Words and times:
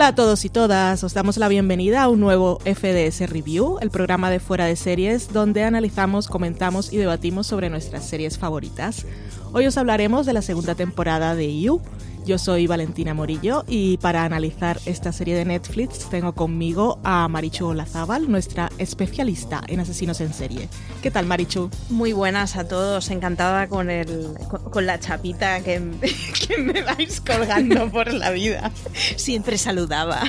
Hola 0.00 0.08
a 0.08 0.14
todos 0.14 0.46
y 0.46 0.48
todas, 0.48 1.04
os 1.04 1.12
damos 1.12 1.36
la 1.36 1.46
bienvenida 1.46 2.02
a 2.02 2.08
un 2.08 2.20
nuevo 2.20 2.58
FDS 2.60 3.28
Review, 3.28 3.76
el 3.82 3.90
programa 3.90 4.30
de 4.30 4.40
fuera 4.40 4.64
de 4.64 4.74
series 4.74 5.30
donde 5.30 5.62
analizamos, 5.62 6.26
comentamos 6.26 6.90
y 6.90 6.96
debatimos 6.96 7.46
sobre 7.46 7.68
nuestras 7.68 8.08
series 8.08 8.38
favoritas. 8.38 9.04
Hoy 9.52 9.66
os 9.66 9.76
hablaremos 9.76 10.24
de 10.24 10.32
la 10.32 10.40
segunda 10.40 10.74
temporada 10.74 11.34
de 11.34 11.60
You, 11.60 11.82
yo 12.24 12.38
soy 12.38 12.66
Valentina 12.66 13.14
Morillo 13.14 13.64
y 13.66 13.96
para 13.98 14.24
analizar 14.24 14.80
esta 14.86 15.12
serie 15.12 15.34
de 15.34 15.44
Netflix 15.44 16.08
tengo 16.10 16.34
conmigo 16.34 16.98
a 17.04 17.28
Marichu 17.28 17.66
Olazábal, 17.66 18.30
nuestra 18.30 18.70
especialista 18.78 19.62
en 19.66 19.80
asesinos 19.80 20.20
en 20.20 20.32
serie. 20.32 20.68
¿Qué 21.02 21.10
tal, 21.10 21.26
Marichu? 21.26 21.70
Muy 21.88 22.12
buenas 22.12 22.56
a 22.56 22.66
todos, 22.68 23.10
encantada 23.10 23.68
con, 23.68 23.90
el, 23.90 24.28
con, 24.70 24.86
la 24.86 25.00
chapita 25.00 25.60
que, 25.60 25.82
que 26.46 26.58
me 26.58 26.82
vais 26.82 27.20
colgando 27.20 27.90
por 27.90 28.12
la 28.12 28.30
vida. 28.30 28.70
Siempre 29.16 29.58
saludaba. 29.58 30.22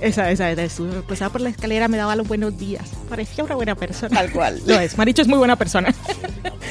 Esa, 0.00 0.30
esa, 0.32 0.50
esa. 0.50 0.82
Pasaba 1.06 1.30
por 1.30 1.40
la 1.40 1.50
escalera, 1.50 1.86
me 1.86 1.96
daba 1.96 2.16
los 2.16 2.26
buenos 2.26 2.58
días. 2.58 2.90
Parecía 3.08 3.44
una 3.44 3.54
buena 3.54 3.76
persona. 3.76 4.16
Tal 4.16 4.32
cual. 4.32 4.60
Lo 4.66 4.78
es. 4.80 4.98
Maricho 4.98 5.22
es 5.22 5.28
muy 5.28 5.38
buena 5.38 5.54
persona. 5.54 5.94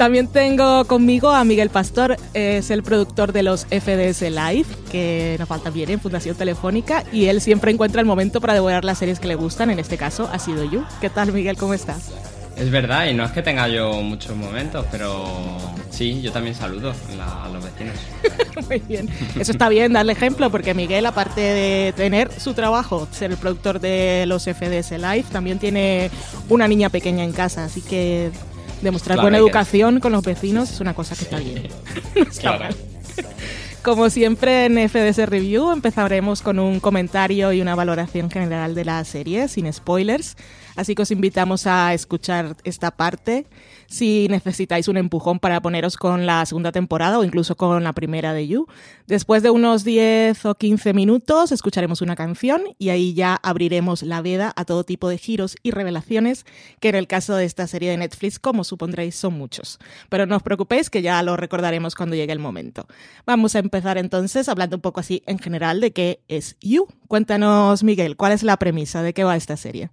También 0.00 0.28
tengo 0.28 0.86
conmigo 0.86 1.28
a 1.28 1.44
Miguel 1.44 1.68
Pastor, 1.68 2.16
es 2.32 2.70
el 2.70 2.82
productor 2.82 3.34
de 3.34 3.42
los 3.42 3.66
FDS 3.66 4.22
Live, 4.30 4.64
que 4.90 5.36
nos 5.38 5.46
falta 5.46 5.68
bien 5.68 5.90
en 5.90 6.00
Fundación 6.00 6.34
Telefónica, 6.34 7.04
y 7.12 7.26
él 7.26 7.42
siempre 7.42 7.70
encuentra 7.70 8.00
el 8.00 8.06
momento 8.06 8.40
para 8.40 8.54
devorar 8.54 8.82
las 8.82 8.96
series 8.96 9.20
que 9.20 9.28
le 9.28 9.34
gustan, 9.34 9.68
en 9.68 9.78
este 9.78 9.98
caso 9.98 10.26
ha 10.32 10.38
sido 10.38 10.64
You. 10.64 10.84
¿Qué 11.02 11.10
tal, 11.10 11.34
Miguel? 11.34 11.58
¿Cómo 11.58 11.74
estás? 11.74 12.12
Es 12.56 12.70
verdad, 12.70 13.08
y 13.08 13.14
no 13.14 13.26
es 13.26 13.32
que 13.32 13.42
tenga 13.42 13.68
yo 13.68 13.92
muchos 14.00 14.34
momentos, 14.34 14.86
pero 14.90 15.26
sí, 15.90 16.22
yo 16.22 16.32
también 16.32 16.54
saludo 16.54 16.94
a 17.20 17.48
los 17.50 17.62
vecinos. 17.62 17.96
Muy 18.68 18.78
bien. 18.78 19.06
Eso 19.38 19.52
está 19.52 19.68
bien, 19.68 19.92
darle 19.92 20.12
ejemplo, 20.12 20.50
porque 20.50 20.72
Miguel, 20.72 21.04
aparte 21.04 21.42
de 21.42 21.92
tener 21.94 22.32
su 22.40 22.54
trabajo, 22.54 23.06
ser 23.10 23.32
el 23.32 23.36
productor 23.36 23.80
de 23.80 24.24
los 24.26 24.44
FDS 24.44 24.92
Live, 24.92 25.24
también 25.30 25.58
tiene 25.58 26.10
una 26.48 26.68
niña 26.68 26.88
pequeña 26.88 27.22
en 27.22 27.32
casa, 27.32 27.64
así 27.64 27.82
que 27.82 28.30
demostrar 28.82 29.20
buena 29.20 29.38
educación 29.38 30.00
con 30.00 30.12
los 30.12 30.22
vecinos 30.22 30.70
es 30.70 30.80
una 30.80 30.94
cosa 30.94 31.14
que 31.14 31.24
está 31.24 31.38
bien. 31.38 31.68
claro. 32.40 32.74
Como 33.82 34.10
siempre 34.10 34.66
en 34.66 34.88
FDS 34.88 35.26
Review 35.28 35.70
empezaremos 35.70 36.42
con 36.42 36.58
un 36.58 36.80
comentario 36.80 37.52
y 37.52 37.62
una 37.62 37.74
valoración 37.74 38.30
general 38.30 38.74
de 38.74 38.84
la 38.84 39.02
serie, 39.04 39.48
sin 39.48 39.72
spoilers. 39.72 40.36
Así 40.80 40.94
que 40.94 41.02
os 41.02 41.10
invitamos 41.10 41.66
a 41.66 41.92
escuchar 41.92 42.56
esta 42.64 42.90
parte 42.90 43.46
si 43.86 44.28
necesitáis 44.30 44.88
un 44.88 44.96
empujón 44.96 45.38
para 45.38 45.60
poneros 45.60 45.98
con 45.98 46.24
la 46.24 46.46
segunda 46.46 46.72
temporada 46.72 47.18
o 47.18 47.24
incluso 47.24 47.54
con 47.54 47.84
la 47.84 47.92
primera 47.92 48.32
de 48.32 48.48
You. 48.48 48.66
Después 49.06 49.42
de 49.42 49.50
unos 49.50 49.84
10 49.84 50.46
o 50.46 50.54
15 50.54 50.94
minutos 50.94 51.52
escucharemos 51.52 52.00
una 52.00 52.16
canción 52.16 52.62
y 52.78 52.88
ahí 52.88 53.12
ya 53.12 53.38
abriremos 53.42 54.02
la 54.02 54.22
veda 54.22 54.54
a 54.56 54.64
todo 54.64 54.84
tipo 54.84 55.10
de 55.10 55.18
giros 55.18 55.54
y 55.62 55.70
revelaciones 55.72 56.46
que 56.80 56.88
en 56.88 56.94
el 56.94 57.06
caso 57.06 57.36
de 57.36 57.44
esta 57.44 57.66
serie 57.66 57.90
de 57.90 57.98
Netflix, 57.98 58.38
como 58.38 58.64
supondréis, 58.64 59.16
son 59.16 59.34
muchos. 59.34 59.78
Pero 60.08 60.24
no 60.24 60.36
os 60.36 60.42
preocupéis 60.42 60.88
que 60.88 61.02
ya 61.02 61.22
lo 61.22 61.36
recordaremos 61.36 61.94
cuando 61.94 62.16
llegue 62.16 62.32
el 62.32 62.38
momento. 62.38 62.86
Vamos 63.26 63.54
a 63.54 63.58
empezar 63.58 63.98
entonces 63.98 64.48
hablando 64.48 64.76
un 64.76 64.82
poco 64.82 65.00
así 65.00 65.22
en 65.26 65.40
general 65.40 65.78
de 65.82 65.92
qué 65.92 66.22
es 66.28 66.56
You. 66.62 66.86
Cuéntanos, 67.06 67.84
Miguel, 67.84 68.16
¿cuál 68.16 68.32
es 68.32 68.42
la 68.42 68.56
premisa? 68.56 69.02
¿De 69.02 69.12
qué 69.12 69.24
va 69.24 69.36
esta 69.36 69.58
serie? 69.58 69.90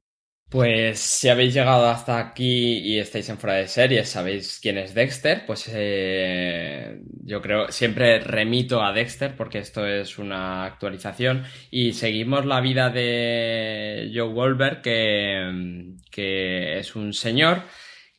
Pues 0.49 0.99
si 1.01 1.27
habéis 1.27 1.53
llegado 1.53 1.89
hasta 1.89 2.17
aquí 2.19 2.77
y 2.77 2.99
estáis 2.99 3.27
en 3.27 3.37
fuera 3.37 3.57
de 3.57 3.67
series, 3.67 4.07
sabéis 4.07 4.59
quién 4.61 4.77
es 4.77 4.93
Dexter, 4.93 5.45
pues 5.45 5.69
eh, 5.73 7.01
yo 7.25 7.41
creo, 7.41 7.69
siempre 7.69 8.19
remito 8.19 8.81
a 8.81 8.93
Dexter 8.93 9.35
porque 9.35 9.59
esto 9.59 9.85
es 9.85 10.17
una 10.17 10.63
actualización 10.63 11.43
y 11.69 11.91
seguimos 11.91 12.45
la 12.45 12.61
vida 12.61 12.89
de 12.89 14.09
Joe 14.15 14.31
Wolver, 14.33 14.81
que, 14.81 16.79
es 16.79 16.95
un 16.95 17.13
señor 17.13 17.63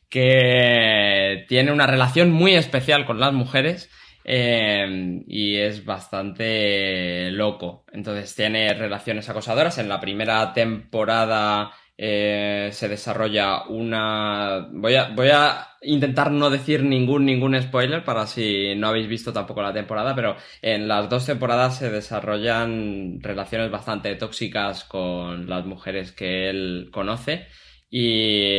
que 0.07 1.45
tiene 1.47 1.71
una 1.71 1.87
relación 1.87 2.29
muy 2.31 2.53
especial 2.55 3.07
con 3.07 3.19
las 3.19 3.33
mujeres 3.33 3.89
eh, 4.23 5.23
y 5.27 5.55
es 5.57 5.83
bastante 5.83 7.31
loco. 7.31 7.85
Entonces 7.91 8.35
tiene 8.35 8.73
relaciones 8.75 9.27
acosadoras. 9.29 9.79
En 9.79 9.89
la 9.89 9.99
primera 9.99 10.53
temporada 10.53 11.71
eh, 12.01 12.69
se 12.71 12.87
desarrolla 12.87 13.67
una... 13.67 14.69
Voy 14.71 14.95
a, 14.95 15.09
voy 15.09 15.27
a 15.33 15.67
intentar 15.81 16.31
no 16.31 16.49
decir 16.49 16.81
ningún, 16.81 17.25
ningún 17.25 17.61
spoiler 17.61 18.05
para 18.05 18.25
si 18.25 18.73
no 18.75 18.87
habéis 18.87 19.09
visto 19.09 19.33
tampoco 19.33 19.61
la 19.61 19.73
temporada, 19.73 20.15
pero 20.15 20.37
en 20.61 20.87
las 20.87 21.09
dos 21.09 21.25
temporadas 21.25 21.77
se 21.77 21.89
desarrollan 21.89 23.19
relaciones 23.21 23.69
bastante 23.69 24.15
tóxicas 24.15 24.85
con 24.85 25.49
las 25.49 25.65
mujeres 25.65 26.13
que 26.13 26.49
él 26.49 26.89
conoce 26.89 27.47
y, 27.89 28.53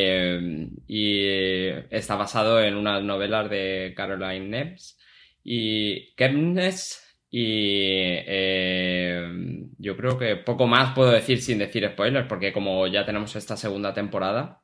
está 1.90 2.16
basado 2.16 2.62
en 2.62 2.76
unas 2.76 3.02
novelas 3.02 3.48
de 3.48 3.94
Caroline 3.96 4.48
Neves 4.48 4.98
y 5.42 6.14
Kemnes 6.14 7.09
y 7.30 7.92
eh, 8.26 9.68
yo 9.78 9.96
creo 9.96 10.18
que 10.18 10.36
poco 10.36 10.66
más 10.66 10.94
puedo 10.94 11.10
decir 11.10 11.40
sin 11.40 11.58
decir 11.58 11.88
spoilers, 11.88 12.26
porque 12.26 12.52
como 12.52 12.86
ya 12.88 13.06
tenemos 13.06 13.36
esta 13.36 13.56
segunda 13.56 13.94
temporada. 13.94 14.62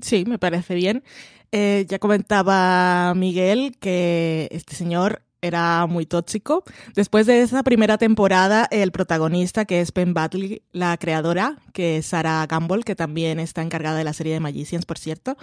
Sí, 0.00 0.24
me 0.26 0.38
parece 0.38 0.74
bien. 0.74 1.04
Eh, 1.52 1.84
ya 1.88 1.98
comentaba 1.98 3.14
Miguel 3.14 3.76
que 3.78 4.48
este 4.50 4.74
señor 4.74 5.22
era 5.46 5.86
muy 5.86 6.06
tóxico. 6.06 6.64
Después 6.94 7.26
de 7.26 7.42
esa 7.42 7.62
primera 7.62 7.98
temporada, 7.98 8.66
el 8.70 8.92
protagonista, 8.92 9.64
que 9.64 9.80
es 9.80 9.92
Ben 9.92 10.14
Batley, 10.14 10.62
la 10.72 10.96
creadora, 10.96 11.58
que 11.72 11.98
es 11.98 12.06
Sarah 12.06 12.46
Gamble, 12.46 12.82
que 12.82 12.96
también 12.96 13.40
está 13.40 13.62
encargada 13.62 13.98
de 13.98 14.04
la 14.04 14.12
serie 14.12 14.32
de 14.32 14.40
Magicians, 14.40 14.86
por 14.86 14.98
cierto, 14.98 15.36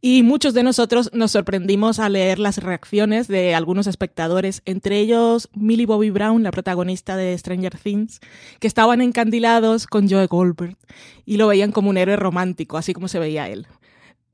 y 0.00 0.24
muchos 0.24 0.52
de 0.52 0.64
nosotros 0.64 1.10
nos 1.12 1.30
sorprendimos 1.30 2.00
al 2.00 2.14
leer 2.14 2.40
las 2.40 2.58
reacciones 2.58 3.28
de 3.28 3.54
algunos 3.54 3.86
espectadores, 3.86 4.60
entre 4.64 4.98
ellos 4.98 5.48
Millie 5.54 5.86
Bobby 5.86 6.10
Brown, 6.10 6.42
la 6.42 6.50
protagonista 6.50 7.16
de 7.16 7.38
Stranger 7.38 7.78
Things, 7.78 8.20
que 8.58 8.66
estaban 8.66 9.00
encandilados 9.00 9.86
con 9.86 10.10
Joe 10.10 10.26
Goldberg 10.26 10.76
y 11.24 11.36
lo 11.36 11.46
veían 11.46 11.70
como 11.70 11.90
un 11.90 11.98
héroe 11.98 12.16
romántico, 12.16 12.78
así 12.78 12.94
como 12.94 13.06
se 13.06 13.20
veía 13.20 13.48
él. 13.48 13.66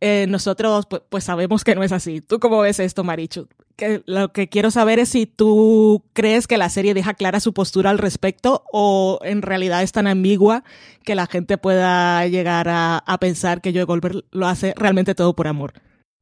Eh, 0.01 0.27
nosotros 0.29 0.87
pues, 0.87 1.03
pues, 1.09 1.25
sabemos 1.25 1.65
que 1.65 1.75
no 1.75 1.83
es 1.83 1.93
así. 1.93 2.21
¿Tú 2.21 2.39
cómo 2.39 2.61
ves 2.61 2.79
esto, 2.79 3.03
Marichu? 3.03 3.49
Que, 3.77 4.03
lo 4.07 4.33
que 4.33 4.49
quiero 4.49 4.71
saber 4.71 4.99
es 4.99 5.11
si 5.11 5.27
tú 5.27 6.05
crees 6.13 6.47
que 6.47 6.59
la 6.59 6.69
serie 6.69 6.95
deja 6.95 7.15
clara 7.15 7.41
su 7.41 7.53
postura 7.53 7.91
al 7.91 7.99
respecto 7.99 8.65
o 8.73 9.21
en 9.23 9.43
realidad 9.43 9.83
es 9.83 9.93
tan 9.93 10.07
ambigua 10.07 10.65
que 11.05 11.15
la 11.15 11.27
gente 11.27 11.59
pueda 11.59 12.27
llegar 12.27 12.69
a, 12.69 12.99
a 12.99 13.19
pensar 13.19 13.61
que 13.61 13.73
Joe 13.73 13.85
Goldberg 13.85 14.25
lo 14.31 14.47
hace 14.47 14.75
realmente 14.77 15.15
todo 15.15 15.35
por 15.35 15.47
amor. 15.47 15.75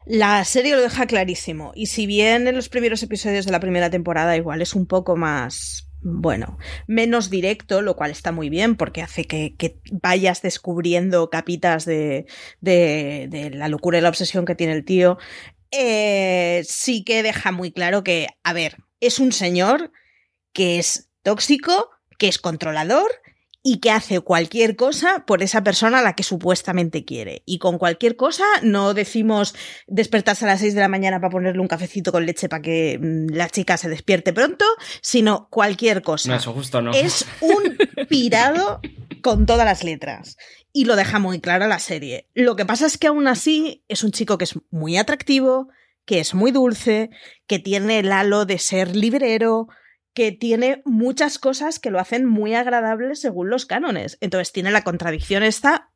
La 0.07 0.45
serie 0.45 0.77
lo 0.77 0.83
deja 0.83 1.07
clarísimo 1.07 1.73
y 1.75 1.87
si 1.87 2.07
bien 2.07 2.47
en 2.47 2.55
los 2.55 2.69
primeros 2.69 3.03
episodios 3.03 3.45
de 3.45 3.53
la 3.53 3.61
primera 3.61 3.91
temporada 3.91 4.37
igual 4.37 4.63
es 4.63 4.75
un 4.75 4.87
poco 4.87 5.17
más 5.17 5.86
bueno, 6.09 6.57
menos 6.87 7.31
directo, 7.31 7.83
lo 7.83 7.97
cual 7.97 8.13
está 8.13 8.31
muy 8.31 8.49
bien 8.49 8.77
porque 8.77 9.03
hace 9.03 9.25
que, 9.25 9.81
vayas 9.91 10.41
descubriendo 10.41 11.31
capitas 11.31 11.85
de, 11.85 12.27
de, 12.61 13.51
la 13.53 13.69
locura 13.69 13.99
y 13.99 14.03
la 14.03 14.09
obsesión 14.09 14.45
que 14.45 14.55
tiene 14.55 14.75
el 14.75 14.85
tío. 14.85 15.19
Eh, 15.73 16.63
sí 16.65 17.03
que 17.03 17.25
deja 17.25 17.51
muy 17.51 17.73
claro 17.73 18.05
que, 18.05 18.29
a 18.45 18.53
ver, 18.53 18.77
es 19.01 19.19
un 19.19 19.33
señor 19.33 19.91
que 20.53 20.79
es 20.79 21.11
tóxico, 21.25 21.91
que 22.19 22.29
es 22.29 22.39
controlador 22.39 23.11
y 23.69 23.79
que 23.79 23.91
hace 23.91 24.21
cualquier 24.21 24.77
cosa 24.77 25.25
por 25.27 25.43
esa 25.43 25.65
persona 25.65 25.99
a 25.99 26.03
la 26.03 26.13
que 26.13 26.23
supuestamente 26.23 27.05
quiere. 27.05 27.43
Y 27.47 27.59
con 27.59 27.79
cualquier 27.79 28.15
cosa 28.15 28.45
no 28.63 28.95
decimos 28.95 29.57
despertarse 29.89 30.45
a 30.45 30.49
las 30.49 30.61
6 30.61 30.77
de 30.77 30.83
la 30.83 30.87
mañana 30.87 31.21
para 31.21 31.33
ponerle 31.33 31.61
un 31.61 31.67
cafecito 31.67 32.13
con 32.13 32.25
leche 32.27 32.49
para 32.49 32.63
que 32.63 32.97
mm, 33.03 33.35
la 33.35 33.49
chica 33.49 33.77
se 33.77 33.89
despierte 33.89 34.33
pronto, 34.33 34.65
sino 35.01 35.49
cualquier 35.51 36.03
cosa. 36.03 36.29
No, 36.29 36.37
eso 36.37 36.53
justo 36.53 36.81
no. 36.81 36.93
Es 36.93 37.27
un 37.41 37.77
pirado 38.09 38.81
con 39.21 39.47
todas 39.47 39.67
las 39.67 39.83
letras. 39.83 40.37
Y 40.73 40.85
lo 40.85 40.95
deja 40.95 41.19
muy 41.19 41.41
claro 41.41 41.67
la 41.67 41.81
serie. 41.81 42.29
Lo 42.35 42.55
que 42.55 42.67
pasa 42.67 42.87
es 42.87 42.97
que 42.97 43.09
aún 43.09 43.27
así 43.27 43.83
es 43.89 44.05
un 44.05 44.13
chico 44.13 44.39
que 44.39 44.45
es 44.45 44.55
muy 44.71 44.97
atractivo, 44.97 45.71
que 46.05 46.21
es 46.21 46.35
muy 46.35 46.53
dulce, 46.53 47.11
que 47.49 47.59
tiene 47.59 47.99
el 47.99 48.13
halo 48.13 48.45
de 48.45 48.61
ser 48.61 48.95
librero, 48.95 49.67
que 50.17 50.33
tiene 50.33 50.81
muchas 50.87 51.39
cosas 51.39 51.79
que 51.79 51.91
lo 51.91 52.01
hacen 52.01 52.25
muy 52.25 52.55
agradable 52.55 53.15
según 53.17 53.51
los 53.51 53.67
cánones. 53.67 54.17
Entonces 54.23 54.51
tiene 54.51 54.71
la 54.71 54.83
contradicción 54.83 55.43
esta 55.43 55.91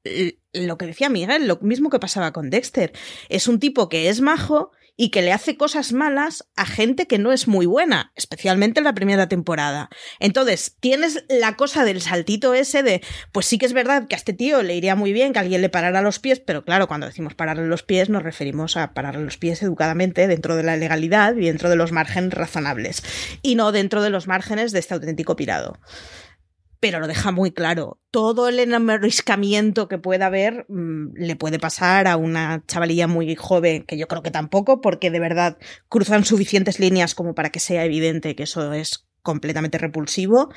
lo 0.52 0.78
que 0.78 0.86
decía 0.86 1.08
Miguel, 1.08 1.46
lo 1.46 1.58
mismo 1.60 1.90
que 1.90 1.98
pasaba 1.98 2.32
con 2.32 2.50
Dexter. 2.50 2.92
Es 3.28 3.48
un 3.48 3.60
tipo 3.60 3.88
que 3.88 4.08
es 4.08 4.20
majo 4.20 4.72
y 4.96 5.08
que 5.08 5.22
le 5.22 5.32
hace 5.32 5.56
cosas 5.56 5.94
malas 5.94 6.46
a 6.56 6.66
gente 6.66 7.06
que 7.06 7.18
no 7.18 7.32
es 7.32 7.48
muy 7.48 7.64
buena, 7.64 8.12
especialmente 8.16 8.80
en 8.80 8.84
la 8.84 8.92
primera 8.92 9.30
temporada. 9.30 9.88
Entonces, 10.18 10.76
tienes 10.78 11.24
la 11.30 11.56
cosa 11.56 11.86
del 11.86 12.02
saltito 12.02 12.52
ese 12.52 12.82
de, 12.82 13.00
pues 13.32 13.46
sí 13.46 13.56
que 13.56 13.64
es 13.64 13.72
verdad 13.72 14.08
que 14.08 14.14
a 14.14 14.18
este 14.18 14.34
tío 14.34 14.62
le 14.62 14.76
iría 14.76 14.96
muy 14.96 15.14
bien 15.14 15.32
que 15.32 15.38
alguien 15.38 15.62
le 15.62 15.70
parara 15.70 16.02
los 16.02 16.18
pies, 16.18 16.40
pero 16.40 16.66
claro, 16.66 16.86
cuando 16.86 17.06
decimos 17.06 17.32
pararle 17.34 17.66
los 17.66 17.82
pies 17.82 18.10
nos 18.10 18.22
referimos 18.22 18.76
a 18.76 18.92
pararle 18.92 19.24
los 19.24 19.38
pies 19.38 19.62
educadamente 19.62 20.28
dentro 20.28 20.54
de 20.54 20.64
la 20.64 20.76
legalidad 20.76 21.34
y 21.34 21.46
dentro 21.46 21.70
de 21.70 21.76
los 21.76 21.92
márgenes 21.92 22.34
razonables, 22.34 23.02
y 23.40 23.54
no 23.54 23.72
dentro 23.72 24.02
de 24.02 24.10
los 24.10 24.26
márgenes 24.26 24.70
de 24.72 24.80
este 24.80 24.92
auténtico 24.92 25.34
pirado 25.34 25.78
pero 26.80 26.98
lo 26.98 27.06
deja 27.06 27.30
muy 27.30 27.52
claro. 27.52 28.00
Todo 28.10 28.48
el 28.48 28.58
enamoriscamiento 28.58 29.86
que 29.86 29.98
pueda 29.98 30.26
haber 30.26 30.64
mm, 30.68 31.12
le 31.14 31.36
puede 31.36 31.58
pasar 31.58 32.08
a 32.08 32.16
una 32.16 32.64
chavalilla 32.66 33.06
muy 33.06 33.36
joven, 33.36 33.84
que 33.84 33.98
yo 33.98 34.08
creo 34.08 34.22
que 34.22 34.30
tampoco, 34.30 34.80
porque 34.80 35.10
de 35.10 35.20
verdad 35.20 35.58
cruzan 35.88 36.24
suficientes 36.24 36.80
líneas 36.80 37.14
como 37.14 37.34
para 37.34 37.50
que 37.50 37.60
sea 37.60 37.84
evidente 37.84 38.34
que 38.34 38.44
eso 38.44 38.72
es 38.72 39.06
completamente 39.22 39.76
repulsivo, 39.76 40.50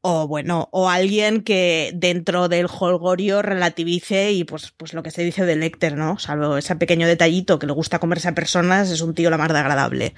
o 0.00 0.26
bueno, 0.26 0.68
o 0.72 0.90
alguien 0.90 1.42
que 1.42 1.92
dentro 1.94 2.48
del 2.48 2.66
holgorio 2.66 3.40
relativice 3.40 4.32
y 4.32 4.42
pues, 4.42 4.72
pues 4.76 4.94
lo 4.94 5.04
que 5.04 5.12
se 5.12 5.22
dice 5.22 5.44
de 5.44 5.54
Lecter, 5.54 5.96
¿no? 5.96 6.18
Salvo 6.18 6.56
ese 6.56 6.74
pequeño 6.74 7.06
detallito 7.06 7.60
que 7.60 7.66
le 7.66 7.72
gusta 7.72 8.00
comerse 8.00 8.28
a 8.28 8.34
personas, 8.34 8.90
es 8.90 9.00
un 9.00 9.14
tío 9.14 9.30
la 9.30 9.38
más 9.38 9.52
de 9.52 9.58
agradable. 9.58 10.14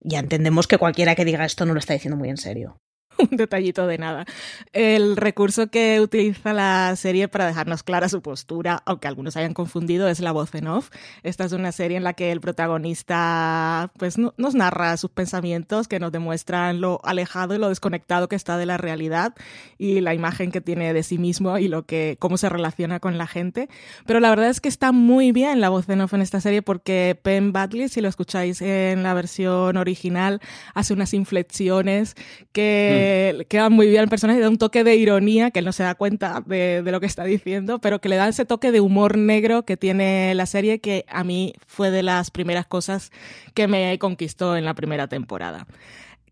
Ya 0.00 0.20
entendemos 0.20 0.68
que 0.68 0.78
cualquiera 0.78 1.16
que 1.16 1.24
diga 1.24 1.44
esto 1.44 1.66
no 1.66 1.72
lo 1.72 1.80
está 1.80 1.94
diciendo 1.94 2.16
muy 2.16 2.28
en 2.28 2.36
serio. 2.36 2.78
un 3.30 3.36
detallito 3.36 3.86
de 3.86 3.98
nada. 3.98 4.24
El 4.72 5.16
recurso 5.16 5.68
que 5.68 6.00
utiliza 6.00 6.52
la 6.52 6.94
serie 6.96 7.28
para 7.28 7.46
dejarnos 7.46 7.82
clara 7.82 8.08
su 8.08 8.22
postura, 8.22 8.82
aunque 8.86 9.08
algunos 9.08 9.36
hayan 9.36 9.54
confundido, 9.54 10.08
es 10.08 10.20
la 10.20 10.32
voz 10.32 10.54
en 10.54 10.68
off. 10.68 10.90
Esta 11.22 11.44
es 11.44 11.52
una 11.52 11.72
serie 11.72 11.96
en 11.96 12.04
la 12.04 12.14
que 12.14 12.32
el 12.32 12.40
protagonista 12.40 13.92
pues, 13.98 14.16
nos 14.18 14.54
narra 14.54 14.96
sus 14.96 15.10
pensamientos 15.10 15.88
que 15.88 16.00
nos 16.00 16.12
demuestran 16.12 16.80
lo 16.80 17.00
alejado 17.04 17.54
y 17.54 17.58
lo 17.58 17.68
desconectado 17.68 18.28
que 18.28 18.36
está 18.36 18.56
de 18.58 18.66
la 18.66 18.76
realidad 18.76 19.34
y 19.78 20.00
la 20.00 20.14
imagen 20.14 20.50
que 20.50 20.60
tiene 20.60 20.92
de 20.92 21.02
sí 21.02 21.18
mismo 21.18 21.58
y 21.58 21.68
lo 21.68 21.84
que, 21.84 22.16
cómo 22.18 22.36
se 22.36 22.48
relaciona 22.48 23.00
con 23.00 23.18
la 23.18 23.26
gente. 23.26 23.68
Pero 24.06 24.20
la 24.20 24.30
verdad 24.30 24.48
es 24.48 24.60
que 24.60 24.68
está 24.68 24.92
muy 24.92 25.32
bien 25.32 25.60
la 25.60 25.68
voz 25.68 25.88
en 25.88 26.00
off 26.00 26.14
en 26.14 26.22
esta 26.22 26.40
serie 26.40 26.62
porque 26.62 27.18
Penn 27.20 27.52
Badley, 27.52 27.88
si 27.88 28.00
lo 28.00 28.08
escucháis 28.08 28.60
en 28.62 29.02
la 29.02 29.14
versión 29.14 29.76
original, 29.76 30.40
hace 30.74 30.94
unas 30.94 31.14
inflexiones 31.14 32.14
que... 32.52 33.00
Mm 33.00 33.03
que 33.04 33.46
queda 33.46 33.70
muy 33.70 33.88
bien 33.88 34.02
el 34.02 34.08
personaje, 34.08 34.40
da 34.40 34.48
un 34.48 34.58
toque 34.58 34.84
de 34.84 34.96
ironía, 34.96 35.50
que 35.50 35.60
él 35.60 35.64
no 35.64 35.72
se 35.72 35.82
da 35.82 35.94
cuenta 35.94 36.42
de, 36.46 36.82
lo 36.84 37.00
que 37.00 37.06
está 37.06 37.24
diciendo, 37.24 37.78
pero 37.78 38.00
que 38.00 38.08
le 38.08 38.16
da 38.16 38.28
ese 38.28 38.44
toque 38.44 38.72
de 38.72 38.80
humor 38.80 39.18
negro 39.18 39.64
que 39.64 39.76
tiene 39.76 40.34
la 40.34 40.46
serie, 40.46 40.80
que 40.80 41.04
a 41.08 41.24
mí 41.24 41.54
fue 41.66 41.90
de 41.90 42.02
las 42.02 42.30
primeras 42.30 42.66
cosas 42.66 43.10
que 43.54 43.68
me 43.68 43.98
conquistó 43.98 44.56
en 44.56 44.64
la 44.64 44.74
primera 44.74 45.08
temporada. 45.08 45.66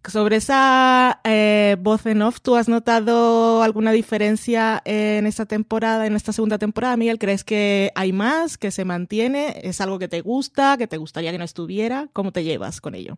Sobre 0.09 0.37
esa 0.37 1.21
eh, 1.23 1.77
voz 1.79 2.07
en 2.07 2.23
off, 2.23 2.41
¿tú 2.41 2.57
has 2.57 2.69
notado 2.69 3.63
alguna 3.63 3.93
diferencia 3.93 4.83
en 4.85 5.27
esta 5.27 5.47
temporada, 5.47 6.07
en 6.07 6.17
esta 6.17 6.33
segunda 6.33 6.59
temporada, 6.59 6.97
Miguel? 6.97 7.21
¿Crees 7.21 7.45
que 7.45 7.93
hay 7.95 8.13
más, 8.13 8.59
que 8.59 8.73
se 8.73 8.85
mantiene? 8.85 9.61
¿Es 9.63 9.81
algo 9.81 10.01
que 10.01 10.09
te 10.09 10.21
gusta, 10.21 10.77
que 10.77 10.89
te 10.89 10.97
gustaría 10.97 11.31
que 11.31 11.39
no 11.39 11.45
estuviera? 11.45 12.09
¿Cómo 12.13 12.33
te 12.33 12.43
llevas 12.43 12.81
con 12.81 12.97
ello? 12.97 13.15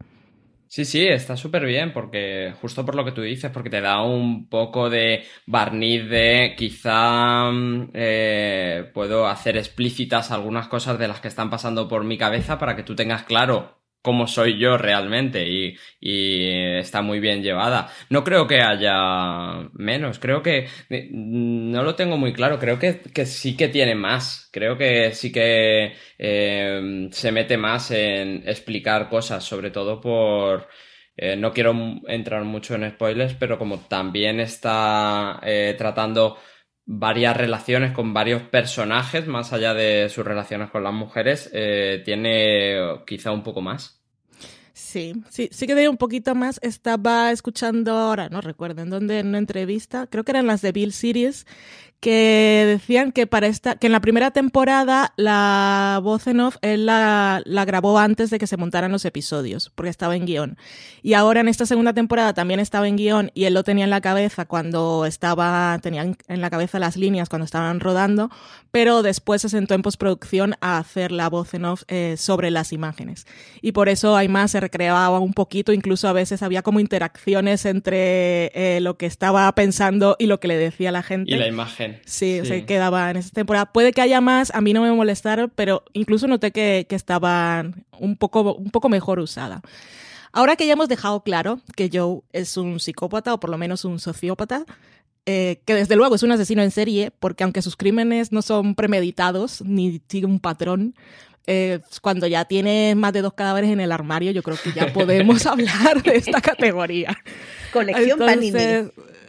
Sí, 0.75 0.85
sí, 0.85 1.07
está 1.07 1.37
súper 1.37 1.65
bien 1.67 1.93
porque 1.93 2.53
justo 2.61 2.85
por 2.85 2.97
lo 2.97 3.05
que 3.05 3.13
tú 3.13 3.23
dices, 3.23 3.49
porque 3.53 3.71
te 3.71 3.81
da 3.81 4.03
un 4.03 4.49
poco 4.49 4.91
de 4.91 5.23
barniz 5.47 6.09
de 6.11 6.55
quizá 6.59 7.49
mm, 7.53 7.91
eh, 7.95 8.91
puedo 8.93 9.29
hacer 9.29 9.57
explícitas 9.57 10.33
algunas 10.33 10.67
cosas 10.67 10.99
de 10.99 11.07
las 11.07 11.21
que 11.21 11.29
están 11.29 11.49
pasando 11.49 11.87
por 11.87 12.03
mi 12.03 12.19
cabeza 12.19 12.59
para 12.59 12.75
que 12.75 12.83
tú 12.83 12.97
tengas 12.97 13.23
claro 13.23 13.84
cómo 14.05 14.27
soy 14.27 14.59
yo 14.59 14.77
realmente 14.77 15.49
y, 15.49 15.77
está 16.79 17.01
muy 17.03 17.21
bien 17.21 17.43
llevada. 17.43 17.89
No 18.11 18.23
creo 18.23 18.47
que 18.47 18.61
haya 18.61 19.71
menos, 19.73 20.19
creo 20.19 20.43
que 20.43 20.69
eh, 20.91 21.09
no 21.11 21.83
lo 21.83 21.95
tengo 21.95 22.19
muy 22.19 22.35
claro, 22.35 22.59
creo 22.59 22.79
que, 22.79 23.01
sí 23.27 23.57
que 23.57 23.69
tiene 23.69 23.95
más, 23.95 24.51
creo 24.53 24.77
que 24.77 25.13
sí 25.13 25.33
que 25.33 25.95
eh, 26.19 27.09
se 27.13 27.33
mete 27.33 27.57
más 27.57 27.91
en 27.93 28.43
explicar 28.47 29.09
cosas, 29.09 29.43
sobre 29.45 29.71
todo 29.71 30.01
por... 30.01 30.69
Eh, 31.17 31.37
no 31.37 31.53
quiero 31.53 31.73
entrar 32.09 32.45
mucho 32.45 32.75
en 32.75 32.91
spoilers, 32.91 33.35
pero 33.35 33.59
como 33.59 33.79
también 33.81 34.41
está 34.41 35.41
tratando 35.79 36.37
varias 36.87 37.37
relaciones 37.37 37.93
con 37.93 38.13
varios 38.13 38.43
personajes, 38.43 39.27
más 39.27 39.53
allá 39.53 39.75
de 39.75 40.09
sus 40.09 40.25
relaciones 40.25 40.71
con 40.71 40.85
las 40.85 40.93
mujeres, 40.93 41.51
eh, 41.53 42.03
tiene 42.05 42.77
quizá 43.07 43.33
un 43.33 43.43
poco 43.43 43.61
más. 43.61 44.01
Sí, 44.75 45.15
sí, 45.31 45.49
sí 45.53 45.69
que 45.69 45.77
de 45.77 45.89
un 45.89 45.97
poquito 45.97 46.35
más. 46.35 46.59
Estaba 46.63 47.31
escuchando 47.31 47.93
ahora, 47.93 48.29
no 48.29 48.41
recuerdo 48.41 48.83
en 48.83 48.91
dónde, 48.91 49.21
en 49.21 49.29
una 49.29 49.39
entrevista, 49.39 50.09
creo 50.09 50.25
que 50.25 50.33
eran 50.33 50.49
las 50.49 50.63
de 50.63 50.73
Bill 50.73 50.93
Series, 50.93 51.47
que 52.01 52.65
decían 52.67 53.13
que 53.13 53.27
para 53.27 53.47
esta, 53.47 53.77
que 53.77 53.87
en 53.87 53.93
la 53.93 54.01
primera 54.01 54.31
temporada 54.31 55.15
la 55.17 56.01
voz 56.03 56.27
en 56.27 56.41
off 56.41 56.57
él 56.61 56.87
la, 56.87 57.43
grabó 57.67 57.99
antes 57.99 58.29
de 58.29 58.39
que 58.39 58.47
se 58.47 58.57
montaran 58.57 58.93
los 58.93 59.05
episodios, 59.05 59.73
porque 59.75 59.91
estaba 59.91 60.15
en 60.15 60.27
guion. 60.27 60.59
Y 61.03 61.15
ahora 61.15 61.41
en 61.41 61.49
esta 61.49 61.67
segunda 61.67 61.95
temporada 61.95 62.35
también 62.35 62.61
estaba 62.61 62.89
en 62.89 62.97
guion 62.97 63.31
y 63.35 63.45
él 63.45 63.55
lo 63.55 63.65
tenía 63.65 63.85
en 63.85 63.91
la 63.91 64.01
cabeza 64.01 64.45
cuando 64.45 65.07
estaba, 65.07 65.79
tenían 65.83 66.17
en 66.29 66.41
la 66.41 66.51
cabeza 66.51 66.79
las 66.79 66.97
líneas 66.97 67.29
cuando 67.29 67.45
estaban 67.45 67.81
rodando, 67.81 68.31
pero 68.71 69.03
después 69.03 69.41
se 69.41 69.49
sentó 69.49 69.75
en 69.75 69.83
postproducción 69.83 70.57
a 70.61 70.79
hacer 70.79 71.13
la 71.13 71.29
voz 71.29 71.55
en 71.55 71.65
off 71.65 71.85
eh, 71.89 72.17
sobre 72.19 72.51
las 72.51 72.73
imágenes. 72.73 73.27
Y 73.63 73.73
por 73.73 73.89
eso 73.89 74.17
hay 74.17 74.29
más 74.29 74.51
se 74.51 74.61
recreaba 74.61 75.19
un 75.21 75.33
poquito, 75.33 75.73
incluso 75.73 76.09
a 76.09 76.13
veces 76.13 76.43
había 76.43 76.63
como 76.63 76.81
interacciones 76.81 77.65
entre 77.65 78.47
eh, 78.55 78.81
lo 78.81 78.97
que 78.97 79.07
estaba 79.07 79.51
pensando 79.55 80.17
y 80.19 80.27
lo 80.27 80.39
que 80.39 80.49
le 80.49 80.57
decía 80.57 80.93
la 80.93 81.03
gente. 81.03 81.33
Y 81.33 81.37
la 81.37 81.47
imagen. 81.47 81.84
Sí, 82.05 82.41
o 82.41 82.45
sea, 82.45 82.65
quedaba 82.67 83.11
en 83.11 83.17
esa 83.17 83.31
temporada. 83.31 83.73
Puede 83.73 83.93
que 83.93 84.01
haya 84.01 84.21
más, 84.21 84.55
a 84.55 84.61
mí 84.61 84.73
no 84.73 84.83
me 84.83 84.93
molestaron, 84.93 85.53
pero 85.55 85.85
incluso 85.93 86.27
noté 86.27 86.51
que, 86.51 86.87
que 86.89 86.97
estaban 86.97 87.85
un 87.99 88.17
poco, 88.17 88.55
un 88.55 88.71
poco 88.71 88.89
mejor 88.89 89.19
usada. 89.19 89.63
Ahora 90.33 90.57
que 90.57 90.67
ya 90.67 90.73
hemos 90.73 90.89
dejado 90.89 91.23
claro 91.23 91.61
que 91.77 91.89
Joe 91.93 92.23
es 92.33 92.57
un 92.57 92.81
psicópata 92.81 93.33
o 93.33 93.39
por 93.39 93.51
lo 93.51 93.57
menos 93.57 93.85
un 93.85 94.01
sociópata, 94.01 94.65
eh, 95.27 95.61
que 95.65 95.75
desde 95.75 95.97
luego 95.97 96.17
es 96.17 96.23
un 96.23 96.33
asesino 96.33 96.61
en 96.63 96.71
serie, 96.71 97.13
porque 97.19 97.45
aunque 97.45 97.63
sus 97.63 97.77
crímenes 97.77 98.33
no 98.33 98.43
son 98.43 98.75
premeditados 98.75 99.63
ni 99.63 100.01
tiene 100.01 100.27
un 100.27 100.41
patrón, 100.41 100.95
eh, 101.47 101.81
cuando 102.03 102.27
ya 102.27 102.47
tiene 102.47 102.95
más 102.95 103.13
de 103.13 103.23
dos 103.23 103.35
cadáveres 103.35 103.71
en 103.71 103.81
el 103.81 103.93
armario, 103.93 104.33
yo 104.33 104.43
creo 104.43 104.57
que 104.63 104.73
ya 104.73 104.93
podemos 104.93 105.47
hablar 105.47 106.03
de 106.03 106.17
esta 106.17 106.41
categoría. 106.41 107.17
Colección 107.73 108.19
Panini. 108.19 108.53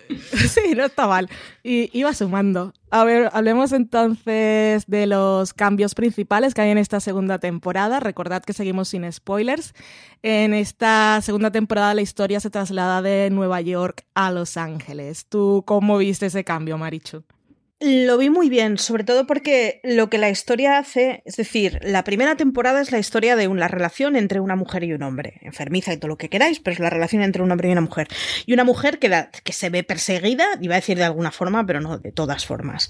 Sí, 0.56 0.74
no 0.76 0.86
está 0.86 1.08
mal. 1.08 1.30
Y 1.64 1.90
iba 1.98 2.14
sumando. 2.14 2.74
A 2.90 3.04
ver, 3.04 3.30
hablemos 3.34 3.72
entonces 3.72 4.86
de 4.88 5.08
los 5.08 5.54
cambios 5.54 5.96
principales 5.96 6.54
que 6.54 6.62
hay 6.62 6.72
en 6.72 6.78
esta 6.78 7.00
segunda 7.00 7.40
temporada. 7.40 8.00
Recordad 8.00 8.44
que 8.44 8.54
seguimos 8.54 8.90
sin 8.90 9.12
spoilers. 9.12 9.74
En 10.22 10.54
esta 10.54 11.20
segunda 11.22 11.52
temporada 11.52 11.94
la 11.94 12.02
historia 12.02 12.40
se 12.40 12.50
traslada 12.50 13.02
de 13.02 13.30
Nueva 13.32 13.62
York 13.62 14.06
a 14.14 14.32
Los 14.32 14.58
Ángeles. 14.58 15.26
¿Tú 15.28 15.64
cómo 15.66 15.98
viste 15.98 16.28
ese 16.28 16.44
cambio, 16.44 16.78
Marichu? 16.78 17.24
Lo 17.88 18.18
vi 18.18 18.32
muy 18.32 18.50
bien, 18.50 18.80
sobre 18.80 19.04
todo 19.04 19.28
porque 19.28 19.80
lo 19.84 20.10
que 20.10 20.18
la 20.18 20.32
historia 20.32 20.80
hace, 20.80 21.22
es 21.24 21.36
decir, 21.36 21.78
la 21.84 22.04
primera 22.04 22.36
temporada 22.36 22.82
es 22.82 22.92
la 22.92 22.98
historia 22.98 23.36
de 23.36 23.48
una 23.48 23.68
relación 23.68 24.16
entre 24.16 24.40
una 24.40 24.56
mujer 24.56 24.84
y 24.84 24.94
un 24.94 25.04
hombre, 25.04 25.36
enfermiza 25.42 25.94
y 25.94 25.98
todo 25.98 26.08
lo 26.08 26.18
que 26.18 26.28
queráis, 26.28 26.60
pero 26.60 26.74
es 26.74 26.80
la 26.80 26.90
relación 26.90 27.22
entre 27.22 27.44
un 27.44 27.52
hombre 27.52 27.70
y 27.70 27.74
una 27.74 27.82
mujer. 27.82 28.08
Y 28.48 28.54
una 28.54 28.64
mujer 28.64 28.98
que, 28.98 29.28
que 29.44 29.54
se 29.54 29.70
ve 29.70 29.84
perseguida, 29.84 30.48
iba 30.62 30.74
a 30.74 30.80
decir 30.80 30.98
de 30.98 31.04
alguna 31.04 31.32
forma, 31.32 31.64
pero 31.68 31.80
no 31.80 32.00
de 32.00 32.12
todas 32.12 32.48
formas. 32.48 32.90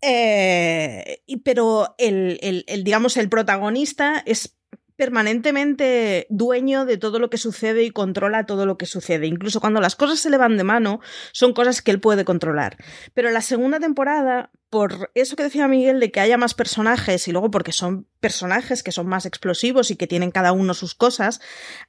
Eh, 0.00 1.20
pero 1.44 1.94
el, 1.98 2.64
el, 2.66 2.82
digamos, 2.82 3.18
el 3.18 3.28
protagonista 3.28 4.22
es 4.24 4.56
permanentemente 5.00 6.26
dueño 6.28 6.84
de 6.84 6.98
todo 6.98 7.18
lo 7.18 7.30
que 7.30 7.38
sucede 7.38 7.84
y 7.84 7.90
controla 7.90 8.44
todo 8.44 8.66
lo 8.66 8.76
que 8.76 8.84
sucede. 8.84 9.26
Incluso 9.26 9.58
cuando 9.58 9.80
las 9.80 9.96
cosas 9.96 10.20
se 10.20 10.28
le 10.28 10.36
van 10.36 10.58
de 10.58 10.62
mano, 10.62 11.00
son 11.32 11.54
cosas 11.54 11.80
que 11.80 11.90
él 11.90 12.00
puede 12.00 12.26
controlar. 12.26 12.76
Pero 13.14 13.30
la 13.30 13.40
segunda 13.40 13.80
temporada 13.80 14.50
por 14.70 15.10
eso 15.14 15.34
que 15.34 15.42
decía 15.42 15.66
Miguel 15.66 15.98
de 15.98 16.12
que 16.12 16.20
haya 16.20 16.38
más 16.38 16.54
personajes 16.54 17.26
y 17.26 17.32
luego 17.32 17.50
porque 17.50 17.72
son 17.72 18.06
personajes 18.20 18.82
que 18.82 18.92
son 18.92 19.06
más 19.06 19.26
explosivos 19.26 19.90
y 19.90 19.96
que 19.96 20.06
tienen 20.06 20.30
cada 20.30 20.52
uno 20.52 20.74
sus 20.74 20.94
cosas, 20.94 21.40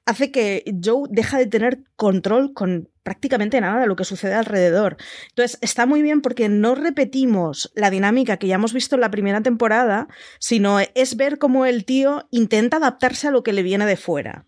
hace 0.06 0.32
que 0.32 0.64
Joe 0.84 1.08
deja 1.10 1.38
de 1.38 1.46
tener 1.46 1.84
control 1.96 2.54
con 2.54 2.90
prácticamente 3.04 3.60
nada 3.60 3.82
de 3.82 3.88
lo 3.88 3.96
que 3.96 4.06
sucede 4.06 4.34
alrededor. 4.34 4.98
Entonces, 5.30 5.58
está 5.62 5.86
muy 5.86 6.02
bien 6.02 6.22
porque 6.22 6.50
no 6.50 6.76
repetimos 6.76 7.72
la 7.76 7.90
dinámica 7.90 8.38
que 8.38 8.48
ya 8.48 8.56
hemos 8.56 8.74
visto 8.74 8.96
en 8.96 9.02
la 9.02 9.12
primera 9.12 9.42
temporada, 9.42 10.08
sino 10.40 10.80
es 10.80 11.16
ver 11.18 11.38
cómo 11.38 11.66
el 11.66 11.86
tío 11.86 12.28
intenta 12.32 12.78
adaptarse 12.78 13.28
a 13.28 13.32
lo 13.32 13.44
que 13.44 13.54
le 13.54 13.64
viene 13.64 13.86
de 13.86 13.98
fuera. 13.98 14.46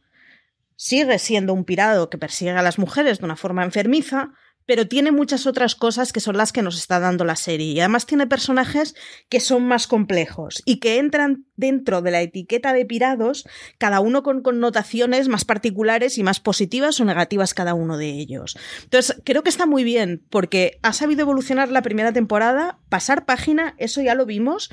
Sigue 0.75 1.19
siendo 1.19 1.53
un 1.53 1.65
pirado 1.65 2.09
que 2.09 2.17
persigue 2.17 2.51
a 2.51 2.61
las 2.61 2.79
mujeres 2.79 3.19
de 3.19 3.25
una 3.25 3.35
forma 3.35 3.63
enfermiza, 3.63 4.31
pero 4.65 4.87
tiene 4.87 5.11
muchas 5.11 5.47
otras 5.47 5.75
cosas 5.75 6.13
que 6.13 6.19
son 6.19 6.37
las 6.37 6.51
que 6.51 6.61
nos 6.61 6.77
está 6.77 6.99
dando 6.99 7.25
la 7.25 7.35
serie. 7.35 7.73
Y 7.73 7.79
además 7.79 8.05
tiene 8.05 8.27
personajes 8.27 8.95
que 9.29 9.39
son 9.39 9.65
más 9.65 9.87
complejos 9.87 10.61
y 10.65 10.79
que 10.79 10.99
entran 10.99 11.45
dentro 11.55 12.01
de 12.01 12.11
la 12.11 12.21
etiqueta 12.21 12.73
de 12.73 12.85
pirados, 12.85 13.47
cada 13.77 13.99
uno 13.99 14.23
con 14.23 14.41
connotaciones 14.41 15.27
más 15.27 15.45
particulares 15.45 16.17
y 16.17 16.23
más 16.23 16.39
positivas 16.39 16.99
o 16.99 17.05
negativas 17.05 17.53
cada 17.53 17.73
uno 17.73 17.97
de 17.97 18.09
ellos. 18.09 18.57
Entonces, 18.83 19.21
creo 19.23 19.43
que 19.43 19.49
está 19.49 19.65
muy 19.65 19.83
bien 19.83 20.23
porque 20.29 20.79
ha 20.81 20.93
sabido 20.93 21.21
evolucionar 21.21 21.69
la 21.69 21.81
primera 21.81 22.11
temporada, 22.11 22.79
pasar 22.89 23.25
página, 23.25 23.75
eso 23.77 24.01
ya 24.01 24.15
lo 24.15 24.25
vimos, 24.25 24.69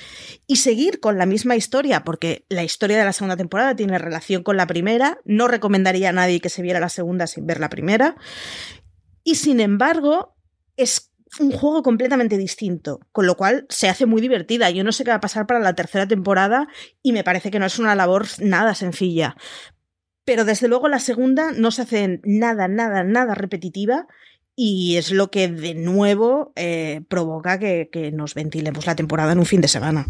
y 0.46 0.56
seguir 0.56 1.00
con 1.00 1.18
la 1.18 1.26
misma 1.26 1.56
historia, 1.56 2.04
porque 2.04 2.44
la 2.48 2.64
historia 2.64 2.98
de 2.98 3.04
la 3.04 3.12
segunda 3.12 3.36
temporada 3.36 3.76
tiene 3.76 3.98
relación 3.98 4.42
con 4.42 4.56
la 4.56 4.66
primera. 4.66 5.18
No 5.24 5.48
recomendaría 5.48 6.10
a 6.10 6.12
nadie 6.12 6.40
que 6.40 6.48
se 6.48 6.62
viera 6.62 6.80
la 6.80 6.88
segunda 6.88 7.26
sin 7.26 7.46
ver 7.46 7.60
la 7.60 7.68
primera. 7.68 8.16
Y 9.24 9.36
sin 9.36 9.60
embargo, 9.60 10.36
es 10.76 11.10
un 11.38 11.52
juego 11.52 11.82
completamente 11.82 12.36
distinto, 12.36 13.00
con 13.12 13.26
lo 13.26 13.36
cual 13.36 13.66
se 13.68 13.88
hace 13.88 14.06
muy 14.06 14.20
divertida. 14.20 14.70
Yo 14.70 14.82
no 14.82 14.92
sé 14.92 15.04
qué 15.04 15.10
va 15.10 15.16
a 15.16 15.20
pasar 15.20 15.46
para 15.46 15.60
la 15.60 15.74
tercera 15.74 16.08
temporada 16.08 16.68
y 17.02 17.12
me 17.12 17.22
parece 17.22 17.50
que 17.50 17.58
no 17.58 17.66
es 17.66 17.78
una 17.78 17.94
labor 17.94 18.26
nada 18.40 18.74
sencilla. 18.74 19.36
Pero 20.24 20.44
desde 20.44 20.68
luego 20.68 20.88
la 20.88 20.98
segunda 20.98 21.52
no 21.52 21.70
se 21.70 21.82
hace 21.82 22.20
nada, 22.24 22.68
nada, 22.68 23.04
nada 23.04 23.34
repetitiva 23.34 24.06
y 24.56 24.96
es 24.96 25.12
lo 25.12 25.30
que 25.30 25.48
de 25.48 25.74
nuevo 25.74 26.52
eh, 26.56 27.02
provoca 27.08 27.58
que, 27.58 27.88
que 27.92 28.10
nos 28.10 28.34
ventilemos 28.34 28.86
la 28.86 28.96
temporada 28.96 29.32
en 29.32 29.38
un 29.38 29.46
fin 29.46 29.60
de 29.60 29.68
semana. 29.68 30.06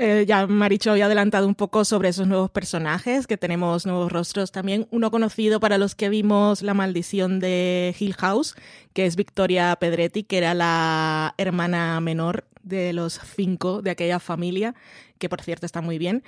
Eh, 0.00 0.26
ya 0.28 0.46
Maricho 0.46 0.92
había 0.92 1.06
adelantado 1.06 1.48
un 1.48 1.56
poco 1.56 1.84
sobre 1.84 2.10
esos 2.10 2.28
nuevos 2.28 2.50
personajes, 2.52 3.26
que 3.26 3.36
tenemos 3.36 3.84
nuevos 3.84 4.12
rostros 4.12 4.52
también. 4.52 4.86
Uno 4.92 5.10
conocido 5.10 5.58
para 5.58 5.76
los 5.76 5.96
que 5.96 6.08
vimos 6.08 6.62
La 6.62 6.72
maldición 6.72 7.40
de 7.40 7.96
Hill 7.98 8.14
House, 8.14 8.54
que 8.92 9.06
es 9.06 9.16
Victoria 9.16 9.74
Pedretti, 9.74 10.22
que 10.22 10.38
era 10.38 10.54
la 10.54 11.34
hermana 11.36 12.00
menor 12.00 12.44
de 12.62 12.92
los 12.92 13.20
cinco 13.34 13.82
de 13.82 13.90
aquella 13.90 14.20
familia, 14.20 14.76
que 15.18 15.28
por 15.28 15.42
cierto 15.42 15.66
está 15.66 15.80
muy 15.80 15.98
bien. 15.98 16.22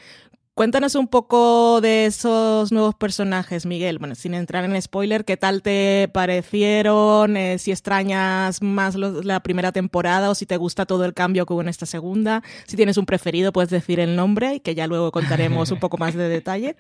Cuéntanos 0.61 0.95
un 0.95 1.09
poco 1.09 1.81
de 1.81 2.05
esos 2.05 2.71
nuevos 2.71 2.95
personajes, 2.95 3.65
Miguel. 3.65 3.99
Bueno, 3.99 4.15
sin 4.15 4.35
entrar 4.35 4.63
en 4.63 4.83
spoiler, 4.83 5.25
¿qué 5.25 5.39
tal 5.39 5.63
te 5.63 6.11
parecieron? 6.13 7.39
Eh, 7.39 7.57
si 7.57 7.71
extrañas 7.71 8.61
más 8.61 8.95
la 8.95 9.41
primera 9.41 9.73
temporada 9.73 10.29
o 10.29 10.35
si 10.35 10.45
te 10.45 10.59
gusta 10.59 10.85
todo 10.85 11.07
el 11.07 11.15
cambio 11.15 11.47
que 11.47 11.55
hubo 11.55 11.63
en 11.63 11.71
esta 11.71 11.87
segunda. 11.87 12.43
Si 12.67 12.77
tienes 12.77 12.99
un 12.99 13.07
preferido, 13.07 13.55
puedes 13.55 13.71
decir 13.71 14.01
el 14.01 14.17
nombre 14.17 14.57
y 14.57 14.61
que 14.61 14.75
ya 14.75 14.87
luego 14.87 15.11
contaremos 15.13 15.71
un 15.71 15.81
poco 15.81 15.97
más 15.97 16.15
de 16.15 16.29
detalle. 16.29 16.77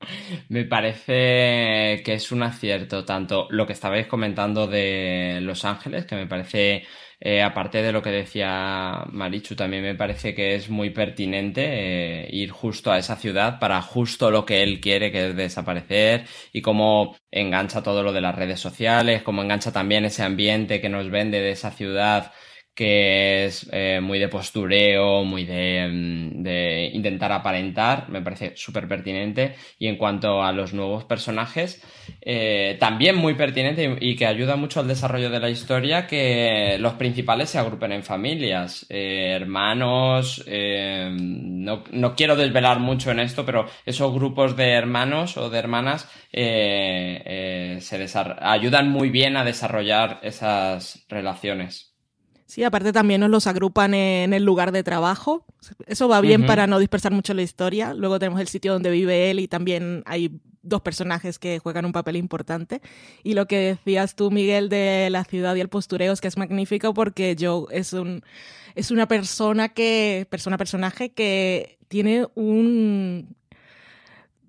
Me 0.50 0.64
parece 0.64 2.02
que 2.04 2.12
es 2.12 2.32
un 2.32 2.42
acierto 2.42 3.06
tanto 3.06 3.46
lo 3.48 3.66
que 3.66 3.72
estabais 3.72 4.06
comentando 4.06 4.66
de 4.66 5.38
Los 5.40 5.64
Ángeles, 5.64 6.04
que 6.04 6.16
me 6.16 6.26
parece 6.26 6.84
eh, 7.20 7.42
aparte 7.42 7.82
de 7.82 7.92
lo 7.92 8.02
que 8.02 8.10
decía 8.10 9.04
Marichu, 9.10 9.56
también 9.56 9.82
me 9.82 9.94
parece 9.94 10.34
que 10.34 10.54
es 10.54 10.68
muy 10.68 10.90
pertinente 10.90 12.24
eh, 12.24 12.28
ir 12.30 12.50
justo 12.50 12.92
a 12.92 12.98
esa 12.98 13.16
ciudad 13.16 13.58
para 13.58 13.80
justo 13.82 14.30
lo 14.30 14.44
que 14.44 14.62
él 14.62 14.80
quiere, 14.80 15.10
que 15.12 15.28
es 15.28 15.36
desaparecer, 15.36 16.26
y 16.52 16.62
cómo 16.62 17.16
engancha 17.30 17.82
todo 17.82 18.02
lo 18.02 18.12
de 18.12 18.20
las 18.20 18.34
redes 18.34 18.60
sociales, 18.60 19.22
cómo 19.22 19.42
engancha 19.42 19.72
también 19.72 20.04
ese 20.04 20.22
ambiente 20.22 20.80
que 20.80 20.88
nos 20.88 21.10
vende 21.10 21.40
de 21.40 21.50
esa 21.50 21.70
ciudad 21.70 22.32
que 22.74 23.46
es 23.46 23.68
eh, 23.72 24.00
muy 24.02 24.18
de 24.18 24.28
postureo, 24.28 25.22
muy 25.24 25.44
de, 25.44 25.88
mm, 25.88 26.94
intentar 26.96 27.30
aparentar, 27.32 28.08
me 28.08 28.20
parece 28.20 28.52
súper 28.56 28.88
pertinente. 28.88 29.54
Y 29.78 29.86
en 29.86 29.96
cuanto 29.96 30.42
a 30.42 30.52
los 30.52 30.74
nuevos 30.74 31.04
personajes, 31.04 31.82
eh, 32.20 32.76
también 32.80 33.16
muy 33.16 33.34
pertinente 33.34 33.96
y, 34.00 34.16
que 34.16 34.26
ayuda 34.26 34.56
mucho 34.56 34.80
al 34.80 34.88
desarrollo 34.88 35.30
de 35.30 35.40
la 35.40 35.50
historia 35.50 36.06
que 36.06 36.76
los 36.80 36.94
principales 36.94 37.50
se 37.50 37.58
agrupen 37.58 37.92
en 37.92 38.02
familias, 38.02 38.86
eh, 38.88 39.32
hermanos, 39.36 40.44
no, 40.46 41.84
no, 41.90 42.14
quiero 42.14 42.36
desvelar 42.36 42.80
mucho 42.80 43.10
en 43.10 43.20
esto, 43.20 43.44
pero 43.46 43.66
esos 43.86 44.12
grupos 44.12 44.56
de 44.56 44.70
hermanos 44.72 45.36
o 45.36 45.50
de 45.50 45.58
hermanas 45.58 46.08
se 46.32 48.06
ayudan 48.40 48.88
muy 48.90 49.10
bien 49.10 49.36
a 49.36 49.44
desarrollar 49.44 50.20
esas 50.22 51.04
relaciones. 51.08 51.93
Sí, 52.54 52.62
aparte 52.62 52.92
también 52.92 53.20
nos 53.20 53.30
los 53.30 53.48
agrupan 53.48 53.94
en 53.94 54.32
el 54.32 54.44
lugar 54.44 54.70
de 54.70 54.84
trabajo. 54.84 55.44
Eso 55.88 56.06
va 56.06 56.20
bien 56.20 56.46
para 56.46 56.68
no 56.68 56.78
dispersar 56.78 57.10
mucho 57.10 57.34
la 57.34 57.42
historia. 57.42 57.94
Luego 57.94 58.20
tenemos 58.20 58.40
el 58.40 58.46
sitio 58.46 58.72
donde 58.72 58.92
vive 58.92 59.28
él 59.28 59.40
y 59.40 59.48
también 59.48 60.04
hay 60.06 60.40
dos 60.62 60.80
personajes 60.80 61.40
que 61.40 61.58
juegan 61.58 61.84
un 61.84 61.90
papel 61.90 62.14
importante. 62.14 62.80
Y 63.24 63.34
lo 63.34 63.48
que 63.48 63.58
decías 63.58 64.14
tú, 64.14 64.30
Miguel, 64.30 64.68
de 64.68 65.08
la 65.10 65.24
ciudad 65.24 65.56
y 65.56 65.62
el 65.62 65.68
postureo 65.68 66.12
es 66.12 66.20
que 66.20 66.28
es 66.28 66.36
magnífico 66.36 66.94
porque 66.94 67.34
Joe 67.36 67.66
es 67.72 67.92
un 67.92 68.22
es 68.76 68.92
una 68.92 69.08
persona 69.08 69.70
que 69.70 70.24
persona 70.30 70.56
personaje 70.56 71.10
que 71.10 71.80
tiene 71.88 72.28
un 72.36 73.34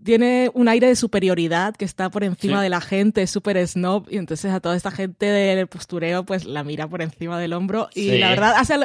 tiene 0.06 0.50
un 0.54 0.70
aire 0.70 0.88
de 0.88 0.96
superioridad 0.96 1.76
que 1.76 1.84
está 1.84 2.10
por 2.10 2.24
encima 2.24 2.62
de 2.62 2.70
la 2.70 2.80
gente, 2.80 3.24
es 3.24 3.32
súper 3.32 3.68
snob, 3.68 4.08
y 4.10 4.18
entonces 4.18 4.52
a 4.52 4.62
toda 4.62 4.78
esta 4.78 4.92
gente 4.92 5.26
del 5.26 5.68
postureo 5.68 6.24
pues 6.24 6.46
la 6.46 6.64
mira 6.64 6.88
por 6.88 7.02
encima 7.02 7.40
del 7.40 7.54
hombro 7.54 7.90
y 7.94 8.18
la 8.20 8.30
verdad 8.30 8.54
hace 8.58 8.76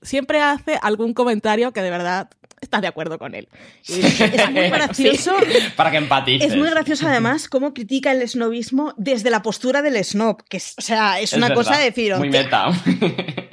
siempre 0.00 0.40
hace 0.40 0.78
algún 0.80 1.12
comentario 1.12 1.72
que 1.72 1.82
de 1.82 1.90
verdad 1.90 2.30
estás 2.60 2.80
de 2.80 2.88
acuerdo 2.88 3.18
con 3.18 3.34
él. 3.34 3.48
es 3.86 4.50
muy 4.50 4.68
gracioso. 4.68 5.36
Para 5.76 5.90
que 5.90 5.96
empatices. 5.98 6.50
Es 6.50 6.56
muy 6.56 6.68
gracioso 6.68 7.06
además 7.06 7.48
cómo 7.48 7.74
critica 7.74 8.12
el 8.12 8.26
snobismo 8.28 8.94
desde 8.96 9.30
la 9.30 9.42
postura 9.42 9.82
del 9.82 10.02
snob, 10.04 10.42
que 10.48 10.56
es, 10.58 10.74
o 10.78 10.82
sea, 10.82 11.20
es, 11.20 11.32
una 11.32 11.54
cosa 11.54 11.76
de 11.76 11.84
decir... 11.84 12.16
Muy 12.16 12.30
meta 12.30 12.70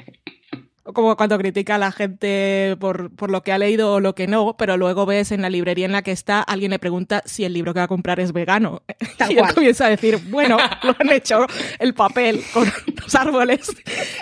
como 0.96 1.14
cuando 1.14 1.36
critica 1.36 1.74
a 1.74 1.78
la 1.78 1.92
gente 1.92 2.74
por, 2.80 3.14
por, 3.14 3.30
lo 3.30 3.42
que 3.42 3.52
ha 3.52 3.58
leído 3.58 3.92
o 3.92 4.00
lo 4.00 4.14
que 4.14 4.26
no, 4.26 4.56
pero 4.56 4.78
luego 4.78 5.04
ves 5.04 5.30
en 5.30 5.42
la 5.42 5.50
librería 5.50 5.84
en 5.84 5.92
la 5.92 6.00
que 6.00 6.10
está, 6.10 6.40
alguien 6.40 6.70
le 6.70 6.78
pregunta 6.78 7.22
si 7.26 7.44
el 7.44 7.52
libro 7.52 7.74
que 7.74 7.80
va 7.80 7.84
a 7.84 7.88
comprar 7.88 8.18
es 8.18 8.32
vegano. 8.32 8.80
y 9.28 9.36
él 9.36 9.44
comienza 9.54 9.84
a 9.84 9.90
decir, 9.90 10.18
bueno, 10.30 10.56
lo 10.82 10.96
han 10.98 11.12
hecho 11.12 11.44
el 11.80 11.92
papel 11.92 12.42
con 12.54 12.64
los 13.02 13.14
árboles. 13.14 13.68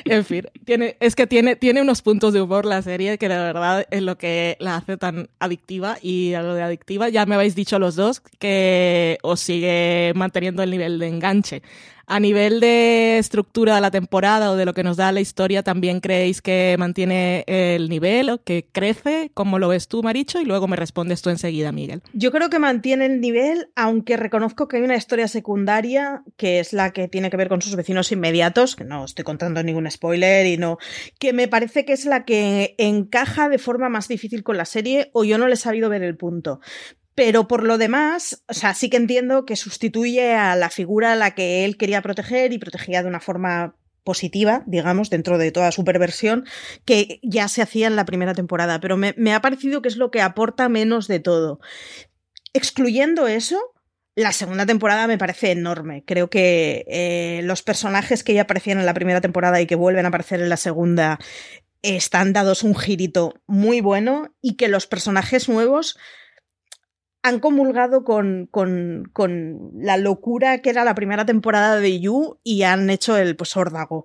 En 0.04 0.24
fin, 0.24 0.48
tiene, 0.64 0.96
es 0.98 1.14
que 1.14 1.28
tiene, 1.28 1.54
tiene 1.54 1.80
unos 1.80 2.02
puntos 2.02 2.32
de 2.32 2.42
humor 2.42 2.66
la 2.66 2.82
serie 2.82 3.18
que 3.18 3.28
de 3.28 3.36
verdad 3.36 3.86
es 3.92 4.02
lo 4.02 4.18
que 4.18 4.56
la 4.58 4.74
hace 4.74 4.96
tan 4.96 5.28
adictiva. 5.38 5.98
Y 6.02 6.34
a 6.34 6.42
lo 6.42 6.54
de 6.54 6.62
adictiva, 6.62 7.08
ya 7.08 7.24
me 7.24 7.36
habéis 7.36 7.54
dicho 7.54 7.78
los 7.78 7.94
dos 7.94 8.20
que 8.40 9.18
os 9.22 9.38
sigue 9.38 10.12
manteniendo 10.16 10.64
el 10.64 10.72
nivel 10.72 10.98
de 10.98 11.06
enganche. 11.06 11.62
A 12.06 12.20
nivel 12.20 12.60
de 12.60 13.18
estructura 13.18 13.74
de 13.76 13.80
la 13.80 13.90
temporada 13.90 14.50
o 14.50 14.56
de 14.56 14.64
lo 14.64 14.74
que 14.74 14.82
nos 14.82 14.96
da 14.96 15.12
la 15.12 15.20
historia, 15.20 15.62
¿también 15.62 16.00
creéis 16.00 16.42
que 16.42 16.76
mantiene 16.78 17.44
el 17.46 17.88
nivel 17.88 18.30
o 18.30 18.42
que 18.42 18.66
crece? 18.70 19.30
¿Cómo 19.34 19.58
lo 19.58 19.68
ves 19.68 19.88
tú, 19.88 20.02
Maricho? 20.02 20.40
Y 20.40 20.44
luego 20.44 20.68
me 20.68 20.76
respondes 20.76 21.22
tú 21.22 21.30
enseguida, 21.30 21.72
Miguel. 21.72 22.02
Yo 22.12 22.30
creo 22.30 22.50
que 22.50 22.58
mantiene 22.58 23.06
el 23.06 23.20
nivel, 23.20 23.70
aunque 23.74 24.16
reconozco 24.16 24.68
que 24.68 24.76
hay 24.76 24.82
una 24.82 24.96
historia 24.96 25.28
secundaria 25.28 26.22
que 26.36 26.60
es 26.60 26.72
la 26.72 26.92
que 26.92 27.08
tiene 27.08 27.30
que 27.30 27.36
ver 27.36 27.48
con 27.48 27.62
sus 27.62 27.76
vecinos 27.76 28.12
inmediatos, 28.12 28.76
que 28.76 28.84
no 28.84 29.04
estoy 29.04 29.24
contando 29.24 29.62
ningún 29.62 29.90
spoiler 29.90 30.46
y 30.46 30.56
no, 30.56 30.78
que 31.18 31.32
me 31.32 31.48
parece 31.48 31.84
que 31.84 31.92
es 31.92 32.04
la 32.04 32.24
que 32.24 32.74
encaja 32.78 33.48
de 33.48 33.58
forma 33.58 33.88
más 33.88 34.08
difícil 34.08 34.42
con 34.42 34.56
la 34.56 34.64
serie 34.64 35.10
o 35.12 35.24
yo 35.24 35.38
no 35.38 35.48
le 35.48 35.54
he 35.54 35.56
sabido 35.56 35.88
ver 35.88 36.02
el 36.02 36.16
punto. 36.16 36.60
Pero 37.14 37.46
por 37.46 37.62
lo 37.62 37.78
demás, 37.78 38.42
o 38.48 38.54
sea, 38.54 38.74
sí 38.74 38.90
que 38.90 38.96
entiendo 38.96 39.44
que 39.44 39.56
sustituye 39.56 40.34
a 40.34 40.56
la 40.56 40.70
figura 40.70 41.12
a 41.12 41.16
la 41.16 41.34
que 41.34 41.64
él 41.64 41.76
quería 41.76 42.02
proteger 42.02 42.52
y 42.52 42.58
protegía 42.58 43.02
de 43.02 43.08
una 43.08 43.20
forma 43.20 43.76
positiva, 44.04 44.62
digamos, 44.66 45.10
dentro 45.10 45.38
de 45.38 45.50
toda 45.50 45.72
su 45.72 45.84
perversión, 45.84 46.44
que 46.84 47.20
ya 47.22 47.48
se 47.48 47.62
hacía 47.62 47.86
en 47.86 47.96
la 47.96 48.04
primera 48.04 48.34
temporada. 48.34 48.80
Pero 48.80 48.96
me, 48.96 49.32
ha 49.32 49.40
parecido 49.40 49.80
que 49.80 49.88
es 49.88 49.96
lo 49.96 50.10
que 50.10 50.20
aporta 50.20 50.68
menos 50.68 51.08
de 51.08 51.20
todo. 51.20 51.60
Excluyendo 52.52 53.26
eso, 53.26 53.58
la 54.14 54.32
segunda 54.32 54.66
temporada 54.66 55.06
me 55.06 55.18
parece 55.18 55.52
enorme. 55.52 56.04
Creo 56.04 56.28
que 56.30 56.84
eh, 56.88 57.40
los 57.44 57.62
personajes 57.62 58.22
que 58.22 58.34
ya 58.34 58.42
aparecían 58.42 58.78
en 58.78 58.86
la 58.86 58.94
primera 58.94 59.20
temporada 59.20 59.60
y 59.60 59.66
que 59.66 59.74
vuelven 59.74 60.04
a 60.04 60.08
aparecer 60.08 60.40
en 60.40 60.48
la 60.48 60.56
segunda 60.56 61.18
están 61.82 62.32
dados 62.32 62.62
un 62.62 62.74
girito 62.74 63.34
muy 63.46 63.80
bueno 63.80 64.34
y 64.40 64.56
que 64.56 64.68
los 64.68 64.86
personajes 64.86 65.48
nuevos 65.48 65.98
han 67.24 67.40
comulgado 67.40 68.04
con, 68.04 68.46
con, 68.50 69.08
con, 69.14 69.70
la 69.74 69.96
locura 69.96 70.58
que 70.58 70.68
era 70.68 70.84
la 70.84 70.94
primera 70.94 71.24
temporada 71.24 71.80
de 71.80 71.98
You 71.98 72.38
y 72.44 72.64
han 72.64 72.90
hecho 72.90 73.16
el 73.16 73.34
pues 73.34 73.56
órdago. 73.56 74.04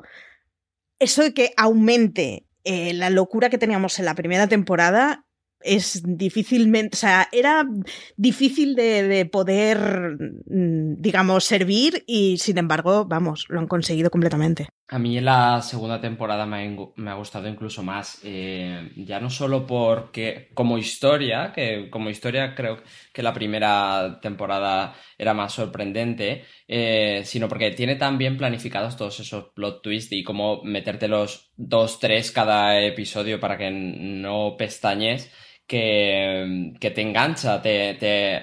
Eso 0.99 1.23
de 1.23 1.33
que 1.33 1.51
aumente 1.57 2.47
eh, 2.63 2.93
la 2.93 3.09
locura 3.09 3.49
que 3.49 3.57
teníamos 3.57 3.99
en 3.99 4.05
la 4.05 4.15
primera 4.15 4.47
temporada 4.47 5.25
es 5.59 6.01
difícilmente, 6.05 6.95
o 6.95 6.97
sea, 6.97 7.27
era 7.33 7.67
difícil 8.15 8.75
de, 8.75 9.03
de, 9.03 9.25
poder, 9.25 10.17
mm, 10.45 11.01
digamos, 11.01 11.43
servir 11.43 12.05
y 12.07 12.37
sin 12.37 12.57
embargo, 12.57 13.03
vamos, 13.03 13.47
lo 13.49 13.59
han 13.59 13.67
conseguido 13.67 14.09
completamente. 14.11 14.69
A 14.91 14.97
mí 14.97 15.19
la 15.21 15.61
segunda 15.61 16.01
temporada 16.01 16.47
me 16.47 17.11
ha, 17.11 17.13
gustado 17.13 17.47
incluso 17.47 17.83
más, 17.83 18.21
eh, 18.23 18.91
ya 18.95 19.19
no 19.19 19.29
solo 19.29 19.67
porque 19.67 20.49
como 20.55 20.79
historia, 20.79 21.51
que 21.53 21.91
como 21.91 22.09
historia 22.09 22.55
creo 22.55 22.81
que 23.13 23.21
la 23.21 23.31
primera 23.31 24.19
temporada 24.19 24.95
era 25.15 25.35
más 25.35 25.53
sorprendente, 25.53 26.43
eh, 26.67 27.21
sino 27.23 27.47
porque 27.47 27.69
tiene 27.69 27.97
tan 27.97 28.17
bien 28.17 28.35
planificados 28.35 28.97
todos 28.97 29.19
esos 29.19 29.49
plot 29.53 29.83
twists 29.83 30.11
y 30.11 30.23
cómo 30.23 30.63
meterte 30.63 31.07
los 31.07 31.51
dos, 31.55 31.99
tres 31.99 32.31
cada 32.31 32.81
episodio 32.81 33.39
para 33.39 33.59
que 33.59 33.69
no 33.69 34.55
pestañes, 34.57 35.31
que, 35.67 36.73
que 36.79 36.89
te 36.89 37.01
engancha, 37.01 37.61
te, 37.61 37.93
te, 37.93 38.41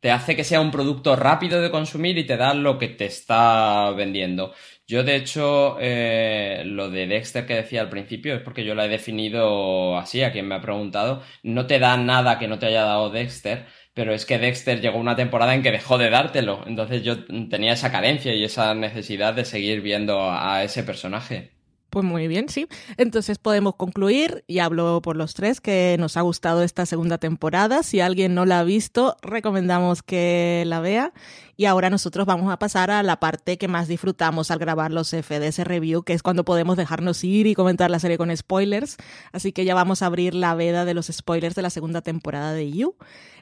te 0.00 0.10
hace 0.10 0.34
que 0.34 0.44
sea 0.44 0.60
un 0.60 0.70
producto 0.70 1.14
rápido 1.14 1.60
de 1.60 1.70
consumir 1.70 2.16
y 2.18 2.26
te 2.26 2.36
da 2.36 2.54
lo 2.54 2.78
que 2.78 2.88
te 2.88 3.06
está 3.06 3.90
vendiendo. 3.90 4.54
Yo, 4.90 5.04
de 5.04 5.14
hecho, 5.14 5.76
eh, 5.78 6.64
lo 6.66 6.90
de 6.90 7.06
Dexter 7.06 7.46
que 7.46 7.54
decía 7.54 7.80
al 7.80 7.88
principio 7.88 8.34
es 8.34 8.42
porque 8.42 8.64
yo 8.64 8.74
la 8.74 8.86
he 8.86 8.88
definido 8.88 9.96
así, 9.96 10.24
a 10.24 10.32
quien 10.32 10.48
me 10.48 10.56
ha 10.56 10.60
preguntado. 10.60 11.22
No 11.44 11.68
te 11.68 11.78
da 11.78 11.96
nada 11.96 12.40
que 12.40 12.48
no 12.48 12.58
te 12.58 12.66
haya 12.66 12.82
dado 12.82 13.08
Dexter, 13.08 13.66
pero 13.94 14.12
es 14.12 14.26
que 14.26 14.40
Dexter 14.40 14.80
llegó 14.80 14.98
una 14.98 15.14
temporada 15.14 15.54
en 15.54 15.62
que 15.62 15.70
dejó 15.70 15.96
de 15.96 16.10
dártelo. 16.10 16.64
Entonces 16.66 17.04
yo 17.04 17.24
tenía 17.48 17.74
esa 17.74 17.92
carencia 17.92 18.34
y 18.34 18.42
esa 18.42 18.74
necesidad 18.74 19.32
de 19.32 19.44
seguir 19.44 19.80
viendo 19.80 20.28
a 20.28 20.64
ese 20.64 20.82
personaje. 20.82 21.52
Pues 21.90 22.04
muy 22.04 22.28
bien, 22.28 22.48
sí. 22.48 22.68
Entonces 22.98 23.38
podemos 23.38 23.74
concluir, 23.74 24.44
y 24.46 24.60
hablo 24.60 25.02
por 25.02 25.16
los 25.16 25.34
tres, 25.34 25.60
que 25.60 25.96
nos 25.98 26.16
ha 26.16 26.20
gustado 26.20 26.62
esta 26.62 26.86
segunda 26.86 27.18
temporada. 27.18 27.82
Si 27.82 27.98
alguien 27.98 28.32
no 28.32 28.46
la 28.46 28.60
ha 28.60 28.64
visto, 28.64 29.16
recomendamos 29.22 30.04
que 30.04 30.62
la 30.66 30.78
vea. 30.78 31.12
Y 31.60 31.66
ahora 31.66 31.90
nosotros 31.90 32.24
vamos 32.24 32.50
a 32.50 32.58
pasar 32.58 32.90
a 32.90 33.02
la 33.02 33.20
parte 33.20 33.58
que 33.58 33.68
más 33.68 33.86
disfrutamos 33.86 34.50
al 34.50 34.58
grabar 34.58 34.90
los 34.92 35.10
FDS 35.10 35.58
Review, 35.58 36.04
que 36.04 36.14
es 36.14 36.22
cuando 36.22 36.42
podemos 36.42 36.78
dejarnos 36.78 37.22
ir 37.22 37.46
y 37.46 37.54
comentar 37.54 37.90
la 37.90 37.98
serie 37.98 38.16
con 38.16 38.34
spoilers. 38.34 38.96
Así 39.30 39.52
que 39.52 39.66
ya 39.66 39.74
vamos 39.74 40.00
a 40.00 40.06
abrir 40.06 40.34
la 40.34 40.54
veda 40.54 40.86
de 40.86 40.94
los 40.94 41.08
spoilers 41.08 41.54
de 41.54 41.60
la 41.60 41.68
segunda 41.68 42.00
temporada 42.00 42.54
de 42.54 42.70
You. 42.70 42.94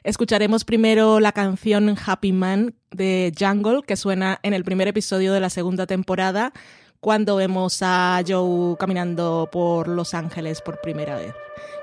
Escucharemos 0.03 0.65
primero 0.65 1.21
la 1.21 1.31
canción 1.31 1.95
Happy 2.05 2.33
Man 2.33 2.75
de 2.91 3.31
Jungle, 3.39 3.83
que 3.87 3.95
suena 3.95 4.41
en 4.43 4.53
el 4.53 4.65
primer 4.65 4.89
episodio 4.89 5.31
de 5.31 5.39
la 5.39 5.49
segunda 5.49 5.87
temporada 5.87 6.51
cuando 6.99 7.37
vemos 7.37 7.79
a 7.81 8.21
Joe 8.27 8.75
caminando 8.77 9.47
por 9.49 9.87
Los 9.87 10.13
Ángeles 10.13 10.59
por 10.59 10.81
primera 10.81 11.15
vez. 11.15 11.33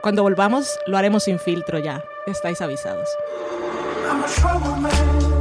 Cuando 0.02 0.22
volvamos 0.22 0.78
lo 0.86 0.98
haremos 0.98 1.22
sin 1.22 1.38
filtro 1.38 1.78
ya, 1.78 2.04
estáis 2.26 2.60
avisados. 2.60 3.08
ya 4.36 5.35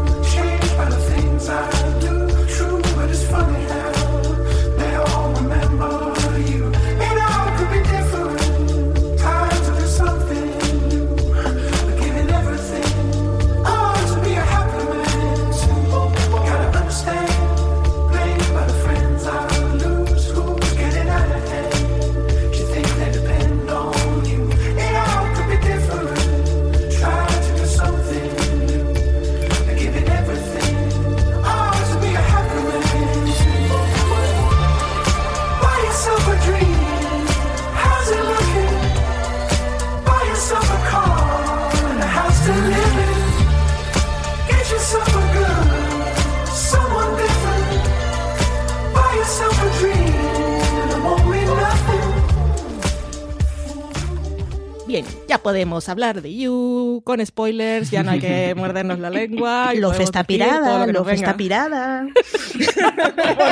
podemos 55.55 55.87
hablar 55.87 56.21
de 56.21 56.35
You 56.35 57.01
con 57.05 57.25
spoilers, 57.25 57.89
ya 57.89 58.03
no 58.03 58.11
hay 58.11 58.19
que 58.19 58.53
mordernos 58.57 58.99
la 58.99 59.09
lengua. 59.09 59.73
Love 59.73 60.01
está 60.01 60.25
pirada, 60.25 60.85
Love 60.85 61.13
está 61.13 61.37
pirada. 61.37 62.03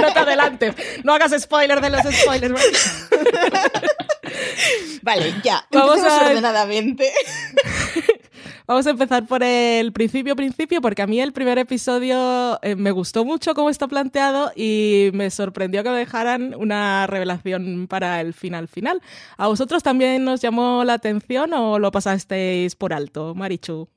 no 0.01 0.13
te 0.13 0.19
adelantes, 0.19 0.75
no 1.05 1.13
hagas 1.13 1.31
spoiler 1.41 1.79
de 1.79 1.89
los 1.89 2.01
spoilers. 2.01 2.61
vale, 5.01 5.33
ya, 5.45 5.65
vamos 5.71 6.03
a... 6.03 6.27
ordenadamente. 6.27 7.09
Vamos 8.65 8.87
a 8.87 8.91
empezar 8.91 9.27
por 9.27 9.43
el 9.43 9.91
principio, 9.91 10.37
principio, 10.37 10.79
porque 10.79 11.01
a 11.01 11.07
mí 11.07 11.19
el 11.19 11.33
primer 11.33 11.57
episodio 11.57 12.59
eh, 12.61 12.77
me 12.77 12.91
gustó 12.91 13.25
mucho 13.25 13.53
cómo 13.55 13.69
está 13.69 13.89
planteado 13.89 14.53
y 14.55 15.09
me 15.13 15.29
sorprendió 15.31 15.83
que 15.83 15.89
me 15.89 15.97
dejaran 15.97 16.55
una 16.55 17.05
revelación 17.05 17.87
para 17.89 18.21
el 18.21 18.33
final 18.33 18.69
final. 18.69 19.01
¿A 19.35 19.47
vosotros 19.47 19.83
también 19.83 20.23
nos 20.23 20.39
llamó 20.39 20.85
la 20.85 20.93
atención 20.93 21.53
o 21.53 21.77
lo 21.77 21.91
pasasteis 21.91 22.75
por 22.75 22.93
alto, 22.93 23.35
Marichu? 23.35 23.89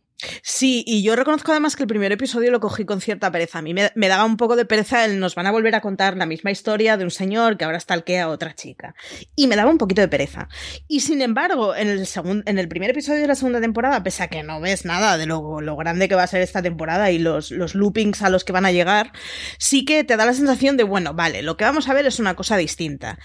Sí, 0.43 0.83
y 0.87 1.03
yo 1.03 1.15
reconozco 1.15 1.53
además 1.53 1.77
que 1.77 1.83
el 1.83 1.89
primer 1.89 2.11
episodio 2.11 2.51
lo 2.51 2.61
cogí 2.61 2.85
con 2.85 3.01
cierta 3.01 3.31
pereza. 3.31 3.59
A 3.59 3.63
mí 3.63 3.75
me, 3.75 4.09
daba 4.09 4.25
un 4.25 4.37
poco 4.37 4.57
de 4.57 4.65
pereza 4.65 5.05
el 5.05 5.21
nos 5.21 5.35
van 5.35 5.47
a 5.47 5.53
volver 5.53 5.75
a 5.75 5.83
contar 5.83 6.17
la 6.17 6.25
misma 6.25 6.51
historia 6.51 6.97
de 6.97 7.05
un 7.05 7.11
señor 7.11 7.59
que 7.59 7.65
ahora 7.65 7.79
stalkea 7.79 8.25
a 8.25 8.29
otra 8.29 8.55
chica. 8.55 8.95
Y 9.35 9.47
me 9.47 9.57
daba 9.57 9.71
un 9.71 9.79
poquito 9.79 10.01
de 10.01 10.09
pereza. 10.09 10.49
Y 10.89 11.01
sin 11.01 11.21
embargo, 11.21 11.75
en 11.75 11.89
el, 11.89 12.09
en 12.47 12.59
el 12.59 12.69
primer 12.69 12.91
episodio 12.91 13.21
de 13.21 13.27
la 13.29 13.35
segunda 13.35 13.61
temporada, 13.61 14.03
pese 14.03 14.23
a 14.23 14.29
que 14.29 14.43
no 14.43 14.61
ves 14.61 14.85
nada 14.85 15.19
de 15.19 15.27
lo, 15.27 15.61
lo 15.61 15.77
grande 15.77 16.09
que 16.09 16.15
va 16.15 16.23
a 16.23 16.29
ser 16.29 16.41
esta 16.41 16.63
temporada 16.63 17.11
y 17.11 17.19
los, 17.19 17.51
los 17.51 17.75
loopings 17.75 18.23
a 18.23 18.31
los 18.31 18.45
que 18.45 18.53
van 18.53 18.65
a 18.65 18.73
llegar, 18.73 19.13
sí 19.59 19.85
que 19.85 20.05
te 20.05 20.17
da 20.17 20.25
la 20.25 20.33
sensación 20.33 20.77
de, 20.77 20.85
bueno, 20.85 21.13
vale, 21.13 21.43
lo 21.43 21.57
que 21.57 21.65
vamos 21.65 21.89
a 21.89 21.95
ver 21.95 22.07
es 22.07 22.19
una 22.19 22.37
cosa 22.37 22.57
distinta. 22.57 23.19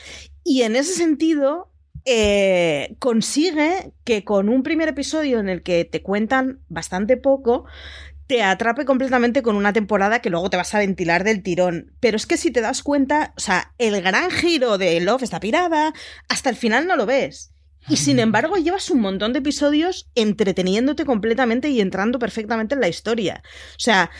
Y 0.43 0.63
en 0.63 0.75
ese 0.75 0.93
sentido, 0.93 1.70
eh, 2.05 2.95
consigue 2.99 3.93
que 4.03 4.23
con 4.23 4.49
un 4.49 4.63
primer 4.63 4.89
episodio 4.89 5.39
en 5.39 5.49
el 5.49 5.63
que 5.63 5.85
te 5.85 6.01
cuentan 6.01 6.59
bastante 6.67 7.17
poco, 7.17 7.65
te 8.27 8.43
atrape 8.43 8.85
completamente 8.85 9.41
con 9.41 9.55
una 9.57 9.73
temporada 9.73 10.19
que 10.19 10.29
luego 10.29 10.49
te 10.49 10.57
vas 10.57 10.73
a 10.73 10.79
ventilar 10.79 11.23
del 11.23 11.43
tirón. 11.43 11.93
Pero 11.99 12.15
es 12.15 12.25
que 12.25 12.37
si 12.37 12.49
te 12.49 12.61
das 12.61 12.81
cuenta, 12.81 13.33
o 13.35 13.41
sea, 13.41 13.73
el 13.77 14.01
gran 14.01 14.31
giro 14.31 14.77
de 14.77 14.99
Love 15.01 15.23
está 15.23 15.39
pirada, 15.39 15.93
hasta 16.29 16.49
el 16.49 16.55
final 16.55 16.87
no 16.87 16.95
lo 16.95 17.05
ves. 17.05 17.51
Y 17.89 17.97
sin 17.97 18.19
embargo, 18.19 18.55
llevas 18.57 18.89
un 18.89 19.01
montón 19.01 19.33
de 19.33 19.39
episodios 19.39 20.09
entreteniéndote 20.15 21.03
completamente 21.03 21.69
y 21.69 21.81
entrando 21.81 22.19
perfectamente 22.19 22.75
en 22.75 22.81
la 22.81 22.87
historia. 22.87 23.43
O 23.71 23.79
sea, 23.79 24.11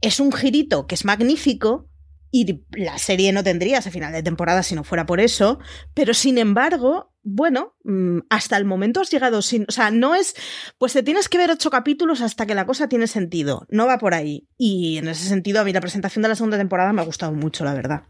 es 0.00 0.20
un 0.20 0.32
girito 0.32 0.86
que 0.86 0.94
es 0.94 1.04
magnífico, 1.04 1.88
y 2.34 2.64
la 2.72 2.98
serie 2.98 3.32
no 3.32 3.44
tendría 3.44 3.78
ese 3.78 3.92
final 3.92 4.12
de 4.12 4.20
temporada 4.20 4.64
si 4.64 4.74
no 4.74 4.82
fuera 4.82 5.06
por 5.06 5.20
eso, 5.20 5.60
pero 5.94 6.14
sin 6.14 6.36
embargo, 6.36 7.14
bueno, 7.22 7.76
mm, 7.84 8.22
hasta 8.28 8.56
el 8.56 8.64
momento 8.64 9.00
has 9.00 9.08
llegado 9.08 9.40
sin, 9.40 9.66
o 9.68 9.70
sea, 9.70 9.92
no 9.92 10.16
es, 10.16 10.34
pues 10.76 10.94
te 10.94 11.04
tienes 11.04 11.28
que 11.28 11.38
ver 11.38 11.52
ocho 11.52 11.70
capítulos 11.70 12.22
hasta 12.22 12.44
que 12.44 12.56
la 12.56 12.66
cosa 12.66 12.88
tiene 12.88 13.06
sentido, 13.06 13.68
no 13.70 13.86
va 13.86 13.98
por 13.98 14.14
ahí. 14.14 14.48
Y 14.58 14.98
en 14.98 15.06
ese 15.06 15.28
sentido, 15.28 15.60
a 15.60 15.64
mí 15.64 15.72
la 15.72 15.80
presentación 15.80 16.24
de 16.24 16.28
la 16.30 16.34
segunda 16.34 16.58
temporada 16.58 16.92
me 16.92 17.02
ha 17.02 17.04
gustado 17.04 17.30
mucho, 17.34 17.64
la 17.64 17.72
verdad. 17.72 18.02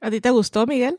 ¿A 0.00 0.12
ti 0.12 0.20
te 0.20 0.30
gustó, 0.30 0.64
Miguel? 0.64 0.96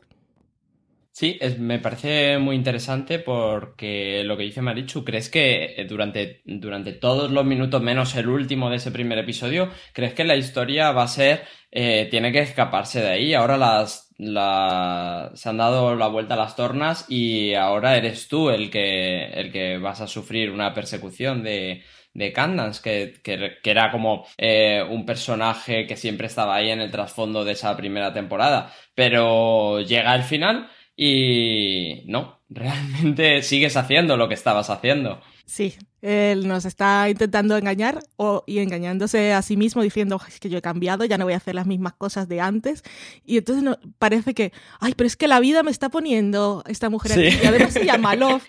Sí, 1.16 1.38
me 1.60 1.78
parece 1.78 2.38
muy 2.38 2.56
interesante 2.56 3.20
porque 3.20 4.24
lo 4.24 4.36
que 4.36 4.42
dice 4.42 4.62
Marichu, 4.62 5.04
¿crees 5.04 5.30
que 5.30 5.74
eh, 5.76 5.86
durante, 5.88 6.42
durante 6.44 6.92
todos 6.92 7.30
los 7.30 7.44
minutos, 7.44 7.80
menos 7.80 8.16
el 8.16 8.28
último 8.28 8.68
de 8.68 8.76
ese 8.76 8.90
primer 8.90 9.18
episodio, 9.18 9.68
crees 9.92 10.12
que 10.12 10.24
la 10.24 10.34
historia 10.34 10.90
va 10.90 11.04
a 11.04 11.08
ser, 11.08 11.44
eh, 11.76 12.06
tiene 12.08 12.30
que 12.30 12.38
escaparse 12.38 13.00
de 13.00 13.08
ahí? 13.08 13.34
Ahora 13.34 13.56
las, 13.56 14.08
se 14.16 15.48
han 15.48 15.56
dado 15.56 15.96
la 15.96 16.06
vuelta 16.06 16.34
a 16.34 16.36
las 16.36 16.54
tornas 16.54 17.06
y 17.08 17.54
ahora 17.54 17.96
eres 17.96 18.28
tú 18.28 18.48
el 18.50 18.70
que, 18.70 19.24
el 19.26 19.50
que 19.50 19.78
vas 19.78 20.00
a 20.00 20.06
sufrir 20.06 20.52
una 20.52 20.72
persecución 20.72 21.42
de, 21.42 21.82
de 22.12 22.32
Candance, 22.32 22.80
que, 22.80 23.20
que, 23.22 23.70
era 23.70 23.90
como 23.90 24.24
eh, 24.38 24.84
un 24.88 25.04
personaje 25.04 25.86
que 25.88 25.96
siempre 25.96 26.28
estaba 26.28 26.54
ahí 26.54 26.70
en 26.70 26.80
el 26.80 26.92
trasfondo 26.92 27.44
de 27.44 27.52
esa 27.52 27.76
primera 27.76 28.12
temporada. 28.12 28.72
Pero 28.94 29.80
llega 29.80 30.14
el 30.14 30.22
final 30.22 30.70
y 30.96 32.04
no, 32.06 32.40
realmente 32.48 33.42
sigues 33.42 33.76
haciendo 33.76 34.16
lo 34.16 34.28
que 34.28 34.34
estabas 34.34 34.70
haciendo. 34.70 35.20
Sí, 35.44 35.74
él 36.04 36.46
nos 36.46 36.66
está 36.66 37.08
intentando 37.08 37.56
engañar 37.56 38.04
o, 38.16 38.44
y 38.46 38.58
engañándose 38.58 39.32
a 39.32 39.40
sí 39.40 39.56
mismo 39.56 39.80
diciendo 39.80 40.20
es 40.28 40.38
que 40.38 40.50
yo 40.50 40.58
he 40.58 40.62
cambiado, 40.62 41.06
ya 41.06 41.16
no 41.16 41.24
voy 41.24 41.32
a 41.32 41.38
hacer 41.38 41.54
las 41.54 41.66
mismas 41.66 41.94
cosas 41.94 42.28
de 42.28 42.42
antes. 42.42 42.82
Y 43.24 43.38
entonces 43.38 43.64
no, 43.64 43.78
parece 43.98 44.34
que, 44.34 44.52
ay, 44.80 44.92
pero 44.94 45.06
es 45.06 45.16
que 45.16 45.28
la 45.28 45.40
vida 45.40 45.62
me 45.62 45.70
está 45.70 45.88
poniendo 45.88 46.62
esta 46.68 46.90
mujer 46.90 47.12
aquí. 47.12 47.38
Y 47.42 47.46
además 47.46 47.72
se 47.72 47.86
llama 47.86 48.16
Love. 48.16 48.44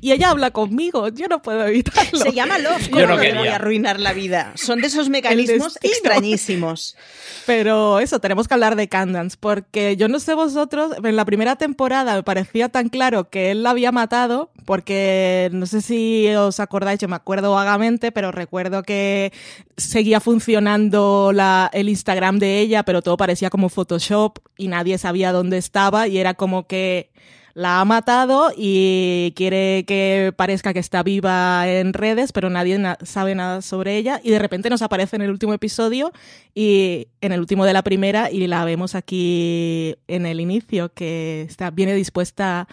y 0.00 0.12
ella 0.12 0.30
habla 0.30 0.52
conmigo, 0.52 1.08
yo 1.08 1.26
no 1.28 1.42
puedo 1.42 1.66
evitarlo. 1.66 2.18
Se 2.18 2.32
llama 2.32 2.58
Love, 2.58 2.88
¿cómo 2.88 3.00
yo 3.00 3.08
no, 3.08 3.16
voy 3.16 3.48
a 3.48 3.56
arruinar 3.56 4.00
la 4.00 4.14
vida? 4.14 4.52
Son 4.54 4.80
de 4.80 4.86
esos 4.86 5.10
mecanismos 5.10 5.78
extrañísimos. 5.82 6.96
Pero 7.44 8.00
eso, 8.00 8.20
tenemos 8.20 8.48
que 8.48 8.54
hablar 8.54 8.74
de 8.74 8.88
Candance, 8.88 9.36
porque 9.38 9.96
yo 9.96 10.08
no 10.08 10.18
sé 10.18 10.32
vosotros, 10.32 10.92
en 11.04 11.14
la 11.14 11.26
primera 11.26 11.56
temporada 11.56 12.14
me 12.14 12.22
parecía 12.22 12.70
tan 12.70 12.88
claro 12.88 13.28
que 13.28 13.50
él 13.50 13.62
la 13.62 13.70
había 13.70 13.92
matado, 13.92 14.50
porque 14.64 15.50
no 15.52 15.66
sé 15.66 15.82
si 15.82 16.28
os 16.34 16.58
acordáis 16.58 16.85
yo 16.94 17.08
me 17.08 17.16
acuerdo 17.16 17.52
vagamente, 17.52 18.12
pero 18.12 18.32
recuerdo 18.32 18.82
que 18.82 19.32
seguía 19.76 20.20
funcionando 20.20 21.32
la, 21.32 21.68
el 21.72 21.88
Instagram 21.88 22.38
de 22.38 22.60
ella, 22.60 22.84
pero 22.84 23.02
todo 23.02 23.16
parecía 23.16 23.50
como 23.50 23.68
Photoshop 23.68 24.38
y 24.56 24.68
nadie 24.68 24.98
sabía 24.98 25.32
dónde 25.32 25.58
estaba 25.58 26.08
y 26.08 26.18
era 26.18 26.34
como 26.34 26.66
que 26.66 27.10
la 27.56 27.80
ha 27.80 27.84
matado 27.86 28.52
y 28.54 29.32
quiere 29.34 29.86
que 29.86 30.30
parezca 30.36 30.74
que 30.74 30.78
está 30.78 31.02
viva 31.02 31.66
en 31.66 31.94
redes, 31.94 32.32
pero 32.32 32.50
nadie 32.50 32.78
sabe 33.02 33.34
nada 33.34 33.62
sobre 33.62 33.96
ella 33.96 34.20
y 34.22 34.28
de 34.28 34.38
repente 34.38 34.68
nos 34.68 34.82
aparece 34.82 35.16
en 35.16 35.22
el 35.22 35.30
último 35.30 35.54
episodio 35.54 36.12
y 36.54 37.08
en 37.22 37.32
el 37.32 37.40
último 37.40 37.64
de 37.64 37.72
la 37.72 37.82
primera 37.82 38.30
y 38.30 38.46
la 38.46 38.62
vemos 38.66 38.94
aquí 38.94 39.96
en 40.06 40.26
el 40.26 40.40
inicio 40.40 40.92
que 40.92 41.46
está 41.48 41.70
viene 41.70 41.94
dispuesta 41.94 42.68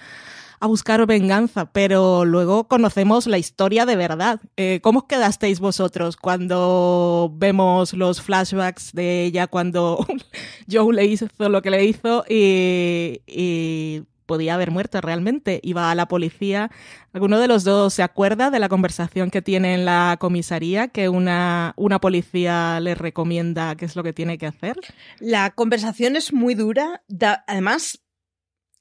a 0.63 0.67
buscar 0.67 1.05
venganza, 1.05 1.73
pero 1.73 2.23
luego 2.23 2.69
conocemos 2.69 3.27
la 3.27 3.37
historia 3.37 3.85
de 3.85 3.97
verdad. 3.97 4.39
Eh, 4.55 4.79
¿Cómo 4.81 4.99
os 4.99 5.05
quedasteis 5.07 5.59
vosotros 5.59 6.15
cuando 6.15 7.29
vemos 7.35 7.91
los 7.91 8.21
flashbacks 8.21 8.93
de 8.93 9.25
ella 9.25 9.47
cuando 9.47 10.07
Joe 10.71 10.95
le 10.95 11.03
hizo 11.03 11.27
lo 11.37 11.61
que 11.61 11.69
le 11.69 11.83
hizo 11.83 12.23
y, 12.29 14.03
podía 14.25 14.53
haber 14.53 14.71
muerto 14.71 15.01
realmente? 15.01 15.59
Iba 15.63 15.91
a 15.91 15.95
la 15.95 16.07
policía. 16.07 16.71
¿Alguno 17.11 17.41
de 17.41 17.49
los 17.49 17.65
dos 17.65 17.93
se 17.93 18.01
acuerda 18.01 18.49
de 18.49 18.59
la 18.59 18.69
conversación 18.69 19.31
que 19.31 19.41
tiene 19.41 19.73
en 19.73 19.83
la 19.83 20.15
comisaría 20.17 20.87
que 20.87 21.09
una, 21.09 21.73
una 21.75 21.99
policía 21.99 22.79
le 22.79 22.95
recomienda 22.95 23.75
qué 23.75 23.83
es 23.83 23.97
lo 23.97 24.03
que 24.03 24.13
tiene 24.13 24.37
que 24.37 24.47
hacer? 24.47 24.77
La 25.19 25.51
conversación 25.51 26.15
es 26.15 26.31
muy 26.31 26.55
dura. 26.55 27.03
además, 27.47 28.02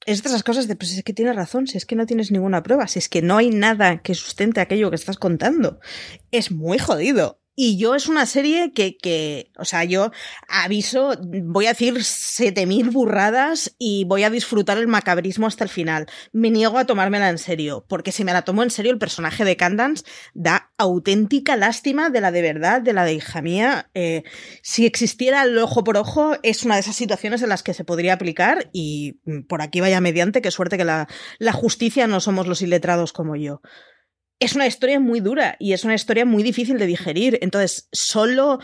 es 0.05 0.23
de 0.23 0.29
esas 0.29 0.43
cosas 0.43 0.67
de, 0.67 0.75
pues 0.75 0.95
es 0.97 1.03
que 1.03 1.13
tienes 1.13 1.35
razón, 1.35 1.67
si 1.67 1.77
es 1.77 1.85
que 1.85 1.95
no 1.95 2.05
tienes 2.05 2.31
ninguna 2.31 2.63
prueba, 2.63 2.87
si 2.87 2.99
es 2.99 3.09
que 3.09 3.21
no 3.21 3.37
hay 3.37 3.49
nada 3.49 4.01
que 4.01 4.15
sustente 4.15 4.61
aquello 4.61 4.89
que 4.89 4.95
estás 4.95 5.17
contando. 5.17 5.79
Es 6.31 6.51
muy 6.51 6.77
jodido. 6.77 7.39
Y 7.55 7.77
yo 7.77 7.93
es 7.93 8.07
una 8.07 8.25
serie 8.25 8.71
que, 8.71 8.97
que, 8.97 9.51
o 9.57 9.65
sea, 9.65 9.83
yo 9.83 10.11
aviso, 10.47 11.13
voy 11.21 11.67
a 11.67 11.69
decir 11.69 12.03
7000 12.03 12.89
burradas 12.89 13.75
y 13.77 14.05
voy 14.05 14.23
a 14.23 14.31
disfrutar 14.31 14.79
el 14.79 14.87
macabrismo 14.87 15.45
hasta 15.45 15.63
el 15.63 15.69
final. 15.69 16.07
Me 16.31 16.49
niego 16.49 16.79
a 16.79 16.85
tomármela 16.85 17.29
en 17.29 17.37
serio, 17.37 17.85
porque 17.87 18.11
si 18.11 18.23
me 18.23 18.33
la 18.33 18.41
tomo 18.41 18.63
en 18.63 18.71
serio, 18.71 18.91
el 18.91 18.97
personaje 18.97 19.45
de 19.45 19.55
Candance 19.55 20.03
da 20.33 20.62
auténtica 20.77 21.55
lástima 21.55 22.09
de 22.09 22.21
la 22.21 22.31
de 22.31 22.41
verdad, 22.41 22.81
de 22.81 22.93
la 22.93 23.05
de 23.05 23.13
hija 23.13 23.41
mía. 23.41 23.89
Eh, 23.93 24.23
si 24.61 24.85
existiera 24.85 25.43
el 25.43 25.57
ojo 25.57 25.83
por 25.83 25.97
ojo, 25.97 26.35
es 26.43 26.63
una 26.63 26.75
de 26.75 26.81
esas 26.81 26.95
situaciones 26.95 27.41
en 27.41 27.49
las 27.49 27.63
que 27.63 27.73
se 27.73 27.83
podría 27.83 28.13
aplicar 28.13 28.69
y 28.73 29.19
por 29.47 29.61
aquí 29.61 29.81
vaya 29.81 30.01
mediante, 30.01 30.41
qué 30.41 30.51
suerte 30.51 30.77
que 30.77 30.85
la, 30.85 31.07
la 31.39 31.53
justicia 31.53 32.07
no 32.07 32.19
somos 32.19 32.47
los 32.47 32.61
iletrados 32.61 33.13
como 33.13 33.35
yo 33.35 33.61
es 34.43 34.55
una 34.55 34.67
historia 34.67 34.99
muy 34.99 35.19
dura 35.21 35.55
y 35.59 35.73
es 35.73 35.83
una 35.83 35.95
historia 35.95 36.25
muy 36.25 36.43
difícil 36.43 36.77
de 36.77 36.85
digerir. 36.85 37.39
Entonces, 37.41 37.87
solo... 37.91 38.59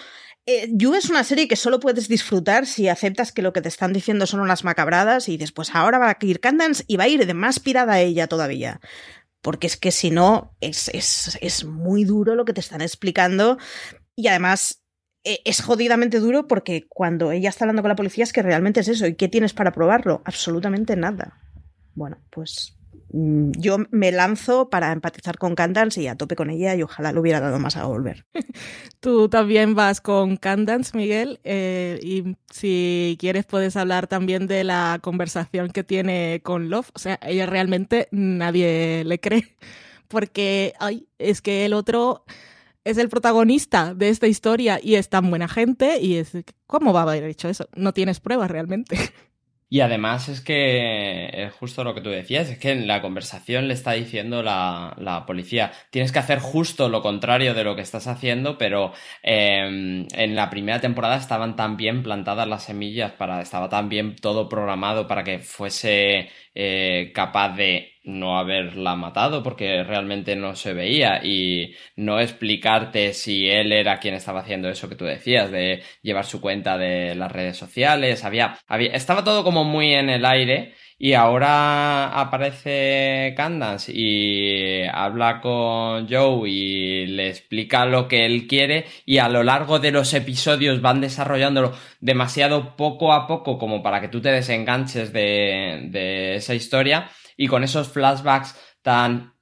Eh, 0.45 0.67
you 0.72 0.95
es 0.95 1.10
una 1.10 1.24
serie 1.24 1.48
que 1.48 1.56
solo 1.56 1.80
puedes 1.80 2.08
disfrutar 2.08 2.65
si 2.65 2.88
aceptas 2.88 3.32
que 3.32 3.41
lo 3.41 3.54
que 3.54 3.62
te 3.62 3.67
están 3.67 3.93
diciendo 3.93 4.26
son 4.26 4.39
unas 4.39 4.63
macabradas 4.63 5.30
y 5.30 5.38
después 5.38 5.76
ahora 5.76 6.00
va 6.00 6.10
a 6.10 6.17
ir 6.22 6.39
Candance 6.39 6.84
y 6.88 6.98
va 6.98 7.04
a 7.04 7.08
ir 7.08 7.26
de 7.26 7.34
más 7.34 7.60
pirada 7.60 7.93
a 7.93 8.00
ella 8.00 8.28
todavía. 8.28 8.80
Porque 9.41 9.67
es 9.67 9.78
que 9.78 9.91
si 9.91 10.12
no, 10.12 10.56
es, 10.60 10.89
es, 10.89 11.38
es 11.41 11.63
muy 11.63 12.04
duro 12.04 12.36
lo 12.36 12.45
que 12.45 12.54
te 12.54 12.60
están 12.60 12.82
explicando 12.82 13.58
y 14.15 14.28
además 14.28 14.84
eh, 15.23 15.41
es 15.45 15.62
jodidamente 15.62 16.19
duro 16.19 16.47
porque 16.47 16.88
cuando 16.88 17.32
ella 17.32 17.49
está 17.49 17.65
hablando 17.65 17.82
con 17.82 17.89
la 17.89 17.95
policía 17.95 18.23
es 18.23 18.34
que 18.34 18.41
realmente 18.41 18.80
es 18.80 18.88
eso. 18.88 19.08
¿Y 19.08 19.15
qué 19.15 19.28
tienes 19.28 19.54
para 19.54 19.71
probarlo? 19.71 20.21
Absolutamente 20.25 20.95
nada. 20.95 21.38
Bueno, 21.95 22.17
pues 22.30 22.79
yo 23.12 23.78
me 23.91 24.12
lanzo 24.12 24.69
para 24.69 24.91
empatizar 24.91 25.38
con 25.38 25.56
Candance 25.56 26.02
y 26.02 26.08
a 26.08 26.15
tope 26.15 26.36
con 26.36 26.50
ella 26.50 26.76
y 26.76 26.84
ojalá 26.84 27.12
lo 27.12 27.22
hubiera 27.22 27.39
dado 27.39 27.60
más 27.60 27.76
a 27.76 27.86
volver. 27.86 28.26
Tú 29.00 29.30
también 29.30 29.76
vas 29.76 30.02
con 30.02 30.38
Candance, 30.38 30.95
Miguel, 30.95 31.39
eh, 31.43 32.00
y 32.04 32.36
si 32.52 33.17
quieres 33.19 33.45
puedes 33.45 33.76
hablar 33.78 34.08
también 34.08 34.48
de 34.48 34.63
la 34.63 35.00
conversación 35.02 35.69
que 35.69 35.84
tiene 35.84 36.41
con 36.43 36.69
Love. 36.69 36.91
O 36.93 37.00
sea, 37.00 37.19
ella 37.24 37.45
realmente 37.45 38.08
nadie 38.12 39.04
le 39.06 39.19
cree 39.19 39.56
porque 40.08 40.74
ay, 40.80 41.08
es 41.17 41.41
que 41.41 41.65
el 41.65 41.74
otro 41.74 42.26
es 42.84 42.98
el 42.98 43.10
protagonista 43.10 43.93
de 43.93 44.10
esta 44.10 44.28
historia 44.28 44.80
y 44.82 44.95
es 44.95 45.10
tan 45.10 45.30
buena 45.30 45.48
gente 45.48 46.00
y 46.00 46.15
es 46.15 46.32
¿cómo 46.65 46.93
va 46.93 47.02
a 47.02 47.04
haber 47.04 47.24
hecho 47.24 47.50
eso? 47.50 47.67
No 47.76 47.93
tienes 47.93 48.19
pruebas 48.19 48.50
realmente. 48.50 48.98
Y 49.71 49.82
además 49.82 50.29
es 50.29 50.41
que 50.41 51.29
es 51.45 51.53
justo 51.53 51.84
lo 51.84 51.93
que 51.93 52.01
tú 52.01 52.10
decías, 52.10 52.49
es 52.49 52.58
que 52.58 52.71
en 52.71 52.88
la 52.88 53.03
conversación 53.03 53.67
le 53.67 53.75
está 53.75 53.91
diciendo 53.91 54.41
la, 54.41 54.95
la 54.97 55.27
policía, 55.27 55.71
tienes 55.91 56.12
que 56.12 56.17
hacer 56.17 56.39
justo 56.39 56.89
lo 56.89 57.03
contrario 57.03 57.53
de 57.53 57.63
lo 57.63 57.75
que 57.75 57.84
estás 57.84 58.08
haciendo, 58.08 58.58
pero 58.58 58.93
em, 59.21 60.08
en 60.13 60.36
la 60.36 60.49
primera 60.49 60.82
temporada 60.82 61.17
estaban 61.17 61.55
tan 61.55 61.77
bien 61.77 62.01
plantadas 62.01 62.47
las 62.47 62.63
semillas, 62.63 63.12
para, 63.12 63.41
estaba 63.41 63.69
tan 63.69 63.89
bien 63.89 64.15
todo 64.15 64.49
programado 64.49 65.08
para 65.08 65.23
que 65.23 65.38
fuese 65.38 66.29
eh, 66.55 67.12
capaz 67.13 67.55
de 67.55 67.99
no 68.04 68.40
haberla 68.40 68.96
matado 68.96 69.44
porque 69.44 69.84
realmente 69.84 70.36
no 70.36 70.56
se 70.56 70.74
veía. 70.74 71.22
Y 71.24 71.76
no 71.96 72.20
explicarte 72.20 73.14
si 73.14 73.50
él 73.50 73.72
era 73.72 74.00
quien 74.00 74.16
estaba 74.16 74.42
haciendo 74.42 74.70
eso 74.70 74.90
que 74.90 74.96
tú 74.96 75.06
decías 75.06 75.52
de 75.52 75.84
llevar 76.02 76.26
su 76.26 76.42
cuenta 76.42 76.78
de 76.78 77.16
las 77.16 77.32
redes 77.32 77.58
sociales. 77.58 78.24
Había, 78.24 78.58
había 78.68 78.92
estaba 78.94 79.24
todo 79.24 79.44
como 79.44 79.64
muy 79.64 79.94
en 79.94 80.10
el 80.10 80.26
aire 80.26 80.74
y 81.02 81.14
ahora 81.14 82.20
aparece 82.20 83.34
Candance 83.38 83.90
y 83.96 84.84
habla 84.92 85.40
con 85.40 86.10
Joe 86.10 86.50
y 86.50 87.06
le 87.08 87.30
explica 87.30 87.86
lo 87.86 88.10
que 88.10 88.26
él 88.26 88.48
quiere 88.48 88.86
y 89.06 89.20
a 89.20 89.30
lo 89.30 89.44
largo 89.44 89.80
de 89.80 89.92
los 89.92 90.14
episodios 90.14 90.82
van 90.82 91.00
desarrollándolo 91.00 91.74
demasiado 92.02 92.76
poco 92.76 93.14
a 93.14 93.28
poco 93.28 93.58
como 93.58 93.82
para 93.82 94.02
que 94.02 94.10
tú 94.10 94.22
te 94.22 94.30
desenganches 94.30 95.14
de, 95.14 95.88
de 95.90 96.36
esa 96.36 96.54
historia 96.54 97.10
y 97.39 97.47
con 97.47 97.63
esos 97.63 97.88
flashbacks 97.88 98.54
tan 98.82 99.34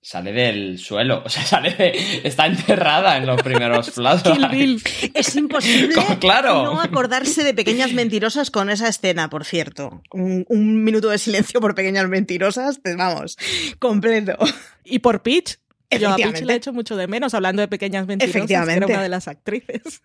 sale 0.00 0.32
del 0.32 0.78
suelo, 0.78 1.22
o 1.26 1.28
sea, 1.28 1.44
sale 1.44 1.74
de, 1.74 2.20
está 2.22 2.46
enterrada 2.46 3.16
en 3.16 3.26
los 3.26 3.42
primeros 3.42 3.90
flashbacks. 3.94 5.10
Es 5.14 5.34
imposible 5.36 5.96
no 5.96 6.80
acordarse 6.80 7.42
de 7.42 7.52
pequeñas 7.52 7.92
mentirosas 7.92 8.52
con 8.52 8.70
esa 8.70 8.88
escena, 8.88 9.28
por 9.28 9.44
cierto. 9.44 10.00
Un, 10.12 10.84
minuto 10.84 11.10
de 11.10 11.18
silencio 11.18 11.60
por 11.60 11.74
pequeñas 11.74 12.08
mentirosas, 12.08 12.78
pues 12.78 12.96
vamos, 12.96 13.36
completo. 13.80 14.38
Y 14.84 15.00
por 15.00 15.22
Peach, 15.22 15.58
yo 15.90 16.10
a 16.10 16.16
Peach 16.16 16.42
le 16.42 16.52
he 16.52 16.56
hecho 16.56 16.72
mucho 16.72 16.96
de 16.96 17.08
menos 17.08 17.34
hablando 17.34 17.62
de 17.62 17.68
pequeñas 17.68 18.06
mentirosas, 18.06 18.46
que 18.46 18.54
era 18.54 18.86
una 18.86 19.02
de 19.02 19.08
las 19.08 19.26
actrices. 19.26 20.02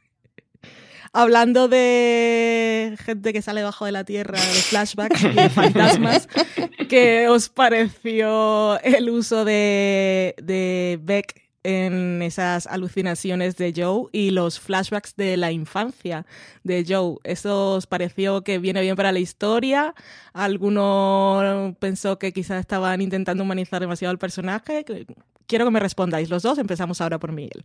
Hablando 1.17 1.69
de 1.69 2.97
gente 2.99 3.31
que 3.31 3.41
sale 3.41 3.63
bajo 3.63 3.85
de 3.85 3.93
la 3.93 4.03
tierra, 4.03 4.37
de 4.37 4.61
flashbacks 4.61 5.23
y 5.23 5.29
de 5.29 5.49
fantasmas, 5.49 6.27
¿qué 6.89 7.29
os 7.29 7.47
pareció 7.47 8.77
el 8.81 9.09
uso 9.09 9.45
de, 9.45 10.35
de 10.43 10.99
Beck 11.01 11.45
en 11.63 12.21
esas 12.21 12.67
alucinaciones 12.67 13.55
de 13.55 13.73
Joe 13.73 14.09
y 14.11 14.31
los 14.31 14.59
flashbacks 14.59 15.15
de 15.15 15.37
la 15.37 15.53
infancia 15.53 16.25
de 16.65 16.85
Joe. 16.85 17.15
¿Eso 17.23 17.75
os 17.75 17.87
pareció 17.87 18.43
que 18.43 18.59
viene 18.59 18.81
bien 18.81 18.97
para 18.97 19.13
la 19.13 19.19
historia? 19.19 19.95
¿Alguno 20.33 21.77
pensó 21.79 22.19
que 22.19 22.33
quizás 22.33 22.59
estaban 22.59 22.99
intentando 22.99 23.41
humanizar 23.43 23.79
demasiado 23.79 24.11
al 24.11 24.19
personaje? 24.19 24.83
Quiero 25.47 25.63
que 25.63 25.71
me 25.71 25.79
respondáis 25.79 26.29
los 26.29 26.43
dos. 26.43 26.57
Empezamos 26.57 26.99
ahora 26.99 27.19
por 27.19 27.31
Miguel. 27.31 27.63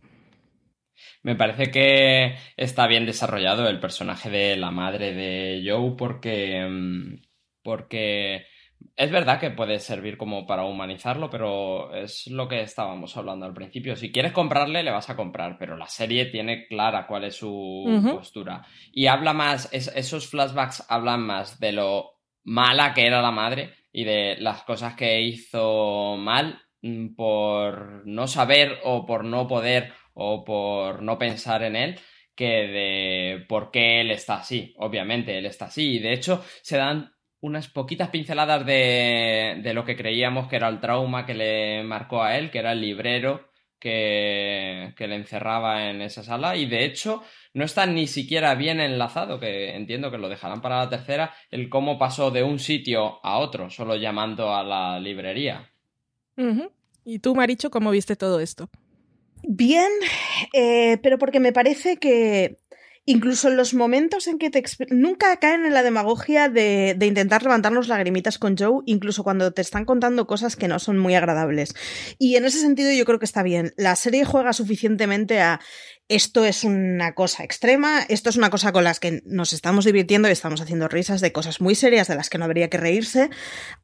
Me 1.23 1.35
parece 1.35 1.69
que 1.69 2.35
está 2.57 2.87
bien 2.87 3.05
desarrollado 3.05 3.67
el 3.67 3.79
personaje 3.79 4.29
de 4.29 4.57
la 4.57 4.71
madre 4.71 5.13
de 5.13 5.63
Joe 5.65 5.95
porque, 5.97 6.65
mm, 6.67 7.21
porque 7.61 8.47
es 8.95 9.11
verdad 9.11 9.39
que 9.39 9.51
puede 9.51 9.79
servir 9.79 10.17
como 10.17 10.45
para 10.47 10.65
humanizarlo, 10.65 11.29
pero 11.29 11.93
es 11.93 12.27
lo 12.27 12.47
que 12.47 12.61
estábamos 12.61 13.15
hablando 13.17 13.45
al 13.45 13.53
principio. 13.53 13.95
Si 13.95 14.11
quieres 14.11 14.31
comprarle, 14.31 14.83
le 14.83 14.91
vas 14.91 15.09
a 15.09 15.15
comprar, 15.15 15.57
pero 15.59 15.77
la 15.77 15.87
serie 15.87 16.25
tiene 16.25 16.65
clara 16.67 17.05
cuál 17.07 17.25
es 17.25 17.35
su 17.35 17.85
postura. 18.11 18.65
Y 18.91 19.07
habla 19.07 19.33
más, 19.33 19.69
esos 19.71 20.27
flashbacks 20.27 20.85
hablan 20.89 21.21
más 21.21 21.59
de 21.59 21.71
lo 21.71 22.17
mala 22.43 22.93
que 22.93 23.05
era 23.05 23.21
la 23.21 23.31
madre 23.31 23.73
y 23.91 24.03
de 24.03 24.37
las 24.39 24.63
cosas 24.63 24.95
que 24.95 25.21
hizo 25.21 26.15
mal 26.17 26.59
mm, 26.81 27.13
por 27.15 28.05
no 28.07 28.27
saber 28.27 28.79
o 28.83 29.05
por 29.05 29.23
no 29.23 29.47
poder 29.47 29.93
o 30.13 30.43
por 30.43 31.01
no 31.01 31.17
pensar 31.17 31.63
en 31.63 31.75
él 31.75 31.99
que 32.35 32.45
de 32.45 33.45
por 33.47 33.71
qué 33.71 34.01
él 34.01 34.11
está 34.11 34.35
así. 34.35 34.73
Obviamente, 34.77 35.37
él 35.37 35.45
está 35.45 35.65
así. 35.65 35.95
Y 35.95 35.99
de 35.99 36.13
hecho, 36.13 36.43
se 36.61 36.77
dan 36.77 37.13
unas 37.41 37.67
poquitas 37.67 38.09
pinceladas 38.09 38.65
de, 38.65 39.59
de 39.63 39.73
lo 39.73 39.83
que 39.83 39.95
creíamos 39.95 40.47
que 40.47 40.55
era 40.55 40.69
el 40.69 40.79
trauma 40.79 41.25
que 41.25 41.33
le 41.33 41.83
marcó 41.83 42.23
a 42.23 42.37
él, 42.37 42.51
que 42.51 42.59
era 42.59 42.71
el 42.71 42.81
librero 42.81 43.51
que, 43.79 44.93
que, 44.95 45.07
le 45.07 45.15
encerraba 45.15 45.89
en 45.89 46.03
esa 46.03 46.23
sala 46.23 46.55
y 46.55 46.67
de 46.67 46.85
hecho 46.85 47.23
no 47.55 47.65
está 47.65 47.87
ni 47.87 48.05
siquiera 48.05 48.53
bien 48.53 48.79
enlazado, 48.79 49.39
que 49.39 49.75
entiendo 49.75 50.11
que 50.11 50.19
lo 50.19 50.29
dejarán 50.29 50.61
para 50.61 50.77
la 50.77 50.89
tercera, 50.89 51.33
el 51.49 51.67
cómo 51.67 51.97
pasó 51.97 52.29
de 52.29 52.43
un 52.43 52.59
sitio 52.59 53.19
a 53.25 53.39
otro, 53.39 53.71
solo 53.71 53.95
llamando 53.95 54.53
a 54.55 54.63
la 54.63 54.99
librería. 54.99 55.71
¿Y 57.03 57.19
tú, 57.19 57.35
Maricho, 57.35 57.71
cómo 57.71 57.89
viste 57.91 58.15
todo 58.15 58.39
esto? 58.39 58.69
Bien, 59.43 59.89
eh, 60.53 60.97
pero 61.01 61.17
porque 61.17 61.39
me 61.39 61.53
parece 61.53 61.97
que 61.97 62.57
incluso 63.05 63.49
en 63.49 63.57
los 63.57 63.73
momentos 63.73 64.27
en 64.27 64.37
que 64.37 64.49
te 64.49 64.63
nunca 64.89 65.35
caen 65.37 65.65
en 65.65 65.73
la 65.73 65.83
demagogia 65.83 66.49
de, 66.49 66.95
de, 66.95 67.05
intentar 67.07 67.41
levantarnos 67.43 67.87
lagrimitas 67.87 68.37
con 68.37 68.55
Joe, 68.55 68.83
incluso 68.85 69.23
cuando 69.23 69.51
te 69.51 69.61
están 69.61 69.85
contando 69.85 70.27
cosas 70.27 70.55
que 70.55 70.67
no 70.67 70.79
son 70.79 70.97
muy 70.97 71.15
agradables. 71.15 71.73
Y 72.19 72.35
en 72.35 72.45
ese 72.45 72.59
sentido 72.59 72.91
yo 72.91 73.05
creo 73.05 73.19
que 73.19 73.25
está 73.25 73.43
bien. 73.43 73.73
La 73.75 73.95
serie 73.95 74.23
juega 74.23 74.53
suficientemente 74.53 75.41
a 75.41 75.59
esto 76.07 76.45
es 76.45 76.63
una 76.63 77.13
cosa 77.13 77.43
extrema, 77.43 78.01
esto 78.09 78.29
es 78.29 78.35
una 78.35 78.49
cosa 78.49 78.71
con 78.71 78.83
las 78.83 78.99
que 78.99 79.21
nos 79.25 79.53
estamos 79.53 79.85
divirtiendo 79.85 80.27
y 80.27 80.31
estamos 80.31 80.59
haciendo 80.59 80.87
risas 80.87 81.21
de 81.21 81.31
cosas 81.31 81.61
muy 81.61 81.73
serias 81.73 82.07
de 82.07 82.15
las 82.15 82.29
que 82.29 82.37
no 82.37 82.45
habría 82.45 82.69
que 82.69 82.77
reírse, 82.77 83.29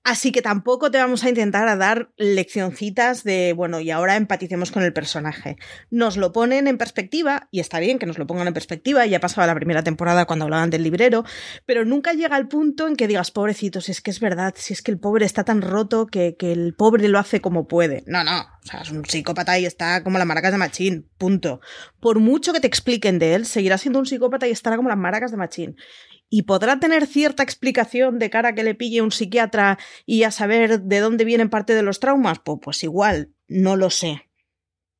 así 0.03 0.31
que 0.31 0.41
tampoco 0.41 0.91
te 0.91 0.97
vamos 0.97 1.23
a 1.23 1.29
intentar 1.29 1.77
dar 1.77 2.11
leccioncitas 2.17 3.23
de, 3.23 3.53
bueno, 3.53 3.79
y 3.79 3.91
ahora 3.91 4.15
empaticemos 4.15 4.71
con 4.71 4.83
el 4.83 4.91
personaje. 4.91 5.55
Nos 5.89 6.17
lo 6.17 6.33
ponen 6.33 6.67
en 6.67 6.77
perspectiva, 6.77 7.47
y 7.51 7.61
está 7.61 7.79
bien 7.79 7.97
que 7.97 8.05
nos 8.05 8.17
lo 8.17 8.27
pongan 8.27 8.47
en 8.47 8.53
perspectiva, 8.53 9.05
ya 9.05 9.19
pasaba 9.19 9.47
la 9.47 9.55
primera 9.55 9.83
temporada 9.83 10.25
cuando 10.25 10.45
hablaban 10.45 10.69
del 10.69 10.83
librero, 10.83 11.23
pero 11.65 11.85
nunca 11.85 12.13
llega 12.13 12.35
al 12.35 12.49
punto 12.49 12.87
en 12.87 12.95
que 12.95 13.07
digas, 13.07 13.31
pobrecito, 13.31 13.79
si 13.79 13.91
es 13.91 14.01
que 14.01 14.11
es 14.11 14.19
verdad, 14.19 14.53
si 14.57 14.73
es 14.73 14.81
que 14.81 14.91
el 14.91 14.99
pobre 14.99 15.25
está 15.25 15.45
tan 15.45 15.61
roto 15.61 16.07
que, 16.07 16.35
que 16.37 16.51
el 16.51 16.73
pobre 16.73 17.07
lo 17.07 17.19
hace 17.19 17.39
como 17.39 17.67
puede. 17.67 18.03
No, 18.05 18.23
no, 18.23 18.41
o 18.41 18.69
sea, 18.69 18.81
es 18.81 18.91
un 18.91 19.05
psicópata 19.05 19.57
y 19.57 19.65
está 19.65 20.03
como 20.03 20.17
las 20.17 20.27
maracas 20.27 20.51
de 20.51 20.57
Machín, 20.57 21.09
punto. 21.17 21.61
Por 22.01 22.16
mucho 22.19 22.53
que 22.53 22.59
te 22.59 22.67
expliquen 22.67 23.19
de 23.19 23.35
él, 23.35 23.45
seguirá 23.45 23.77
siendo 23.77 23.99
un 23.99 24.05
psicópata 24.05 24.47
y 24.47 24.51
estará 24.51 24.75
como 24.75 24.89
las 24.89 24.97
maracas 24.97 25.31
de 25.31 25.37
Machín. 25.37 25.77
Y 26.29 26.43
podrá 26.43 26.79
tener 26.79 27.07
cierta 27.07 27.43
explicación 27.43 28.19
de 28.19 28.29
cara 28.29 28.53
que 28.53 28.63
le 28.63 28.75
pille 28.75 29.01
un 29.01 29.11
psiquiatra 29.11 29.77
y 30.05 30.23
a 30.23 30.31
saber 30.31 30.81
de 30.81 30.99
dónde 30.99 31.25
vienen 31.25 31.49
parte 31.49 31.73
de 31.73 31.83
los 31.83 31.99
traumas. 31.99 32.39
Pues, 32.39 32.59
pues 32.61 32.83
igual, 32.83 33.31
no 33.47 33.75
lo 33.75 33.89
sé. 33.89 34.29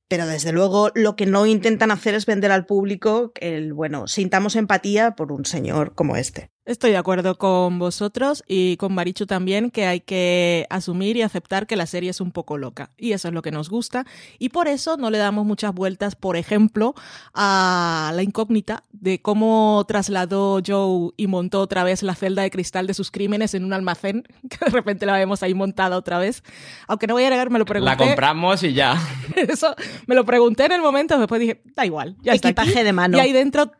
Pero 0.07 0.25
desde 0.25 0.53
luego 0.53 0.91
lo 0.95 1.15
que 1.17 1.25
no 1.25 1.45
intentan 1.45 1.91
hacer 1.91 2.15
es 2.15 2.25
vender 2.25 2.51
al 2.51 2.65
público 2.65 3.33
el, 3.35 3.73
bueno, 3.73 4.07
sintamos 4.07 4.55
empatía 4.55 5.11
por 5.11 5.33
un 5.33 5.45
señor 5.45 5.95
como 5.95 6.15
este. 6.15 6.51
Estoy 6.67 6.91
de 6.91 6.97
acuerdo 6.97 7.37
con 7.37 7.79
vosotros 7.79 8.43
y 8.45 8.75
con 8.75 8.93
Marichu 8.93 9.25
también 9.25 9.71
que 9.71 9.85
hay 9.85 10.01
que 10.01 10.67
asumir 10.69 11.15
y 11.15 11.21
aceptar 11.21 11.65
que 11.65 11.77
la 11.77 11.85
serie 11.85 12.09
es 12.09 12.19
un 12.19 12.33
poco 12.33 12.57
loca 12.57 12.89
y 12.97 13.13
eso 13.13 13.29
es 13.29 13.33
lo 13.33 13.41
que 13.41 13.51
nos 13.51 13.69
gusta 13.69 14.05
y 14.37 14.49
por 14.49 14.67
eso 14.67 14.97
no 14.97 15.09
le 15.09 15.17
damos 15.17 15.45
muchas 15.45 15.73
vueltas, 15.73 16.17
por 16.17 16.35
ejemplo, 16.35 16.93
a 17.33 18.11
la 18.13 18.21
incógnita 18.21 18.83
de 18.91 19.21
cómo 19.21 19.85
trasladó 19.87 20.59
Joe 20.65 21.11
y 21.15 21.27
montó 21.27 21.61
otra 21.61 21.85
vez 21.85 22.03
la 22.03 22.15
celda 22.15 22.41
de 22.41 22.51
cristal 22.51 22.85
de 22.85 22.93
sus 22.93 23.11
crímenes 23.11 23.53
en 23.53 23.63
un 23.63 23.71
almacén, 23.71 24.27
que 24.49 24.57
de 24.65 24.71
repente 24.71 25.05
la 25.05 25.13
vemos 25.13 25.43
ahí 25.43 25.53
montada 25.53 25.95
otra 25.95 26.19
vez. 26.19 26.43
Aunque 26.89 27.07
no 27.07 27.13
voy 27.13 27.23
a 27.23 27.29
negar, 27.29 27.49
me 27.49 27.59
lo 27.59 27.65
pregunté. 27.65 27.91
La 27.91 27.95
compramos 27.95 28.61
y 28.63 28.73
ya. 28.73 29.01
Eso, 29.37 29.73
me 30.05 30.15
lo 30.15 30.25
pregunté 30.25 30.65
en 30.65 30.73
el 30.73 30.81
momento, 30.81 31.17
después 31.17 31.39
dije, 31.39 31.61
da 31.77 31.85
igual, 31.85 32.17
ya 32.23 32.33
Equipaje 32.33 32.71
está 32.71 32.79
aquí. 32.81 32.85
de 32.85 32.91
mano. 32.91 33.17
Y 33.17 33.21
ahí 33.21 33.31
dentro 33.31 33.71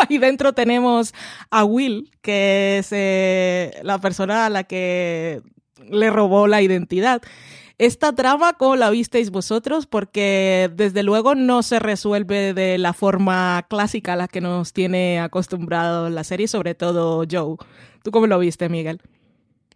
ahí 0.08 0.18
dentro 0.18 0.52
tenemos 0.52 1.14
a 1.50 1.64
Will, 1.64 2.10
que 2.22 2.78
es 2.78 2.88
eh, 2.92 3.72
la 3.82 3.98
persona 3.98 4.46
a 4.46 4.50
la 4.50 4.64
que 4.64 5.42
le 5.88 6.10
robó 6.10 6.46
la 6.46 6.62
identidad. 6.62 7.22
Esta 7.78 8.14
trama, 8.14 8.52
¿cómo 8.58 8.76
la 8.76 8.90
visteis 8.90 9.30
vosotros? 9.30 9.86
Porque 9.86 10.70
desde 10.74 11.02
luego 11.02 11.34
no 11.34 11.62
se 11.62 11.78
resuelve 11.78 12.52
de 12.52 12.76
la 12.76 12.92
forma 12.92 13.66
clásica 13.70 14.12
a 14.12 14.16
la 14.16 14.28
que 14.28 14.42
nos 14.42 14.74
tiene 14.74 15.18
acostumbrado 15.18 16.10
la 16.10 16.22
serie, 16.22 16.46
sobre 16.46 16.74
todo 16.74 17.24
Joe. 17.30 17.56
¿Tú 18.02 18.10
cómo 18.10 18.26
lo 18.26 18.38
viste, 18.38 18.68
Miguel? 18.68 19.00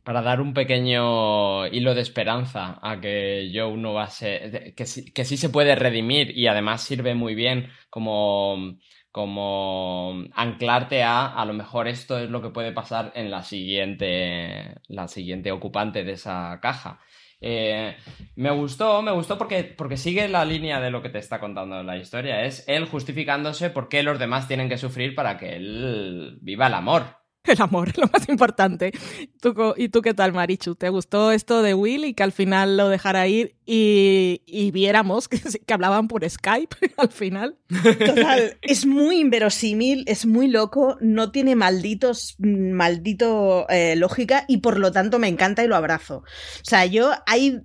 Para 0.02 0.20
dar 0.20 0.42
un 0.42 0.52
pequeño 0.52 1.66
hilo 1.68 1.94
de 1.94 2.02
esperanza 2.02 2.78
a 2.82 3.00
que 3.00 3.50
Joe 3.54 3.74
no 3.78 3.94
va 3.94 4.04
a 4.04 4.10
ser. 4.10 4.74
que 4.74 4.84
sí, 4.84 5.10
que 5.10 5.24
sí 5.24 5.38
se 5.38 5.48
puede 5.48 5.74
redimir 5.74 6.36
y 6.36 6.46
además 6.46 6.82
sirve 6.82 7.14
muy 7.14 7.34
bien 7.34 7.70
como 7.88 8.76
como 9.14 10.24
anclarte 10.34 11.04
a 11.04 11.26
a 11.26 11.44
lo 11.44 11.52
mejor 11.52 11.86
esto 11.86 12.18
es 12.18 12.28
lo 12.30 12.42
que 12.42 12.50
puede 12.50 12.72
pasar 12.72 13.12
en 13.14 13.30
la 13.30 13.44
siguiente 13.44 14.80
la 14.88 15.06
siguiente 15.06 15.52
ocupante 15.52 16.02
de 16.02 16.14
esa 16.14 16.58
caja. 16.60 16.98
Eh, 17.40 17.96
me 18.34 18.50
gustó 18.50 19.02
me 19.02 19.12
gustó 19.12 19.38
porque 19.38 19.62
porque 19.62 19.96
sigue 19.98 20.26
la 20.26 20.44
línea 20.44 20.80
de 20.80 20.90
lo 20.90 21.00
que 21.00 21.10
te 21.10 21.20
está 21.20 21.38
contando 21.38 21.80
la 21.84 21.96
historia. 21.96 22.42
Es 22.42 22.64
él 22.66 22.86
justificándose 22.86 23.70
por 23.70 23.88
qué 23.88 24.02
los 24.02 24.18
demás 24.18 24.48
tienen 24.48 24.68
que 24.68 24.78
sufrir 24.78 25.14
para 25.14 25.38
que 25.38 25.54
él 25.54 26.38
viva 26.42 26.66
el 26.66 26.74
amor 26.74 27.23
el 27.52 27.60
amor, 27.60 27.96
lo 27.98 28.08
más 28.08 28.28
importante. 28.28 28.92
¿Tú, 29.40 29.54
¿Y 29.76 29.90
tú 29.90 30.00
qué 30.00 30.14
tal, 30.14 30.32
Marichu? 30.32 30.74
¿Te 30.74 30.88
gustó 30.88 31.30
esto 31.30 31.62
de 31.62 31.74
Will 31.74 32.06
y 32.06 32.14
que 32.14 32.22
al 32.22 32.32
final 32.32 32.76
lo 32.78 32.88
dejara 32.88 33.26
ir 33.28 33.56
y, 33.66 34.42
y 34.46 34.70
viéramos 34.70 35.28
que, 35.28 35.38
que, 35.38 35.74
hablaban 35.74 36.08
por 36.08 36.28
Skype 36.28 36.76
al 36.96 37.10
final? 37.10 37.58
Total, 37.82 38.56
es 38.62 38.86
muy 38.86 39.20
inverosímil, 39.20 40.04
es 40.06 40.24
muy 40.24 40.48
loco, 40.48 40.96
no 41.00 41.32
tiene 41.32 41.54
malditos, 41.54 42.36
maldito 42.38 43.68
eh, 43.68 43.94
lógica 43.96 44.46
y 44.48 44.58
por 44.58 44.78
lo 44.78 44.90
tanto 44.90 45.18
me 45.18 45.28
encanta 45.28 45.62
y 45.62 45.68
lo 45.68 45.76
abrazo. 45.76 46.18
O 46.18 46.64
sea, 46.64 46.86
yo 46.86 47.10
hay... 47.26 47.60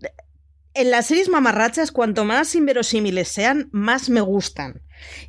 En 0.75 0.91
las 0.91 1.07
series 1.07 1.29
mamarrachas, 1.29 1.91
cuanto 1.91 2.25
más 2.25 2.53
inverosímiles 2.53 3.27
sean, 3.27 3.69
más 3.71 4.09
me 4.09 4.21
gustan. 4.21 4.83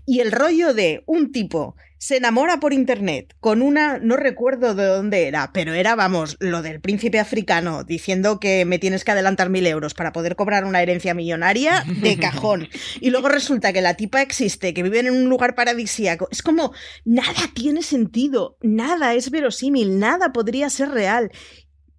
Y 0.06 0.20
el 0.20 0.32
rollo 0.32 0.74
de 0.74 1.02
un 1.06 1.32
tipo 1.32 1.76
se 2.00 2.16
enamora 2.16 2.60
por 2.60 2.72
internet 2.72 3.34
con 3.40 3.60
una, 3.60 3.98
no 3.98 4.16
recuerdo 4.16 4.74
de 4.74 4.86
dónde 4.86 5.28
era, 5.28 5.50
pero 5.52 5.74
era, 5.74 5.94
vamos, 5.96 6.38
lo 6.40 6.62
del 6.62 6.80
príncipe 6.80 7.20
africano 7.20 7.84
diciendo 7.84 8.40
que 8.40 8.64
me 8.64 8.78
tienes 8.78 9.04
que 9.04 9.10
adelantar 9.10 9.50
mil 9.50 9.66
euros 9.66 9.92
para 9.92 10.10
poder 10.10 10.34
cobrar 10.34 10.64
una 10.64 10.80
herencia 10.80 11.12
millonaria 11.12 11.84
de 12.00 12.16
cajón. 12.20 12.68
Y 13.00 13.10
luego 13.10 13.28
resulta 13.28 13.74
que 13.74 13.82
la 13.82 13.94
tipa 13.94 14.22
existe, 14.22 14.72
que 14.72 14.82
vive 14.82 15.00
en 15.00 15.10
un 15.10 15.28
lugar 15.28 15.54
paradisíaco. 15.54 16.26
Es 16.30 16.42
como, 16.42 16.72
nada 17.04 17.50
tiene 17.54 17.82
sentido, 17.82 18.56
nada 18.62 19.12
es 19.12 19.30
verosímil, 19.30 19.98
nada 19.98 20.32
podría 20.32 20.70
ser 20.70 20.88
real. 20.88 21.30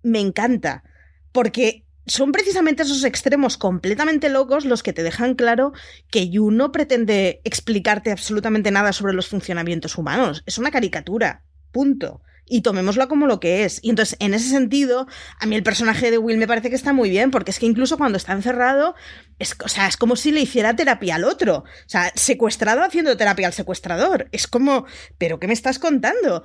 Me 0.01 0.19
encanta. 0.19 0.83
Porque 1.31 1.85
son 2.11 2.33
precisamente 2.33 2.83
esos 2.83 3.05
extremos 3.05 3.57
completamente 3.57 4.27
locos 4.27 4.65
los 4.65 4.83
que 4.83 4.91
te 4.91 5.01
dejan 5.01 5.33
claro 5.33 5.71
que 6.09 6.29
Yu 6.29 6.51
no 6.51 6.73
pretende 6.73 7.39
explicarte 7.45 8.11
absolutamente 8.11 8.69
nada 8.69 8.91
sobre 8.91 9.13
los 9.13 9.29
funcionamientos 9.29 9.97
humanos. 9.97 10.43
Es 10.45 10.57
una 10.57 10.71
caricatura. 10.71 11.45
Punto. 11.71 12.21
Y 12.45 12.63
tomémosla 12.63 13.07
como 13.07 13.27
lo 13.27 13.39
que 13.39 13.63
es. 13.63 13.79
Y 13.81 13.91
entonces, 13.91 14.17
en 14.19 14.33
ese 14.33 14.49
sentido, 14.49 15.07
a 15.39 15.45
mí 15.45 15.55
el 15.55 15.63
personaje 15.63 16.11
de 16.11 16.17
Will 16.17 16.37
me 16.37 16.47
parece 16.47 16.69
que 16.69 16.75
está 16.75 16.91
muy 16.91 17.09
bien, 17.09 17.31
porque 17.31 17.51
es 17.51 17.59
que 17.59 17.65
incluso 17.65 17.97
cuando 17.97 18.17
está 18.17 18.33
encerrado, 18.33 18.93
es, 19.39 19.55
o 19.63 19.69
sea, 19.69 19.87
es 19.87 19.95
como 19.95 20.17
si 20.17 20.33
le 20.33 20.41
hiciera 20.41 20.75
terapia 20.75 21.15
al 21.15 21.23
otro. 21.23 21.59
O 21.59 21.89
sea, 21.89 22.11
secuestrado 22.15 22.83
haciendo 22.83 23.15
terapia 23.15 23.47
al 23.47 23.53
secuestrador. 23.53 24.27
Es 24.33 24.47
como, 24.47 24.85
¿pero 25.17 25.39
qué 25.39 25.47
me 25.47 25.53
estás 25.53 25.79
contando? 25.79 26.43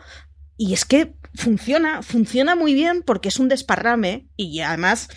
Y 0.56 0.74
es 0.74 0.84
que 0.84 1.16
funciona, 1.34 2.02
funciona 2.02 2.54
muy 2.54 2.72
bien 2.72 3.02
porque 3.02 3.30
es 3.30 3.40
un 3.40 3.48
desparrame 3.48 4.28
y 4.36 4.60
además 4.60 5.08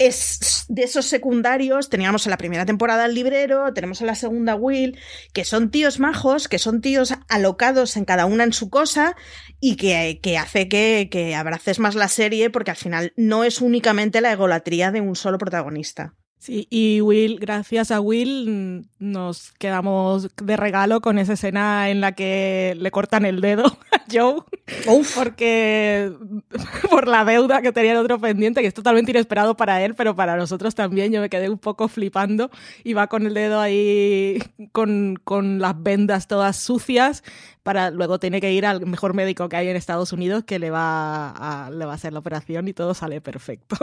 es 0.00 0.64
de 0.68 0.82
esos 0.82 1.04
secundarios, 1.04 1.90
teníamos 1.90 2.26
en 2.26 2.30
la 2.30 2.38
primera 2.38 2.64
temporada 2.64 3.04
el 3.04 3.14
librero, 3.14 3.74
tenemos 3.74 4.00
en 4.00 4.06
la 4.06 4.14
segunda 4.14 4.54
Will, 4.54 4.98
que 5.34 5.44
son 5.44 5.70
tíos 5.70 6.00
majos, 6.00 6.48
que 6.48 6.58
son 6.58 6.80
tíos 6.80 7.12
alocados 7.28 7.98
en 7.98 8.06
cada 8.06 8.24
una 8.24 8.44
en 8.44 8.54
su 8.54 8.70
cosa 8.70 9.14
y 9.60 9.76
que, 9.76 10.18
que 10.22 10.38
hace 10.38 10.68
que, 10.68 11.08
que 11.10 11.34
abraces 11.34 11.78
más 11.78 11.94
la 11.94 12.08
serie 12.08 12.48
porque 12.48 12.70
al 12.70 12.78
final 12.78 13.12
no 13.16 13.44
es 13.44 13.60
únicamente 13.60 14.22
la 14.22 14.32
egolatría 14.32 14.90
de 14.90 15.02
un 15.02 15.16
solo 15.16 15.36
protagonista. 15.36 16.14
Sí, 16.38 16.66
y 16.70 17.02
Will, 17.02 17.38
gracias 17.38 17.90
a 17.90 18.00
Will, 18.00 18.88
nos 19.00 19.52
quedamos 19.52 20.28
de 20.36 20.56
regalo 20.56 21.00
con 21.00 21.18
esa 21.18 21.32
escena 21.32 21.88
en 21.88 22.02
la 22.02 22.12
que 22.12 22.76
le 22.78 22.90
cortan 22.90 23.24
el 23.24 23.40
dedo 23.40 23.64
a 23.92 24.02
Joe. 24.12 24.42
Uf. 24.86 25.16
Porque 25.16 26.12
por 26.90 27.08
la 27.08 27.24
deuda 27.24 27.62
que 27.62 27.72
tenía 27.72 27.92
el 27.92 27.98
otro 27.98 28.20
pendiente, 28.20 28.60
que 28.60 28.68
es 28.68 28.74
totalmente 28.74 29.10
inesperado 29.10 29.56
para 29.56 29.82
él, 29.82 29.94
pero 29.94 30.14
para 30.14 30.36
nosotros 30.36 30.74
también. 30.74 31.12
Yo 31.12 31.20
me 31.20 31.30
quedé 31.30 31.48
un 31.48 31.58
poco 31.58 31.88
flipando 31.88 32.50
y 32.84 32.92
va 32.92 33.06
con 33.06 33.26
el 33.26 33.34
dedo 33.34 33.58
ahí 33.58 34.38
con, 34.72 35.18
con 35.24 35.58
las 35.60 35.82
vendas 35.82 36.28
todas 36.28 36.56
sucias 36.56 37.24
para 37.62 37.90
luego 37.90 38.18
tiene 38.18 38.40
que 38.40 38.52
ir 38.52 38.64
al 38.64 38.86
mejor 38.86 39.14
médico 39.14 39.48
que 39.48 39.56
hay 39.56 39.68
en 39.68 39.76
Estados 39.76 40.12
Unidos 40.12 40.44
que 40.44 40.58
le 40.58 40.70
va 40.70 41.30
a, 41.30 41.70
le 41.70 41.84
va 41.84 41.92
a 41.92 41.94
hacer 41.94 42.12
la 42.12 42.18
operación 42.18 42.68
y 42.68 42.72
todo 42.72 42.94
sale 42.94 43.20
perfecto. 43.20 43.76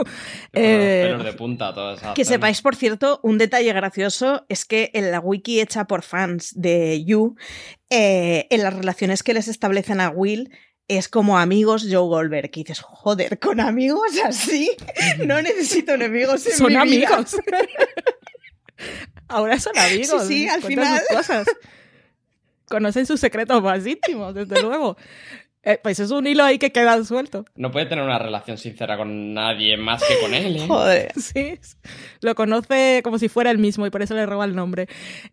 Eh, 0.52 1.16
de 1.22 1.32
punta. 1.34 1.74
Que 2.14 2.24
sepáis, 2.24 2.62
por 2.62 2.74
cierto, 2.74 3.20
un 3.22 3.38
detalle 3.38 3.72
gracioso 3.72 4.44
es 4.48 4.64
que 4.64 4.90
en 4.94 5.07
la 5.08 5.20
wiki 5.20 5.60
hecha 5.60 5.86
por 5.86 6.02
fans 6.02 6.52
de 6.54 7.04
You, 7.04 7.36
eh, 7.90 8.46
en 8.50 8.62
las 8.62 8.74
relaciones 8.74 9.22
que 9.22 9.34
les 9.34 9.48
establecen 9.48 10.00
a 10.00 10.10
Will, 10.10 10.50
es 10.88 11.08
como 11.08 11.38
amigos 11.38 11.86
Joe 11.90 12.08
Goldberg. 12.08 12.50
Y 12.54 12.64
dices, 12.64 12.80
joder, 12.80 13.38
con 13.38 13.60
amigos 13.60 14.10
así, 14.24 14.70
no 15.26 15.40
necesito 15.42 15.94
enemigos 15.94 16.46
en 16.46 16.52
Son 16.56 16.66
mi 16.68 16.96
vida". 16.98 17.08
amigos. 17.08 17.36
Ahora 19.28 19.58
son 19.60 19.76
amigos. 19.76 20.22
Sí, 20.26 20.42
sí, 20.44 20.48
al 20.48 20.62
final. 20.62 20.98
sus 21.00 21.16
cosas. 21.16 21.46
Conocen 22.68 23.06
sus 23.06 23.20
secretos 23.20 23.62
más 23.62 23.86
íntimos, 23.86 24.34
desde 24.34 24.60
luego. 24.62 24.96
Eh, 25.64 25.78
pues 25.82 25.98
es 25.98 26.10
un 26.12 26.26
hilo 26.26 26.44
ahí 26.44 26.58
que 26.58 26.70
queda 26.70 27.02
suelto. 27.04 27.44
No 27.56 27.70
puede 27.70 27.86
tener 27.86 28.04
una 28.04 28.18
relación 28.18 28.58
sincera 28.58 28.96
con 28.96 29.34
nadie 29.34 29.76
más 29.76 30.02
que 30.04 30.18
con 30.20 30.32
él, 30.32 30.56
¿eh? 30.56 30.64
Joder. 30.68 31.12
Sí, 31.20 31.58
lo 32.20 32.34
conoce 32.34 33.00
como 33.02 33.18
si 33.18 33.28
fuera 33.28 33.50
el 33.50 33.58
mismo 33.58 33.86
y 33.86 33.90
por 33.90 34.02
eso 34.02 34.14
le 34.14 34.24
roba 34.24 34.44
el 34.44 34.54
nombre. 34.54 34.86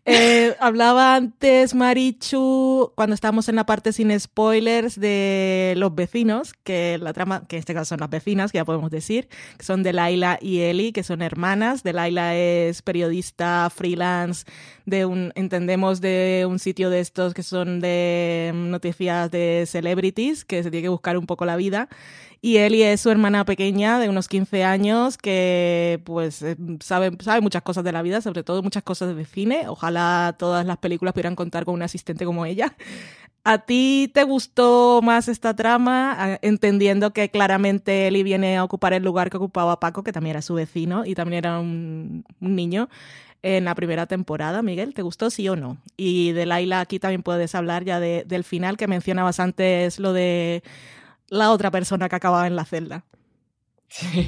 Eh, 0.04 0.54
hablaba 0.60 1.14
antes 1.14 1.74
Marichu, 1.74 2.92
cuando 2.96 3.14
estábamos 3.14 3.48
en 3.48 3.56
la 3.56 3.66
parte 3.66 3.92
sin 3.92 4.18
spoilers, 4.18 4.98
de 4.98 5.74
los 5.76 5.94
vecinos, 5.94 6.54
que 6.64 6.98
la 7.00 7.12
trama, 7.12 7.46
que 7.46 7.56
en 7.56 7.60
este 7.60 7.74
caso 7.74 7.90
son 7.90 8.00
las 8.00 8.10
vecinas, 8.10 8.50
que 8.50 8.58
ya 8.58 8.64
podemos 8.64 8.90
decir, 8.90 9.28
que 9.56 9.64
son 9.64 9.82
Delaila 9.82 10.38
y 10.40 10.60
Eli, 10.60 10.92
que 10.92 11.02
son 11.04 11.22
hermanas. 11.22 11.82
Delaila 11.82 12.34
es 12.34 12.82
periodista 12.82 13.70
freelance 13.70 14.44
de 14.86 15.04
un, 15.04 15.32
entendemos, 15.34 16.00
de 16.00 16.46
un 16.48 16.58
sitio 16.58 16.90
de 16.90 17.00
estos 17.00 17.34
que 17.34 17.42
son 17.42 17.80
de 17.80 18.52
noticias 18.54 19.30
de 19.30 19.66
que 20.16 20.62
se 20.62 20.70
tiene 20.70 20.82
que 20.82 20.88
buscar 20.88 21.18
un 21.18 21.26
poco 21.26 21.44
la 21.44 21.56
vida. 21.56 21.88
Y 22.40 22.58
Ellie 22.58 22.92
es 22.92 23.00
su 23.00 23.10
hermana 23.10 23.44
pequeña 23.44 23.98
de 23.98 24.08
unos 24.08 24.28
15 24.28 24.64
años 24.64 25.18
que 25.18 26.00
pues 26.04 26.42
eh, 26.42 26.56
sabe, 26.80 27.10
sabe 27.20 27.40
muchas 27.40 27.62
cosas 27.62 27.84
de 27.84 27.92
la 27.92 28.02
vida, 28.02 28.20
sobre 28.20 28.42
todo 28.42 28.62
muchas 28.62 28.82
cosas 28.82 29.14
de 29.16 29.24
cine. 29.24 29.68
Ojalá 29.68 30.34
todas 30.38 30.64
las 30.64 30.78
películas 30.78 31.12
pudieran 31.12 31.36
contar 31.36 31.64
con 31.64 31.74
una 31.74 31.86
asistente 31.86 32.24
como 32.24 32.46
ella. 32.46 32.76
¿A 33.44 33.58
ti 33.58 34.10
te 34.12 34.24
gustó 34.24 35.00
más 35.02 35.28
esta 35.28 35.54
trama? 35.54 36.38
Entendiendo 36.42 37.12
que 37.12 37.30
claramente 37.30 38.08
Ellie 38.08 38.24
viene 38.24 38.56
a 38.56 38.64
ocupar 38.64 38.92
el 38.92 39.04
lugar 39.04 39.30
que 39.30 39.36
ocupaba 39.36 39.78
Paco, 39.78 40.02
que 40.02 40.12
también 40.12 40.32
era 40.32 40.42
su 40.42 40.54
vecino 40.54 41.04
y 41.04 41.14
también 41.14 41.44
era 41.44 41.60
un, 41.60 42.24
un 42.40 42.56
niño 42.56 42.88
en 43.54 43.64
la 43.64 43.76
primera 43.76 44.06
temporada. 44.06 44.60
Miguel, 44.60 44.92
¿te 44.92 45.02
gustó 45.02 45.30
sí 45.30 45.48
o 45.48 45.54
no? 45.54 45.78
Y 45.96 46.32
de 46.32 46.46
Laila 46.46 46.80
aquí 46.80 46.98
también 46.98 47.22
puedes 47.22 47.54
hablar 47.54 47.84
ya 47.84 48.00
de- 48.00 48.24
del 48.26 48.42
final 48.42 48.76
que 48.76 48.88
mencionabas 48.88 49.38
antes, 49.38 50.00
lo 50.00 50.12
de 50.12 50.64
la 51.28 51.52
otra 51.52 51.70
persona 51.70 52.08
que 52.08 52.16
acababa 52.16 52.48
en 52.48 52.56
la 52.56 52.64
celda. 52.64 53.04
Sí. 53.96 54.26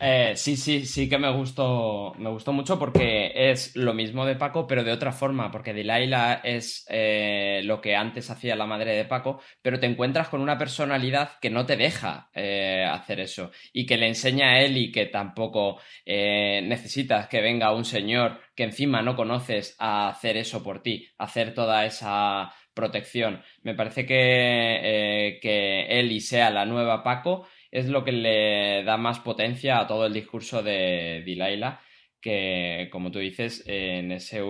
Eh, 0.00 0.34
sí, 0.36 0.56
sí, 0.56 0.84
sí 0.86 1.08
que 1.08 1.18
me 1.18 1.32
gustó, 1.32 2.14
me 2.18 2.30
gustó 2.30 2.52
mucho 2.52 2.78
porque 2.78 3.32
es 3.50 3.74
lo 3.74 3.94
mismo 3.94 4.24
de 4.24 4.36
Paco, 4.36 4.66
pero 4.66 4.84
de 4.84 4.92
otra 4.92 5.10
forma, 5.12 5.50
porque 5.50 5.72
Delilah 5.74 6.34
es 6.44 6.86
eh, 6.88 7.62
lo 7.64 7.80
que 7.80 7.96
antes 7.96 8.30
hacía 8.30 8.54
la 8.54 8.66
madre 8.66 8.94
de 8.94 9.04
Paco, 9.04 9.40
pero 9.60 9.80
te 9.80 9.86
encuentras 9.86 10.28
con 10.28 10.40
una 10.40 10.56
personalidad 10.58 11.38
que 11.40 11.50
no 11.50 11.66
te 11.66 11.76
deja 11.76 12.30
eh, 12.34 12.86
hacer 12.88 13.18
eso 13.20 13.50
y 13.72 13.86
que 13.86 13.96
le 13.96 14.06
enseña 14.08 14.50
a 14.52 14.60
él 14.60 14.76
y 14.76 14.92
que 14.92 15.06
tampoco 15.06 15.80
necesitas 16.06 17.28
que 17.28 17.40
venga 17.40 17.74
un 17.74 17.84
señor 17.84 18.40
que 18.54 18.64
encima 18.64 19.02
no 19.02 19.16
conoces 19.16 19.74
a 19.78 20.08
hacer 20.08 20.36
eso 20.36 20.62
por 20.62 20.82
ti, 20.82 21.08
hacer 21.18 21.54
toda 21.54 21.84
esa 21.86 22.52
protección. 22.74 23.42
Me 23.62 23.74
parece 23.74 24.06
que, 24.06 25.38
que 25.42 25.86
Eli 26.00 26.20
sea 26.20 26.50
la 26.50 26.64
nueva 26.64 27.02
Paco 27.02 27.46
es 27.70 27.88
lo 27.88 28.04
que 28.04 28.12
le 28.12 28.84
da 28.84 28.96
más 28.96 29.20
potencia 29.20 29.78
a 29.78 29.86
todo 29.86 30.06
el 30.06 30.12
discurso 30.12 30.62
de 30.62 31.22
Delilah, 31.24 31.80
que 32.20 32.88
como 32.90 33.10
tú 33.10 33.18
dices, 33.18 33.64
en 33.66 34.12
ese 34.12 34.42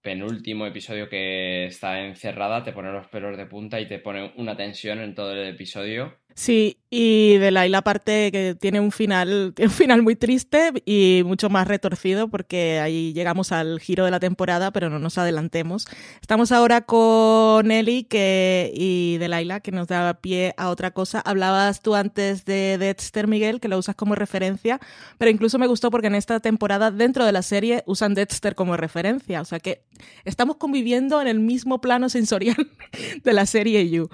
penúltimo 0.00 0.66
episodio 0.66 1.08
que 1.08 1.66
está 1.66 2.00
encerrada 2.00 2.62
te 2.62 2.72
pone 2.72 2.92
los 2.92 3.08
pelos 3.08 3.36
de 3.36 3.46
punta 3.46 3.80
y 3.80 3.86
te 3.88 3.98
pone 3.98 4.32
una 4.36 4.56
tensión 4.56 5.00
en 5.00 5.14
todo 5.14 5.32
el 5.32 5.48
episodio. 5.48 6.18
Sí, 6.38 6.78
y 6.88 7.36
de 7.36 7.50
Laila 7.50 7.78
aparte 7.78 8.30
que 8.30 8.54
tiene 8.54 8.78
un 8.80 8.92
final, 8.92 9.54
un 9.58 9.70
final 9.70 10.02
muy 10.02 10.14
triste 10.14 10.72
y 10.86 11.22
mucho 11.26 11.50
más 11.50 11.66
retorcido 11.66 12.28
porque 12.28 12.78
ahí 12.78 13.12
llegamos 13.12 13.50
al 13.50 13.80
giro 13.80 14.04
de 14.04 14.12
la 14.12 14.20
temporada, 14.20 14.70
pero 14.70 14.88
no 14.88 15.00
nos 15.00 15.18
adelantemos. 15.18 15.86
Estamos 16.20 16.52
ahora 16.52 16.82
con 16.82 17.72
Eli 17.72 18.04
que, 18.04 18.72
y 18.72 19.18
de 19.18 19.26
Laila 19.26 19.58
que 19.58 19.72
nos 19.72 19.88
da 19.88 20.14
pie 20.14 20.54
a 20.56 20.70
otra 20.70 20.92
cosa. 20.92 21.20
Hablabas 21.20 21.82
tú 21.82 21.96
antes 21.96 22.44
de 22.44 22.78
Dexter, 22.78 23.26
Miguel, 23.26 23.60
que 23.60 23.66
lo 23.68 23.76
usas 23.76 23.96
como 23.96 24.14
referencia, 24.14 24.78
pero 25.18 25.32
incluso 25.32 25.58
me 25.58 25.66
gustó 25.66 25.90
porque 25.90 26.06
en 26.06 26.14
esta 26.14 26.38
temporada 26.38 26.92
dentro 26.92 27.26
de 27.26 27.32
la 27.32 27.42
serie 27.42 27.82
usan 27.84 28.14
Dexter 28.14 28.54
como 28.54 28.76
referencia, 28.76 29.40
o 29.40 29.44
sea 29.44 29.58
que 29.58 29.82
estamos 30.24 30.56
conviviendo 30.56 31.20
en 31.20 31.26
el 31.26 31.40
mismo 31.40 31.80
plano 31.80 32.08
sensorial 32.08 32.70
de 33.24 33.32
la 33.32 33.44
serie 33.44 33.90
You. 33.90 34.08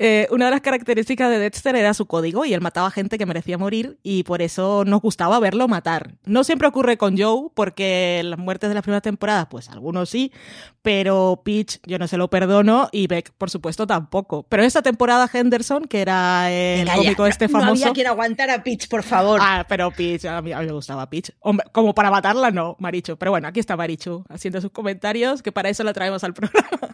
Eh, 0.00 0.26
una 0.32 0.46
de 0.46 0.50
las 0.50 0.60
características 0.60 1.30
de 1.30 1.38
Dexter 1.38 1.59
era 1.68 1.92
su 1.94 2.06
código 2.06 2.44
y 2.44 2.54
él 2.54 2.60
mataba 2.60 2.90
gente 2.90 3.18
que 3.18 3.26
merecía 3.26 3.58
morir 3.58 3.98
y 4.02 4.22
por 4.24 4.40
eso 4.42 4.84
nos 4.86 5.00
gustaba 5.02 5.38
verlo 5.38 5.68
matar. 5.68 6.14
No 6.24 6.42
siempre 6.44 6.66
ocurre 6.68 6.96
con 6.96 7.18
Joe 7.18 7.50
porque 7.54 8.22
las 8.24 8.38
muertes 8.38 8.68
de 8.70 8.74
las 8.74 8.82
primeras 8.82 9.02
temporadas, 9.02 9.46
pues 9.50 9.68
algunos 9.68 10.08
sí, 10.08 10.32
pero 10.82 11.42
Peach 11.44 11.78
yo 11.84 11.98
no 11.98 12.08
se 12.08 12.16
lo 12.16 12.30
perdono 12.30 12.88
y 12.92 13.06
Beck 13.06 13.32
por 13.36 13.50
supuesto 13.50 13.86
tampoco. 13.86 14.44
Pero 14.48 14.62
esta 14.62 14.82
temporada 14.82 15.28
Henderson, 15.32 15.84
que 15.84 16.00
era 16.00 16.50
el 16.50 16.80
Venga, 16.86 16.92
ya, 16.96 17.02
cómico 17.02 17.22
no- 17.22 17.28
este 17.28 17.48
No 17.48 17.60
famoso... 17.60 17.82
había 17.84 17.92
quien 17.92 18.06
aguantara 18.06 18.54
a 18.54 18.62
Peach, 18.62 18.88
por 18.88 19.02
favor. 19.02 19.40
Ah, 19.42 19.66
pero 19.68 19.90
Peach, 19.90 20.24
a 20.24 20.40
mí, 20.40 20.52
a 20.52 20.60
mí 20.60 20.66
me 20.66 20.72
gustaba 20.72 21.08
Peach. 21.10 21.32
Hombre, 21.40 21.66
como 21.72 21.94
para 21.94 22.10
matarla, 22.10 22.50
no, 22.50 22.76
Marichu. 22.78 23.16
Pero 23.16 23.30
bueno, 23.32 23.48
aquí 23.48 23.60
está 23.60 23.76
Marichu 23.76 24.24
haciendo 24.28 24.60
sus 24.60 24.70
comentarios, 24.70 25.42
que 25.42 25.52
para 25.52 25.68
eso 25.68 25.84
la 25.84 25.92
traemos 25.92 26.24
al 26.24 26.32
programa. 26.34 26.89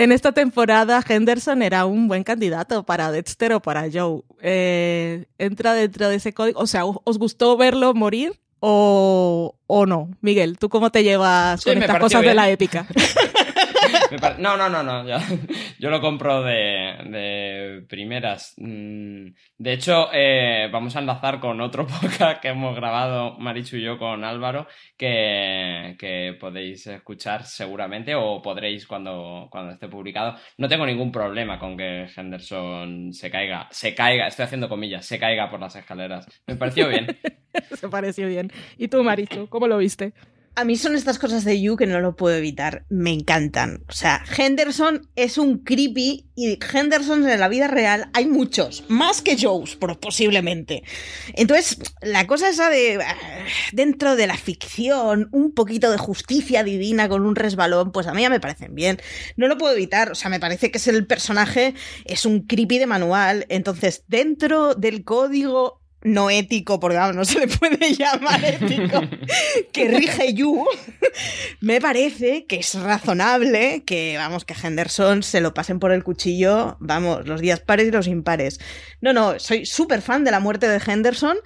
En 0.00 0.12
esta 0.12 0.32
temporada, 0.32 1.04
Henderson 1.06 1.60
era 1.60 1.84
un 1.84 2.08
buen 2.08 2.24
candidato 2.24 2.84
para 2.84 3.12
Dexter 3.12 3.52
o 3.52 3.60
para 3.60 3.82
Joe. 3.92 4.22
Eh, 4.40 5.26
entra 5.36 5.74
dentro 5.74 6.08
de 6.08 6.14
ese 6.14 6.32
código. 6.32 6.58
O 6.58 6.66
sea, 6.66 6.86
¿os 6.86 7.18
gustó 7.18 7.58
verlo 7.58 7.92
morir 7.92 8.40
o, 8.60 9.56
o 9.66 9.84
no? 9.84 10.08
Miguel, 10.22 10.56
¿tú 10.56 10.70
cómo 10.70 10.88
te 10.88 11.02
llevas 11.02 11.60
Sí, 11.60 11.68
con 11.68 11.82
estas 11.82 11.98
cosas 12.00 12.22
de 12.22 12.32
la 12.32 12.48
épica? 12.48 12.86
No, 14.38 14.56
no, 14.56 14.68
no, 14.68 14.82
no. 14.82 15.06
Yo, 15.08 15.16
yo 15.78 15.90
lo 15.90 16.00
compro 16.00 16.42
de, 16.42 16.96
de 17.06 17.84
primeras. 17.88 18.54
Mm, 18.56 19.28
De 19.58 19.72
hecho, 19.72 20.08
eh, 20.12 20.68
vamos 20.72 20.96
a 20.96 21.00
enlazar 21.00 21.40
con 21.40 21.60
otro 21.60 21.86
podcast 22.00 22.40
que 22.40 22.48
hemos 22.48 22.74
grabado 22.76 23.38
Marichu 23.38 23.76
y 23.76 23.82
yo 23.82 23.98
con 23.98 24.24
Álvaro, 24.24 24.66
que, 24.96 25.96
que 25.98 26.36
podéis 26.40 26.86
escuchar 26.86 27.44
seguramente 27.44 28.14
o 28.14 28.40
podréis 28.42 28.86
cuando, 28.86 29.48
cuando 29.50 29.72
esté 29.72 29.88
publicado. 29.88 30.36
No 30.58 30.68
tengo 30.68 30.86
ningún 30.86 31.12
problema 31.12 31.58
con 31.58 31.76
que 31.76 32.06
Henderson 32.14 33.12
se 33.12 33.30
caiga, 33.30 33.68
se 33.70 33.94
caiga, 33.94 34.26
estoy 34.26 34.44
haciendo 34.44 34.68
comillas, 34.68 35.06
se 35.06 35.18
caiga 35.18 35.50
por 35.50 35.60
las 35.60 35.76
escaleras. 35.76 36.26
Me 36.46 36.56
pareció 36.56 36.88
bien. 36.88 37.06
Se 37.74 37.88
pareció 37.88 38.28
bien. 38.28 38.52
¿Y 38.78 38.86
tú, 38.86 39.02
Marichu, 39.02 39.48
cómo 39.48 39.66
lo 39.66 39.78
viste? 39.78 40.12
A 40.56 40.64
mí 40.64 40.76
son 40.76 40.96
estas 40.96 41.18
cosas 41.18 41.44
de 41.44 41.60
You 41.60 41.76
que 41.76 41.86
no 41.86 42.00
lo 42.00 42.16
puedo 42.16 42.36
evitar. 42.36 42.84
Me 42.88 43.12
encantan. 43.12 43.84
O 43.88 43.92
sea, 43.92 44.22
Henderson 44.36 45.08
es 45.14 45.38
un 45.38 45.58
creepy 45.58 46.26
y 46.34 46.58
Hendersons 46.72 47.26
en 47.26 47.40
la 47.40 47.48
vida 47.48 47.68
real 47.68 48.10
hay 48.14 48.26
muchos. 48.26 48.84
Más 48.88 49.22
que 49.22 49.38
Joes, 49.40 49.76
posiblemente. 49.76 50.82
Entonces, 51.34 51.78
la 52.02 52.26
cosa 52.26 52.48
esa 52.48 52.68
de 52.68 53.00
ah, 53.00 53.16
dentro 53.72 54.16
de 54.16 54.26
la 54.26 54.36
ficción, 54.36 55.28
un 55.32 55.52
poquito 55.52 55.90
de 55.90 55.98
justicia 55.98 56.64
divina 56.64 57.08
con 57.08 57.24
un 57.24 57.36
resbalón, 57.36 57.92
pues 57.92 58.06
a 58.06 58.12
mí 58.12 58.22
ya 58.22 58.30
me 58.30 58.40
parecen 58.40 58.74
bien. 58.74 58.98
No 59.36 59.46
lo 59.46 59.56
puedo 59.56 59.74
evitar. 59.74 60.10
O 60.10 60.14
sea, 60.14 60.30
me 60.30 60.40
parece 60.40 60.70
que 60.70 60.78
es 60.78 60.88
el 60.88 61.06
personaje, 61.06 61.74
es 62.04 62.26
un 62.26 62.46
creepy 62.46 62.78
de 62.78 62.86
manual. 62.86 63.46
Entonces, 63.48 64.04
dentro 64.08 64.74
del 64.74 65.04
código 65.04 65.79
no 66.02 66.30
ético, 66.30 66.80
porque 66.80 66.96
vamos, 66.96 67.16
no 67.16 67.24
se 67.24 67.40
le 67.40 67.48
puede 67.48 67.94
llamar 67.98 68.44
ético, 68.44 69.00
que 69.72 69.88
rige 69.88 70.32
You, 70.32 70.64
me 71.60 71.80
parece 71.80 72.46
que 72.46 72.56
es 72.56 72.74
razonable 72.74 73.84
que, 73.84 74.16
vamos, 74.16 74.44
que 74.44 74.54
Henderson 74.54 75.22
se 75.22 75.40
lo 75.40 75.54
pasen 75.54 75.78
por 75.78 75.92
el 75.92 76.04
cuchillo, 76.04 76.76
vamos, 76.80 77.26
los 77.26 77.40
días 77.40 77.60
pares 77.60 77.88
y 77.88 77.90
los 77.90 78.06
impares. 78.06 78.60
No, 79.00 79.12
no, 79.12 79.38
soy 79.38 79.66
súper 79.66 80.02
fan 80.02 80.24
de 80.24 80.30
la 80.30 80.40
muerte 80.40 80.68
de 80.68 80.80
Henderson 80.84 81.36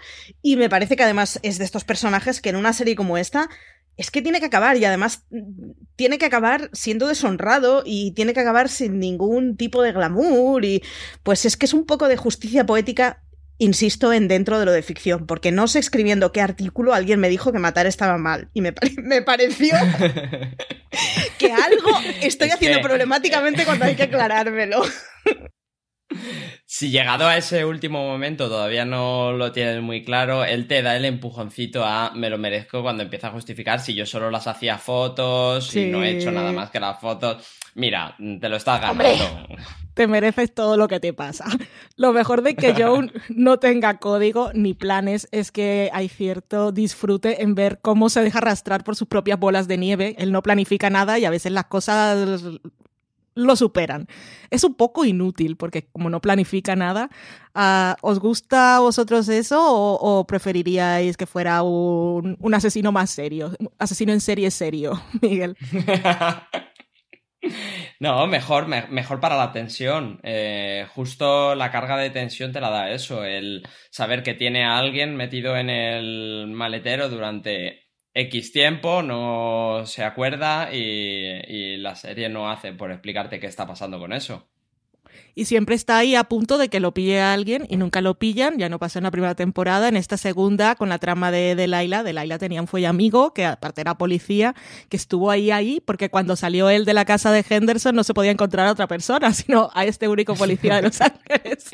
y 0.43 0.57
me 0.57 0.69
parece 0.69 0.97
que 0.97 1.03
además 1.03 1.41
es 1.43 1.59
de 1.59 1.65
estos 1.65 1.85
personajes 1.85 2.41
que 2.41 2.51
en 2.51 2.57
una 2.57 2.73
serie 2.73 2.97
como 2.97 3.19
esta 3.19 3.49
es 3.97 4.11
que 4.11 4.23
tiene 4.23 4.41
que 4.41 4.47
acabar 4.47 4.77
y 4.77 4.85
además 4.85 5.25
mm, 5.31 5.71
tiene 5.97 6.19
que 6.19 6.27
acabar 6.27 6.71
siendo 6.73 7.07
deshonrado 7.07 7.83
y 7.85 8.13
tiene 8.13 8.35
que 8.35 8.41
acabar 8.41 8.69
sin 8.69 8.99
ningún 8.99 9.57
tipo 9.57 9.83
de 9.83 9.93
glamour 9.93 10.65
y 10.65 10.83
pues 11.23 11.45
es 11.45 11.57
que 11.57 11.67
es 11.67 11.75
un 11.75 11.87
poco 11.87 12.09
de 12.09 12.17
justicia 12.17 12.67
poética 12.67 13.23
insisto 13.59 14.13
en 14.13 14.29
dentro 14.29 14.59
de 14.59 14.67
lo 14.67 14.73
de 14.73 14.83
ficción, 14.83 15.27
porque 15.27 15.53
no 15.53 15.69
sé 15.69 15.79
escribiendo 15.79 16.33
qué 16.33 16.41
artículo 16.41 16.95
alguien 16.95 17.21
me 17.21 17.29
dijo 17.29 17.53
que 17.53 17.59
matar 17.59 17.87
estaba 17.87 18.19
mal 18.19 18.51
y 18.53 18.61
me, 18.61 18.73
pareció 19.23 19.75
que 21.39 21.53
algo 21.53 21.91
estoy 22.23 22.51
haciendo 22.51 22.81
problemáticamente 22.81 23.65
cuando 23.65 23.85
hay 23.85 23.95
que 23.95 24.05
aclarármelo. 24.05 24.83
Si 26.67 26.91
llegado 26.91 27.27
a 27.27 27.37
ese 27.37 27.65
último 27.65 28.05
momento 28.05 28.49
todavía 28.49 28.85
no 28.85 29.33
lo 29.33 29.53
tienes 29.53 29.81
muy 29.81 30.05
claro, 30.05 30.45
él 30.45 30.67
te 30.67 30.83
da 30.83 30.97
el 30.97 31.05
empujoncito 31.05 31.85
a 31.85 32.13
me 32.15 32.31
lo 32.31 32.39
merezco 32.39 32.83
cuando 32.83 33.03
empieza 33.03 33.29
a 33.29 33.33
justificar 33.33 33.81
si 33.81 33.95
yo 33.95 34.07
solo 34.07 34.31
las 34.31 34.47
hacía 34.47 34.79
fotos 34.79 35.75
y 35.77 35.87
no 35.87 36.03
he 36.03 36.17
hecho 36.17 36.31
nada 36.31 36.53
más 36.53 36.71
que 36.71 36.81
las 36.81 37.01
fotos. 37.01 37.45
Mira, 37.75 38.17
te 38.19 38.49
lo 38.49 38.57
estás 38.57 38.81
ganando. 38.81 39.47
te 39.95 40.07
mereces 40.07 40.53
todo 40.53 40.77
lo 40.77 40.89
que 40.89 41.01
te 41.01 41.13
pasa. 41.13 41.45
Lo 41.97 42.13
mejor 42.13 42.43
de 42.43 42.55
que 42.55 42.75
Joe 42.75 43.11
no 43.29 43.59
tenga 43.59 43.99
código 43.99 44.51
ni 44.53 44.75
planes 44.75 45.29
es 45.31 45.51
que 45.53 45.91
hay 45.93 46.09
cierto 46.09 46.73
disfrute 46.73 47.43
en 47.43 47.55
ver 47.55 47.81
cómo 47.81 48.09
se 48.11 48.23
deja 48.23 48.39
arrastrar 48.39 48.85
por 48.85 48.97
sus 48.97 49.09
propias 49.09 49.39
bolas 49.39 49.69
de 49.69 49.79
nieve. 49.79 50.15
Él 50.19 50.33
no 50.33 50.43
planifica 50.43 50.91
nada 50.91 51.19
y 51.19 51.25
a 51.25 51.31
veces 51.31 51.53
las 51.53 51.67
cosas 51.67 52.43
lo 53.37 53.57
superan. 53.57 54.07
Es 54.51 54.65
un 54.65 54.75
poco 54.75 55.05
inútil 55.05 55.57
porque 55.57 55.87
como 55.87 56.11
no 56.11 56.21
planifica 56.21 56.77
nada, 56.77 57.11
ah, 57.55 57.97
¿os 58.01 58.21
gusta 58.21 58.77
a 58.77 58.81
vosotros 58.81 59.29
eso 59.29 59.61
o, 59.61 60.25
preferiríais 60.27 61.17
que 61.17 61.27
fuera 61.27 61.63
un, 61.63 62.37
un, 62.41 62.55
asesino 62.55 62.93
más 62.93 63.11
serio? 63.11 63.53
Asesino 63.79 64.13
en 64.13 64.21
serie 64.21 64.51
serio, 64.51 65.01
Miguel. 65.23 65.57
No, 68.01 68.27
mejor, 68.27 68.67
mejor 68.67 69.21
para 69.21 69.37
la 69.37 69.53
tensión. 69.53 70.21
Eh, 70.23 70.87
justo 70.95 71.55
la 71.55 71.71
carga 71.71 71.97
de 71.97 72.11
tensión 72.11 72.53
te 72.53 72.61
la 72.61 72.71
da 72.71 72.91
eso, 72.91 73.25
el 73.25 73.63
saber 73.91 74.23
que 74.23 74.35
tiene 74.35 74.65
a 74.65 74.79
alguien 74.79 75.17
metido 75.17 75.57
en 75.57 75.71
el 75.71 76.49
maletero 76.49 77.09
durante 77.09 77.85
X 78.15 78.53
tiempo, 78.53 79.03
no 79.03 79.83
se 79.87 80.05
acuerda 80.05 80.73
y, 80.73 81.77
la 81.79 81.97
serie 81.97 82.29
no 82.29 82.51
hace 82.51 82.73
por 82.73 82.91
explicarte 82.93 83.41
qué 83.41 83.47
está 83.47 83.67
pasando 83.67 83.99
con 83.99 84.13
eso. 84.13 84.49
Y 85.35 85.47
siempre 85.47 85.75
está 85.75 85.99
ahí 85.99 86.15
a 86.15 86.25
punto 86.25 86.59
de 86.59 86.69
que 86.69 86.81
lo 86.81 86.95
pille 86.95 87.21
a 87.21 87.33
alguien 87.33 87.67
y 87.69 87.77
nunca 87.77 88.01
lo 88.01 88.15
pillan. 88.19 88.59
Ya 88.59 88.69
no 88.69 88.79
pasó 88.79 88.99
en 88.99 89.05
la 89.05 89.11
primera 89.11 89.35
temporada. 89.35 89.89
En 89.89 89.97
esta 89.97 90.17
segunda, 90.17 90.77
con 90.77 90.89
la 90.89 90.99
trama 90.99 91.31
de, 91.31 91.57
de 91.57 91.67
Laila, 91.67 92.05
tenía 92.39 92.61
un 92.61 92.69
fue 92.69 92.87
amigo, 92.87 93.35
que 93.35 93.45
aparte 93.45 93.81
era 93.81 93.99
policía, 93.99 94.55
que 94.89 94.97
estuvo 94.97 95.31
ahí, 95.31 95.51
ahí, 95.51 95.81
porque 95.85 96.11
cuando 96.11 96.37
salió 96.37 96.71
él 96.71 96.85
de 96.85 96.95
la 96.95 97.05
casa 97.05 97.33
de 97.33 97.45
Henderson 97.49 97.97
no 97.97 98.05
se 98.05 98.15
podía 98.15 98.31
encontrar 98.31 98.67
a 98.67 98.73
otra 98.73 98.87
persona, 98.87 99.33
sino 99.35 99.71
a 99.75 99.85
este 99.85 100.09
único 100.09 100.35
policía 100.35 100.77
de 100.77 100.83
Los 100.83 101.01
Ángeles. 101.01 101.71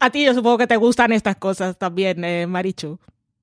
a 0.00 0.10
ti 0.10 0.24
yo 0.24 0.34
supongo 0.34 0.58
que 0.58 0.66
te 0.66 0.76
gustan 0.76 1.12
estas 1.12 1.36
cosas 1.36 1.78
también, 1.78 2.24
eh, 2.24 2.46
Marichu 2.46 2.98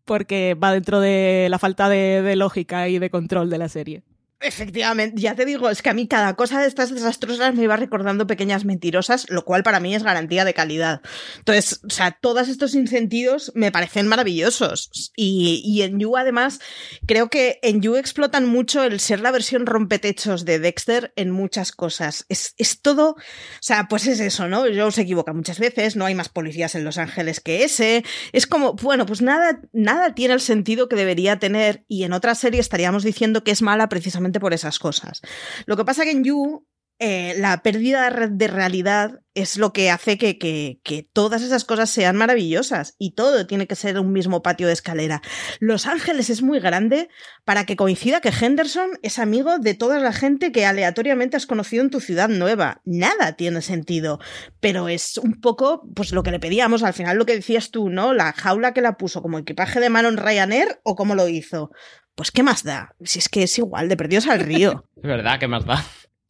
porque 0.05 0.53
va 0.53 0.71
dentro 0.71 0.99
de 0.99 1.47
la 1.49 1.59
falta 1.59 1.89
de, 1.89 2.35
lógica 2.35 2.87
y 2.87 2.99
de 2.99 3.09
control 3.09 3.49
de 3.49 3.57
la 3.57 3.67
serie. 3.67 4.03
Efectivamente, 4.45 5.19
ya 5.19 5.33
te 5.33 5.43
digo, 5.43 5.71
es 5.71 5.81
que 5.81 5.89
a 5.89 5.95
mí 5.95 6.07
cada 6.07 6.35
cosa 6.35 6.61
de 6.61 6.67
estas 6.67 6.93
desastrosas 6.93 7.55
me 7.55 7.63
iba 7.63 7.75
recordando 7.77 8.27
pequeñas 8.27 8.63
mentirosas, 8.63 9.25
lo 9.29 9.43
cual 9.43 9.63
para 9.63 9.79
mí 9.79 9.95
es 9.95 10.03
garantía 10.03 10.45
de 10.45 10.53
calidad. 10.53 11.01
Entonces, 11.39 11.79
o 11.83 11.89
sea, 11.89 12.11
todos 12.11 12.47
estos 12.47 12.75
incentidos 12.75 13.51
me 13.55 13.71
parecen 13.71 14.05
maravillosos. 14.07 15.11
Y, 15.15 15.81
en 15.81 15.99
You, 15.99 16.15
además, 16.15 16.59
creo 17.07 17.29
que 17.29 17.57
en 17.63 17.81
You 17.81 17.95
explotan 17.95 18.45
mucho 18.45 18.83
el 18.83 18.99
ser 18.99 19.19
la 19.19 19.31
versión 19.31 19.65
rompetechos 19.65 20.45
de 20.45 20.59
Dexter 20.59 21.11
en 21.15 21.31
muchas 21.31 21.71
cosas. 21.71 22.27
Es, 22.29 22.53
es 22.59 22.81
todo, 22.81 23.11
o 23.13 23.15
sea, 23.61 23.87
pues 23.89 24.05
es 24.05 24.19
eso, 24.19 24.47
¿no? 24.47 24.61
Joe 24.61 24.91
se 24.91 25.01
equivoca 25.01 25.33
muchas 25.33 25.57
veces, 25.57 25.95
no 25.95 26.05
hay 26.05 26.13
más 26.13 26.29
policías 26.29 26.75
en 26.75 26.83
Los 26.83 26.99
Ángeles 26.99 27.39
que 27.39 27.63
ese. 27.63 28.03
Es 28.31 28.45
como, 28.45 28.73
bueno, 28.73 29.07
pues 29.07 29.23
nada, 29.23 29.59
nada 29.73 30.13
tiene 30.13 30.35
el 30.35 30.41
sentido 30.41 30.87
que 30.87 30.95
debería 30.95 31.39
tener, 31.39 31.83
y 31.87 32.03
en 32.03 32.13
otra 32.13 32.35
serie 32.35 32.59
estaríamos 32.59 33.03
diciendo 33.03 33.43
que 33.43 33.49
es 33.49 33.63
mala 33.63 33.89
precisamente 33.89 34.34
por 34.39 34.53
esas 34.53 34.79
cosas. 34.79 35.21
Lo 35.65 35.77
que 35.77 35.85
pasa 35.85 36.03
que 36.03 36.11
en 36.11 36.23
You 36.23 36.65
eh, 36.97 37.35
la 37.37 37.61
pérdida 37.61 38.09
de 38.09 38.47
realidad 38.47 39.19
es 39.33 39.57
lo 39.57 39.73
que 39.73 39.91
hace 39.91 40.17
que, 40.17 40.37
que, 40.37 41.09
todas 41.11 41.41
esas 41.41 41.65
cosas 41.65 41.89
sean 41.89 42.15
maravillosas 42.15 42.95
y 42.97 43.15
todo 43.15 43.45
tiene 43.47 43.67
que 43.67 43.75
ser 43.75 43.99
un 43.99 44.13
mismo 44.13 44.41
patio 44.41 44.67
de 44.67 44.71
escalera. 44.71 45.21
Los 45.59 45.87
Ángeles 45.87 46.29
es 46.29 46.41
muy 46.41 46.61
grande 46.61 47.09
para 47.43 47.65
que 47.65 47.75
coincida 47.75 48.21
que 48.21 48.29
Henderson 48.29 48.91
es 49.01 49.19
amigo 49.19 49.59
de 49.59 49.73
toda 49.73 49.99
la 49.99 50.13
gente 50.13 50.53
que 50.53 50.65
aleatoriamente 50.65 51.35
has 51.35 51.45
conocido 51.45 51.83
en 51.83 51.89
tu 51.89 51.99
ciudad 51.99 52.29
nueva. 52.29 52.81
Nada 52.85 53.33
tiene 53.33 53.61
sentido, 53.61 54.19
pero 54.61 54.87
es 54.87 55.17
un 55.17 55.41
poco 55.41 55.83
pues 55.93 56.13
lo 56.13 56.23
que 56.23 56.31
le 56.31 56.39
pedíamos, 56.39 56.81
al 56.81 56.93
final 56.93 57.17
lo 57.17 57.25
que 57.25 57.35
decías 57.35 57.71
tú, 57.71 57.89
¿no? 57.89 58.13
La 58.13 58.31
jaula 58.31 58.73
que 58.73 58.79
la 58.79 58.95
puso 58.95 59.21
como 59.21 59.37
equipaje 59.37 59.81
de 59.81 59.89
mano 59.89 60.07
en 60.07 60.15
Ryanair 60.15 60.79
o 60.83 60.95
cómo 60.95 61.13
lo 61.13 61.27
hizo. 61.27 61.71
Pues 62.15 62.31
qué 62.31 62.43
más 62.43 62.63
da, 62.63 62.95
si 63.03 63.19
es 63.19 63.29
que 63.29 63.43
es 63.43 63.57
igual, 63.57 63.89
de 63.89 63.97
perdidos 63.97 64.27
al 64.27 64.39
río. 64.39 64.85
Es 64.95 65.03
verdad, 65.03 65.39
¿qué 65.39 65.47
más 65.47 65.65
da? 65.65 65.85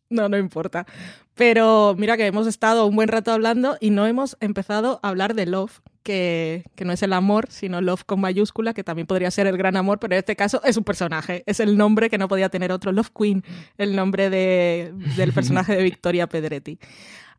No, 0.09 0.27
no 0.27 0.37
importa. 0.37 0.85
Pero 1.33 1.95
mira 1.97 2.17
que 2.17 2.25
hemos 2.25 2.47
estado 2.47 2.85
un 2.85 2.95
buen 2.95 3.07
rato 3.07 3.31
hablando 3.31 3.77
y 3.79 3.89
no 3.89 4.05
hemos 4.05 4.35
empezado 4.41 4.99
a 5.01 5.09
hablar 5.09 5.33
de 5.33 5.45
love, 5.45 5.79
que, 6.03 6.65
que, 6.75 6.85
no 6.85 6.93
es 6.93 7.01
el 7.03 7.13
amor, 7.13 7.47
sino 7.49 7.81
love 7.81 8.03
con 8.03 8.19
mayúscula, 8.19 8.73
que 8.73 8.83
también 8.83 9.07
podría 9.07 9.31
ser 9.31 9.47
el 9.47 9.57
gran 9.57 9.75
amor, 9.75 9.99
pero 9.99 10.13
en 10.13 10.19
este 10.19 10.35
caso 10.35 10.61
es 10.63 10.77
un 10.77 10.83
personaje. 10.83 11.43
Es 11.45 11.59
el 11.59 11.77
nombre 11.77 12.09
que 12.09 12.17
no 12.17 12.27
podía 12.27 12.49
tener 12.49 12.71
otro. 12.71 12.91
Love 12.91 13.11
Queen, 13.17 13.43
el 13.77 13.95
nombre 13.95 14.29
de, 14.29 14.93
del 15.15 15.33
personaje 15.33 15.75
de 15.75 15.83
Victoria 15.83 16.27
Pedretti. 16.27 16.79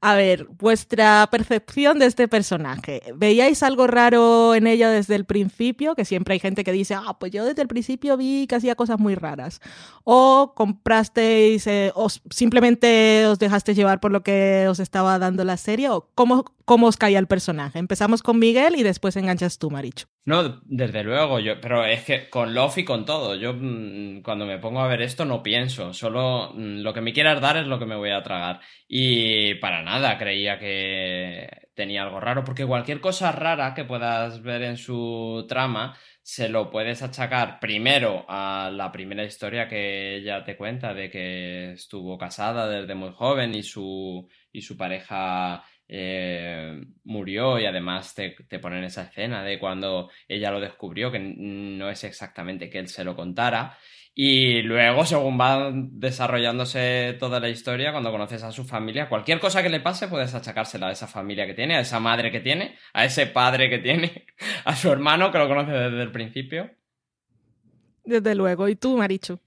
A 0.00 0.14
ver, 0.14 0.46
vuestra 0.58 1.26
percepción 1.30 1.98
de 1.98 2.06
este 2.06 2.28
personaje. 2.28 3.02
¿Veíais 3.14 3.62
algo 3.62 3.86
raro 3.86 4.54
en 4.54 4.66
ella 4.66 4.90
desde 4.90 5.14
el 5.14 5.24
principio? 5.24 5.94
Que 5.94 6.04
siempre 6.04 6.34
hay 6.34 6.40
gente 6.40 6.64
que 6.64 6.72
dice, 6.72 6.94
ah, 6.94 7.16
pues 7.18 7.32
yo 7.32 7.44
desde 7.44 7.62
el 7.62 7.68
principio 7.68 8.16
vi 8.16 8.46
que 8.46 8.56
hacía 8.56 8.74
cosas 8.74 8.98
muy 8.98 9.14
raras. 9.14 9.60
¿O 10.04 10.52
comprasteis, 10.54 11.66
eh, 11.66 11.92
o 11.94 12.08
simplemente 12.08 13.26
os 13.26 13.38
dejasteis 13.38 13.76
llevar 13.76 14.00
por 14.00 14.12
lo 14.12 14.22
que 14.22 14.66
os 14.68 14.80
estaba 14.80 15.18
dando 15.18 15.44
la 15.44 15.56
serie? 15.56 15.88
¿O 15.88 16.10
cómo, 16.14 16.44
cómo 16.66 16.88
os 16.88 16.98
caía 16.98 17.18
el 17.18 17.26
personaje? 17.26 17.78
Empezamos 17.78 18.22
con 18.22 18.38
Miguel 18.38 18.76
y 18.76 18.82
después 18.82 19.16
enganchas 19.16 19.58
tú, 19.58 19.70
Maricho. 19.70 20.08
No, 20.26 20.60
desde 20.64 21.04
luego, 21.04 21.38
yo, 21.38 21.60
pero 21.60 21.84
es 21.86 22.04
que 22.04 22.28
con 22.28 22.52
Love 22.52 22.78
y 22.78 22.84
con 22.84 23.06
todo, 23.06 23.36
yo 23.36 23.54
mm, 23.54 24.22
cuando 24.22 24.44
me 24.44 24.58
pongo 24.58 24.80
a 24.80 24.88
ver 24.88 25.00
esto 25.00 25.24
no 25.24 25.42
pienso, 25.42 25.94
solo 25.94 26.52
mm, 26.52 26.80
lo 26.80 26.92
que 26.92 27.00
me 27.00 27.12
quieras 27.12 27.40
dar 27.40 27.56
es 27.56 27.66
lo 27.68 27.78
que 27.78 27.86
me 27.86 27.96
voy 27.96 28.10
a 28.10 28.22
tragar. 28.22 28.60
Y 28.88 29.54
para 29.54 29.82
nada 29.82 30.18
creía 30.18 30.58
que 30.58 31.68
tenía 31.74 32.02
algo 32.02 32.18
raro, 32.20 32.42
porque 32.42 32.66
cualquier 32.66 33.00
cosa 33.00 33.30
rara 33.30 33.72
que 33.72 33.84
puedas 33.84 34.42
ver 34.42 34.62
en 34.62 34.76
su 34.76 35.46
trama 35.48 35.96
se 36.22 36.48
lo 36.48 36.70
puedes 36.70 37.02
achacar 37.02 37.60
primero 37.60 38.24
a 38.28 38.68
la 38.74 38.90
primera 38.90 39.22
historia 39.22 39.68
que 39.68 40.16
ella 40.16 40.42
te 40.42 40.56
cuenta 40.56 40.92
de 40.92 41.08
que 41.08 41.72
estuvo 41.74 42.18
casada 42.18 42.68
desde 42.68 42.96
muy 42.96 43.12
joven 43.12 43.54
y 43.54 43.62
su, 43.62 44.26
y 44.50 44.62
su 44.62 44.76
pareja 44.76 45.62
eh, 45.88 46.80
murió 47.04 47.58
y 47.58 47.66
además 47.66 48.14
te, 48.14 48.36
te, 48.48 48.58
ponen 48.58 48.84
esa 48.84 49.02
escena 49.02 49.42
de 49.44 49.58
cuando 49.58 50.10
ella 50.28 50.50
lo 50.50 50.60
descubrió, 50.60 51.12
que 51.12 51.18
no 51.18 51.88
es 51.90 52.04
exactamente 52.04 52.68
que 52.68 52.78
él 52.78 52.88
se 52.88 53.04
lo 53.04 53.14
contara. 53.14 53.76
Y 54.18 54.62
luego, 54.62 55.04
según 55.04 55.38
va 55.38 55.70
desarrollándose 55.74 57.16
toda 57.20 57.38
la 57.38 57.50
historia, 57.50 57.92
cuando 57.92 58.10
conoces 58.10 58.42
a 58.42 58.50
su 58.50 58.64
familia, 58.64 59.10
cualquier 59.10 59.38
cosa 59.38 59.62
que 59.62 59.68
le 59.68 59.80
pase 59.80 60.08
puedes 60.08 60.34
achacársela 60.34 60.88
a 60.88 60.92
esa 60.92 61.06
familia 61.06 61.46
que 61.46 61.52
tiene, 61.52 61.76
a 61.76 61.80
esa 61.80 62.00
madre 62.00 62.32
que 62.32 62.40
tiene, 62.40 62.76
a 62.94 63.04
ese 63.04 63.26
padre 63.26 63.68
que 63.68 63.78
tiene, 63.78 64.24
a 64.64 64.74
su 64.74 64.90
hermano 64.90 65.30
que 65.30 65.38
lo 65.38 65.48
conoce 65.48 65.70
desde 65.70 66.02
el 66.02 66.12
principio. 66.12 66.70
Desde 68.04 68.34
luego. 68.34 68.68
¿Y 68.68 68.76
tú, 68.76 68.96
Marichu? 68.96 69.38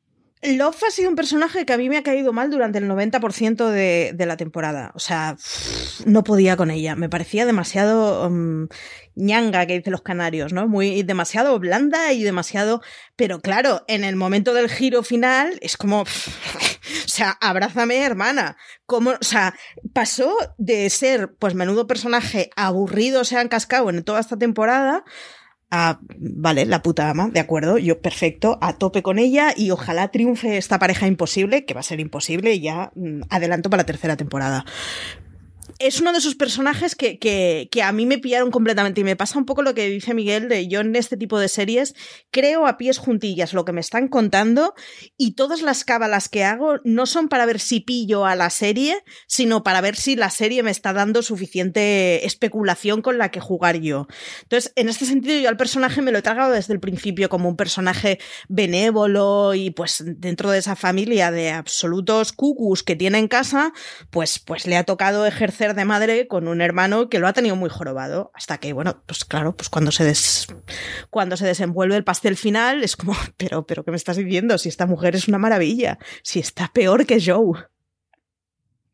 Love 0.41 0.83
ha 0.87 0.91
sido 0.91 1.09
un 1.09 1.17
personaje 1.17 1.65
que 1.65 1.73
a 1.73 1.77
mí 1.77 1.89
me 1.89 1.97
ha 1.97 2.03
caído 2.03 2.31
mal 2.31 2.49
durante 2.49 2.77
el 2.77 2.89
90% 2.89 3.69
de, 3.69 4.25
la 4.25 4.37
temporada. 4.37 4.91
O 4.95 4.99
sea, 4.99 5.35
no 6.05 6.23
podía 6.23 6.55
con 6.55 6.71
ella. 6.71 6.95
Me 6.95 7.09
parecía 7.09 7.45
demasiado 7.45 8.25
um, 8.25 8.69
ñanga, 9.15 9.65
que 9.65 9.77
dicen 9.77 9.91
los 9.91 10.01
canarios, 10.01 10.53
¿no? 10.53 10.65
Muy 10.69 11.03
demasiado 11.03 11.59
blanda 11.59 12.13
y 12.13 12.23
demasiado. 12.23 12.81
Pero 13.17 13.41
claro, 13.41 13.83
en 13.87 14.05
el 14.05 14.15
momento 14.15 14.53
del 14.53 14.69
giro 14.69 15.03
final 15.03 15.59
es 15.61 15.75
como. 15.75 16.03
o 16.03 16.07
sea, 17.05 17.37
abrázame, 17.41 17.97
hermana. 18.01 18.55
Como, 18.85 19.11
o 19.11 19.17
sea, 19.23 19.53
pasó 19.91 20.37
de 20.57 20.89
ser, 20.89 21.33
pues, 21.37 21.53
menudo 21.53 21.85
personaje 21.85 22.49
aburrido, 22.55 23.25
se 23.25 23.37
han 23.37 23.49
cascado 23.49 23.89
en 23.89 24.03
toda 24.05 24.21
esta 24.21 24.37
temporada 24.37 25.03
Ah, 25.71 25.99
vale, 26.17 26.65
la 26.65 26.81
puta 26.81 27.11
ama, 27.11 27.29
de 27.29 27.39
acuerdo, 27.39 27.77
yo 27.77 28.01
perfecto, 28.01 28.57
a 28.59 28.73
tope 28.73 29.03
con 29.03 29.19
ella 29.19 29.53
y 29.55 29.69
ojalá 29.69 30.07
triunfe 30.07 30.57
esta 30.57 30.79
pareja 30.79 31.05
imposible, 31.05 31.65
que 31.65 31.75
va 31.75 31.81
a 31.81 31.83
ser 31.83 31.99
imposible, 31.99 32.53
y 32.53 32.61
ya 32.61 32.91
mm, 32.95 33.21
adelanto 33.29 33.69
para 33.69 33.81
la 33.81 33.85
tercera 33.85 34.17
temporada 34.17 34.65
es 35.79 36.01
uno 36.01 36.11
de 36.11 36.19
esos 36.19 36.35
personajes 36.35 36.93
que, 36.93 37.17
que, 37.17 37.83
a 37.83 37.91
mí 37.93 38.05
me 38.05 38.17
pillaron 38.17 38.51
completamente 38.51 38.99
y 38.99 39.05
me 39.05 39.15
pasa 39.15 39.39
un 39.39 39.45
poco 39.45 39.61
lo 39.61 39.73
que 39.73 39.89
dice 39.89 40.13
Miguel 40.13 40.49
de 40.49 40.67
yo 40.67 40.81
en 40.81 40.93
este 40.97 41.15
tipo 41.15 41.39
de 41.39 41.47
series 41.47 41.95
creo 42.31 42.67
a 42.67 42.77
pies 42.77 42.97
juntillas 42.97 43.53
lo 43.53 43.63
que 43.63 43.71
me 43.71 43.79
están 43.79 44.09
contando 44.09 44.73
y 45.17 45.35
todas 45.35 45.61
las 45.61 45.85
cábalas 45.85 46.27
que 46.27 46.43
hago 46.43 46.79
no 46.83 47.05
son 47.05 47.29
para 47.29 47.45
ver 47.45 47.61
si 47.61 47.79
pillo 47.79 48.25
a 48.25 48.35
la 48.35 48.49
serie, 48.49 49.03
sino 49.25 49.63
para 49.63 49.79
ver 49.79 49.95
si 49.95 50.17
la 50.17 50.29
serie 50.29 50.63
me 50.63 50.71
está 50.71 50.91
dando 50.91 51.23
suficiente 51.23 52.25
especulación 52.25 53.01
con 53.01 53.17
la 53.17 53.31
que 53.31 53.39
jugar 53.39 53.77
yo. 53.77 54.07
Entonces, 54.43 54.73
en 54.75 54.89
este 54.89 55.05
sentido 55.05 55.39
yo 55.39 55.47
al 55.47 55.57
personaje 55.57 56.01
me 56.01 56.11
lo 56.11 56.17
he 56.17 56.21
tragado 56.21 56.51
desde 56.51 56.73
el 56.73 56.81
principio 56.81 57.29
como 57.29 57.47
un 57.47 57.55
personaje 57.55 58.19
benévolo 58.49 59.53
y 59.53 59.71
pues 59.71 60.03
dentro 60.05 60.51
de 60.51 60.59
esa 60.59 60.75
familia 60.75 61.31
de 61.31 61.51
absolutos 61.51 62.33
cucus 62.33 62.83
que 62.83 62.97
tiene 62.97 63.17
en 63.17 63.29
casa, 63.29 63.71
pues, 64.09 64.39
pues 64.39 64.67
le 64.67 64.75
ha 64.75 64.83
tocado 64.83 65.25
ejercer 65.25 65.68
de 65.75 65.85
madre 65.85 66.27
con 66.27 66.47
un 66.47 66.61
hermano 66.61 67.09
que 67.09 67.19
lo 67.19 67.27
ha 67.27 67.33
tenido 67.33 67.55
muy 67.55 67.69
jorobado. 67.69 68.31
Hasta 68.33 68.57
que, 68.57 68.73
bueno, 68.73 69.03
pues 69.05 69.25
claro, 69.25 69.55
pues 69.55 69.69
cuando 69.69 69.91
se, 69.91 70.03
des... 70.03 70.47
cuando 71.09 71.37
se 71.37 71.45
desenvuelve 71.45 71.95
el 71.95 72.03
pastel 72.03 72.37
final 72.37 72.83
es 72.83 72.95
como, 72.95 73.15
pero, 73.37 73.65
pero, 73.65 73.83
¿qué 73.83 73.91
me 73.91 73.97
estás 73.97 74.17
diciendo? 74.17 74.57
Si 74.57 74.69
esta 74.69 74.85
mujer 74.85 75.15
es 75.15 75.27
una 75.27 75.37
maravilla, 75.37 75.99
si 76.23 76.39
está 76.39 76.71
peor 76.73 77.05
que 77.05 77.21
Joe. 77.23 77.69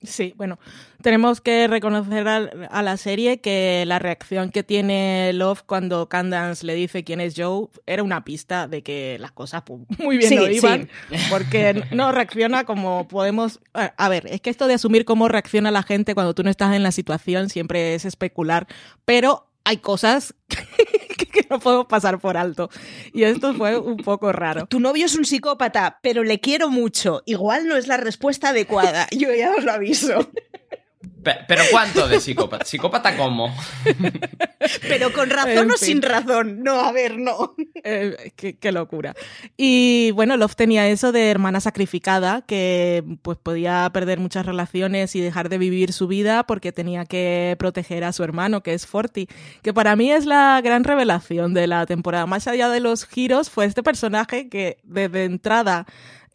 Sí, 0.05 0.33
bueno, 0.37 0.59
tenemos 1.01 1.41
que 1.41 1.67
reconocer 1.67 2.27
a, 2.27 2.81
la 2.81 2.97
serie 2.97 3.39
que 3.39 3.83
la 3.85 3.99
reacción 3.99 4.49
que 4.49 4.63
tiene 4.63 5.31
Love 5.33 5.63
cuando 5.65 6.09
Candance 6.09 6.65
le 6.65 6.75
dice 6.75 7.03
quién 7.03 7.21
es 7.21 7.33
Joe 7.37 7.67
era 7.85 8.03
una 8.03 8.23
pista 8.23 8.67
de 8.67 8.83
que 8.83 9.17
las 9.19 9.31
cosas 9.31 9.63
pues, 9.65 9.81
muy 9.99 10.17
bien 10.17 10.35
lo 10.35 10.49
iban, 10.49 10.89
porque 11.29 11.83
no 11.91 12.11
reacciona 12.11 12.63
como 12.63 13.07
podemos... 13.07 13.59
A 13.73 14.09
ver, 14.09 14.27
es 14.27 14.41
que 14.41 14.49
esto 14.49 14.67
de 14.67 14.75
asumir 14.75 15.05
cómo 15.05 15.27
reacciona 15.27 15.71
la 15.71 15.83
gente 15.83 16.15
cuando 16.15 16.33
tú 16.33 16.43
no 16.43 16.49
estás 16.49 16.75
en 16.75 16.83
la 16.83 16.91
situación 16.91 17.49
siempre 17.49 17.95
es 17.95 18.05
especular, 18.05 18.67
pero 19.05 19.47
hay 19.65 19.77
cosas 19.77 20.33
que 20.47 21.45
no 21.49 21.59
puedo 21.59 21.87
pasar 21.87 22.19
por 22.19 22.37
alto. 22.37 22.69
Y 23.13 23.23
esto 23.23 23.53
fue 23.53 23.77
un 23.77 23.97
poco 23.97 24.31
raro. 24.31 24.67
Tu 24.67 24.79
novio 24.79 25.05
es 25.05 25.15
un 25.15 25.25
psicópata, 25.25 25.99
pero 26.01 26.23
le 26.23 26.39
quiero 26.39 26.69
mucho. 26.69 27.23
Igual 27.25 27.67
no 27.67 27.75
es 27.75 27.87
la 27.87 27.97
respuesta 27.97 28.49
adecuada. 28.49 29.07
Yo 29.11 29.33
ya 29.33 29.51
os 29.57 29.63
lo 29.63 29.73
aviso. 29.73 30.31
Pero 31.47 31.63
¿cuánto 31.71 32.07
de 32.07 32.19
psicópata? 32.19 32.65
¿Psicópata 32.65 33.17
cómo? 33.17 33.53
Pero 34.87 35.11
con 35.11 35.29
razón 35.29 35.71
o 35.71 35.77
sin 35.77 36.01
razón. 36.01 36.63
No, 36.63 36.81
a 36.81 36.91
ver, 36.91 37.17
no. 37.17 37.55
Eh, 37.87 38.31
qué, 38.35 38.71
locura. 38.71 39.13
Y 39.57 40.09
bueno, 40.11 40.37
Love 40.37 40.55
tenía 40.55 40.87
eso 40.87 41.11
de 41.11 41.29
hermana 41.29 41.59
sacrificada, 41.59 42.41
que 42.41 43.03
pues 43.21 43.37
podía 43.37 43.87
perder 43.93 44.19
muchas 44.19 44.43
relaciones 44.43 45.15
y 45.15 45.21
dejar 45.21 45.49
de 45.49 45.59
vivir 45.59 45.93
su 45.93 46.07
vida 46.07 46.47
porque 46.47 46.71
tenía 46.71 47.05
que 47.05 47.55
proteger 47.59 48.03
a 48.03 48.11
su 48.11 48.23
hermano, 48.23 48.63
que 48.63 48.73
es 48.73 48.87
Forti. 48.87 49.27
Que 49.61 49.71
para 49.71 49.95
mí 49.95 50.11
es 50.11 50.25
la 50.25 50.59
gran 50.63 50.83
revelación 50.83 51.53
de 51.53 51.67
la 51.67 51.85
temporada. 51.85 52.25
Más 52.25 52.47
allá 52.47 52.69
de 52.69 52.79
los 52.79 53.05
giros, 53.05 53.51
fue 53.51 53.65
este 53.65 53.83
personaje 53.83 54.49
que 54.49 54.77
desde 54.83 55.25
entrada 55.25 55.85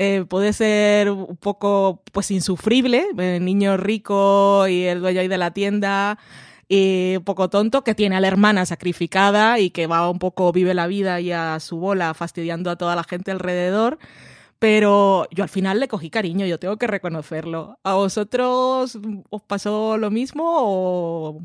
eh, 0.02 0.24
puede 0.24 0.54
ser 0.54 1.10
un 1.10 1.36
poco 1.36 2.02
pues 2.10 2.30
insufrible, 2.30 3.08
el 3.18 3.44
niño 3.44 3.76
rico 3.76 4.66
y 4.66 4.84
el 4.84 5.00
dueño 5.00 5.20
ahí 5.20 5.28
de 5.28 5.36
la 5.36 5.50
tienda 5.50 6.18
y 6.68 7.16
un 7.18 7.24
poco 7.24 7.50
tonto, 7.50 7.84
que 7.84 7.94
tiene 7.94 8.16
a 8.16 8.20
la 8.20 8.28
hermana 8.28 8.64
sacrificada 8.64 9.58
y 9.58 9.68
que 9.68 9.86
va 9.86 10.08
un 10.08 10.18
poco, 10.18 10.52
vive 10.52 10.72
la 10.72 10.86
vida 10.86 11.20
y 11.20 11.32
a 11.32 11.60
su 11.60 11.76
bola 11.76 12.14
fastidiando 12.14 12.70
a 12.70 12.76
toda 12.76 12.96
la 12.96 13.04
gente 13.04 13.30
alrededor. 13.30 13.98
Pero 14.58 15.28
yo 15.32 15.42
al 15.42 15.50
final 15.50 15.78
le 15.80 15.88
cogí 15.88 16.08
cariño, 16.08 16.46
yo 16.46 16.58
tengo 16.58 16.78
que 16.78 16.86
reconocerlo. 16.86 17.78
¿A 17.82 17.92
vosotros 17.92 18.98
os 19.28 19.42
pasó 19.42 19.98
lo 19.98 20.10
mismo 20.10 20.44
o 20.46 21.42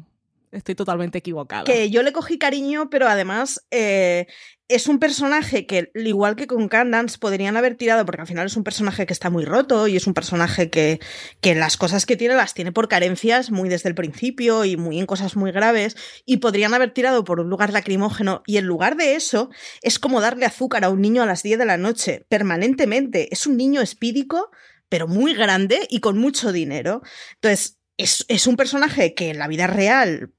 estoy 0.53 0.75
totalmente 0.75 1.17
equivocada? 1.17 1.65
Que 1.65 1.89
yo 1.89 2.03
le 2.03 2.13
cogí 2.13 2.37
cariño, 2.37 2.89
pero 2.89 3.09
además 3.09 3.65
eh, 3.69 4.27
es 4.67 4.87
un 4.87 4.97
personaje 4.97 5.67
que, 5.67 5.91
igual 5.93 6.35
que 6.35 6.47
con 6.47 6.67
Candance, 6.67 7.19
podrían 7.19 7.55
haber 7.55 7.75
tirado, 7.75 8.03
porque 8.05 8.21
al 8.21 8.27
final 8.27 8.47
es 8.47 8.57
un 8.57 8.63
personaje 8.63 9.05
que 9.05 9.13
está 9.13 9.29
muy 9.29 9.45
roto 9.45 9.87
y 9.87 9.95
es 9.95 10.07
un 10.07 10.15
personaje 10.15 10.71
que, 10.71 10.99
que 11.39 11.53
las 11.53 11.77
cosas 11.77 12.05
que 12.05 12.17
tiene 12.17 12.33
las 12.33 12.55
tiene 12.55 12.71
por 12.71 12.87
carencias 12.87 13.51
muy 13.51 13.69
desde 13.69 13.89
el 13.89 13.95
principio 13.95 14.65
y 14.65 14.75
muy 14.75 14.97
en 14.97 15.05
cosas 15.05 15.35
muy 15.35 15.51
graves, 15.51 15.95
y 16.25 16.37
podrían 16.37 16.73
haber 16.73 16.91
tirado 16.91 17.23
por 17.23 17.39
un 17.39 17.49
lugar 17.49 17.73
lacrimógeno, 17.73 18.41
y 18.47 18.57
en 18.57 18.65
lugar 18.65 18.95
de 18.97 19.15
eso, 19.15 19.49
es 19.81 19.99
como 19.99 20.19
darle 20.19 20.45
azúcar 20.45 20.83
a 20.83 20.89
un 20.89 21.01
niño 21.01 21.21
a 21.21 21.27
las 21.27 21.43
10 21.43 21.59
de 21.59 21.65
la 21.65 21.77
noche, 21.77 22.25
permanentemente. 22.27 23.29
Es 23.31 23.45
un 23.45 23.57
niño 23.57 23.81
espídico, 23.81 24.49
pero 24.89 25.07
muy 25.07 25.35
grande 25.35 25.85
y 25.89 25.99
con 25.99 26.17
mucho 26.17 26.51
dinero. 26.51 27.01
Entonces, 27.35 27.77
es, 27.97 28.25
es, 28.27 28.47
un 28.47 28.57
personaje 28.57 29.13
que 29.13 29.29
en 29.29 29.39
la 29.39 29.47
vida 29.47 29.67
real 29.67 30.33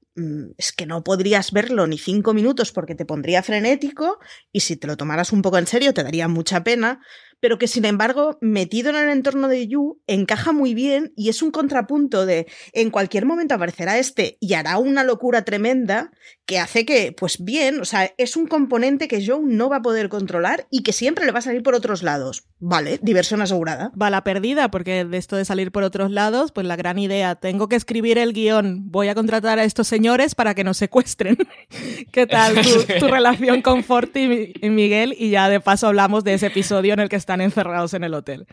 es 0.57 0.71
que 0.71 0.85
no 0.85 1.03
podrías 1.03 1.51
verlo 1.51 1.85
ni 1.85 1.97
cinco 1.97 2.33
minutos 2.33 2.71
porque 2.71 2.95
te 2.95 3.05
pondría 3.05 3.43
frenético 3.43 4.19
y 4.51 4.61
si 4.61 4.75
te 4.75 4.87
lo 4.87 4.97
tomaras 4.97 5.31
un 5.31 5.41
poco 5.41 5.57
en 5.57 5.67
serio 5.67 5.93
te 5.93 6.03
daría 6.03 6.27
mucha 6.27 6.63
pena, 6.63 7.01
pero 7.39 7.57
que 7.57 7.67
sin 7.67 7.85
embargo, 7.85 8.37
metido 8.41 8.89
en 8.89 8.95
el 8.95 9.09
entorno 9.09 9.47
de 9.47 9.67
Yu, 9.67 10.01
encaja 10.07 10.51
muy 10.51 10.73
bien 10.73 11.13
y 11.15 11.29
es 11.29 11.41
un 11.41 11.51
contrapunto 11.51 12.25
de 12.25 12.47
en 12.73 12.89
cualquier 12.89 13.25
momento 13.25 13.55
aparecerá 13.55 13.97
este 13.97 14.37
y 14.39 14.53
hará 14.53 14.77
una 14.77 15.03
locura 15.03 15.43
tremenda 15.43 16.11
que 16.47 16.59
hace 16.59 16.85
que, 16.85 17.11
pues 17.11 17.43
bien, 17.43 17.81
o 17.81 17.85
sea, 17.85 18.13
es 18.17 18.37
un 18.37 18.47
componente 18.47 19.09
que 19.09 19.23
Joe 19.23 19.41
no 19.43 19.69
va 19.69 19.77
a 19.77 19.81
poder 19.81 20.07
controlar 20.07 20.65
y 20.71 20.81
que 20.81 20.93
siempre 20.93 21.25
le 21.25 21.33
va 21.33 21.39
a 21.39 21.41
salir 21.41 21.61
por 21.61 21.75
otros 21.75 22.03
lados. 22.03 22.45
Vale, 22.59 22.99
diversión 23.01 23.41
asegurada. 23.41 23.91
Va 24.01 24.09
la 24.09 24.23
perdida, 24.23 24.71
porque 24.71 25.03
de 25.03 25.17
esto 25.17 25.35
de 25.35 25.43
salir 25.43 25.73
por 25.73 25.83
otros 25.83 26.09
lados, 26.09 26.53
pues 26.53 26.65
la 26.65 26.77
gran 26.77 26.97
idea, 26.99 27.35
tengo 27.35 27.67
que 27.67 27.75
escribir 27.75 28.17
el 28.17 28.31
guion, 28.31 28.89
voy 28.89 29.09
a 29.09 29.15
contratar 29.15 29.59
a 29.59 29.65
estos 29.65 29.89
señores 29.89 30.35
para 30.35 30.55
que 30.55 30.63
nos 30.63 30.77
secuestren. 30.77 31.37
¿Qué 32.13 32.25
tal 32.25 32.55
tu, 32.99 33.07
relación 33.07 33.61
con 33.61 33.83
Forti 33.83 34.53
y 34.61 34.69
Miguel? 34.69 35.15
Y 35.19 35.31
ya 35.31 35.49
de 35.49 35.59
paso 35.59 35.87
hablamos 35.87 36.23
de 36.23 36.33
ese 36.33 36.47
episodio 36.47 36.93
en 36.93 37.01
el 37.01 37.09
que 37.09 37.17
están 37.27 37.41
encerrados 37.41 37.93
en 37.93 38.05
el 38.05 38.13
hotel. 38.13 38.47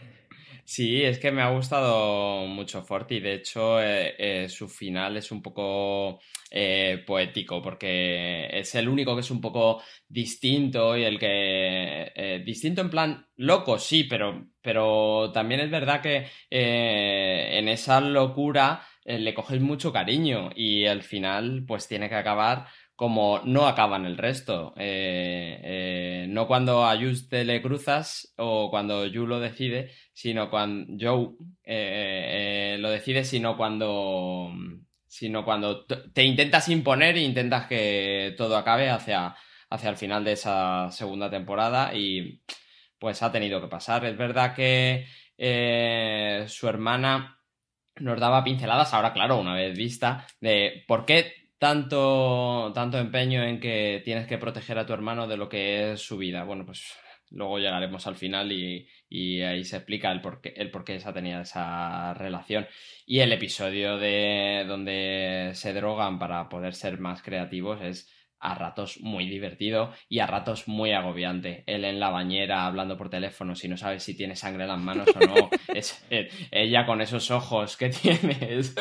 Sí, 0.64 1.04
es 1.04 1.20
que 1.20 1.30
me 1.30 1.42
ha 1.42 1.50
gustado 1.50 2.44
mucho 2.46 2.82
Forti. 2.82 3.20
De 3.20 3.34
hecho, 3.34 3.80
eh, 3.80 4.14
eh, 4.18 4.48
su 4.48 4.68
final 4.68 5.16
es 5.16 5.30
un 5.30 5.40
poco 5.40 6.18
eh, 6.50 7.04
poético 7.06 7.62
porque 7.62 8.48
es 8.50 8.74
el 8.74 8.88
único 8.88 9.14
que 9.14 9.20
es 9.20 9.30
un 9.30 9.40
poco 9.40 9.80
distinto 10.08 10.96
y 10.96 11.04
el 11.04 11.20
que... 11.20 12.42
distinto 12.44 12.80
en 12.80 12.90
plan 12.90 13.26
loco, 13.36 13.78
sí, 13.78 14.04
pero, 14.04 14.48
pero 14.60 15.30
también 15.32 15.60
es 15.60 15.70
verdad 15.70 16.00
que 16.00 16.26
en 16.50 17.68
esa 17.68 18.00
locura 18.00 18.84
le 19.04 19.34
coges 19.34 19.60
mucho 19.60 19.92
cariño 19.92 20.50
y 20.56 20.86
al 20.86 21.02
final 21.02 21.64
pues 21.66 21.86
tiene 21.86 22.08
que 22.08 22.14
acabar 22.16 22.66
como 22.96 23.40
no 23.44 23.66
acaban 23.66 24.06
el 24.06 24.16
resto. 24.16 24.72
Eh, 24.76 25.60
eh, 25.62 26.26
no 26.28 26.46
cuando 26.46 26.86
a 26.86 26.96
te 27.28 27.44
le 27.44 27.60
cruzas 27.60 28.32
o 28.36 28.70
cuando 28.70 29.06
Yu 29.06 29.26
lo 29.26 29.40
decide, 29.40 29.90
sino 30.12 30.50
cuando 30.50 30.94
Joe 30.98 31.30
eh, 31.64 32.76
lo 32.78 32.90
decide, 32.90 33.24
sino 33.24 33.56
cuando, 33.56 34.52
sino 35.06 35.44
cuando 35.44 35.84
te 35.86 36.22
intentas 36.22 36.68
imponer 36.68 37.16
e 37.16 37.22
intentas 37.22 37.66
que 37.66 38.34
todo 38.36 38.56
acabe 38.56 38.90
hacia, 38.90 39.34
hacia 39.70 39.90
el 39.90 39.96
final 39.96 40.24
de 40.24 40.32
esa 40.32 40.90
segunda 40.90 41.30
temporada 41.30 41.94
y 41.94 42.42
pues 42.98 43.22
ha 43.22 43.32
tenido 43.32 43.60
que 43.60 43.68
pasar. 43.68 44.04
Es 44.04 44.16
verdad 44.16 44.54
que 44.54 45.06
su 46.48 46.68
hermana 46.68 47.40
nos 47.96 48.20
daba 48.20 48.44
pinceladas, 48.44 48.92
ahora 48.94 49.12
claro, 49.12 49.38
una 49.38 49.54
vez 49.54 49.76
vista, 49.76 50.26
de 50.40 50.84
por 50.86 51.04
qué 51.04 51.43
tanto, 51.58 52.72
tanto 52.74 52.98
empeño 52.98 53.42
en 53.42 53.60
que 53.60 54.02
tienes 54.04 54.26
que 54.26 54.38
proteger 54.38 54.78
a 54.78 54.86
tu 54.86 54.92
hermano 54.92 55.26
de 55.26 55.36
lo 55.36 55.48
que 55.48 55.92
es 55.92 56.00
su 56.00 56.16
vida. 56.18 56.44
Bueno, 56.44 56.64
pues 56.66 56.94
luego 57.30 57.58
llegaremos 57.58 58.06
al 58.06 58.16
final 58.16 58.52
y, 58.52 58.88
ahí 59.42 59.64
se 59.64 59.76
explica 59.76 60.10
el 60.12 60.20
por, 60.20 60.40
qué, 60.40 60.54
el 60.56 60.70
por 60.70 60.84
qué 60.84 60.96
esa 60.96 61.12
tenía 61.12 61.40
esa 61.40 62.14
relación. 62.14 62.66
Y 63.06 63.20
el 63.20 63.32
episodio 63.32 63.98
de 63.98 64.64
donde 64.66 65.52
se 65.54 65.72
drogan 65.72 66.18
para 66.18 66.48
poder 66.48 66.74
ser 66.74 66.98
más 66.98 67.22
creativos 67.22 67.80
es 67.82 68.10
a 68.44 68.54
ratos 68.54 69.00
muy 69.00 69.26
divertido 69.26 69.90
y 70.08 70.18
a 70.18 70.26
ratos 70.26 70.68
muy 70.68 70.92
agobiante. 70.92 71.64
Él 71.66 71.84
en 71.84 71.98
la 71.98 72.10
bañera 72.10 72.66
hablando 72.66 72.96
por 72.96 73.08
teléfono, 73.08 73.56
si 73.56 73.68
no 73.68 73.76
sabes 73.78 74.02
si 74.02 74.14
tiene 74.14 74.36
sangre 74.36 74.64
en 74.64 74.68
las 74.68 74.78
manos 74.78 75.08
o 75.16 75.18
no. 75.18 75.50
es, 75.74 76.04
eh, 76.10 76.28
ella 76.50 76.84
con 76.84 77.00
esos 77.00 77.30
ojos 77.30 77.76
que 77.78 77.88
tiene. 78.02 78.36
Es, 78.40 78.74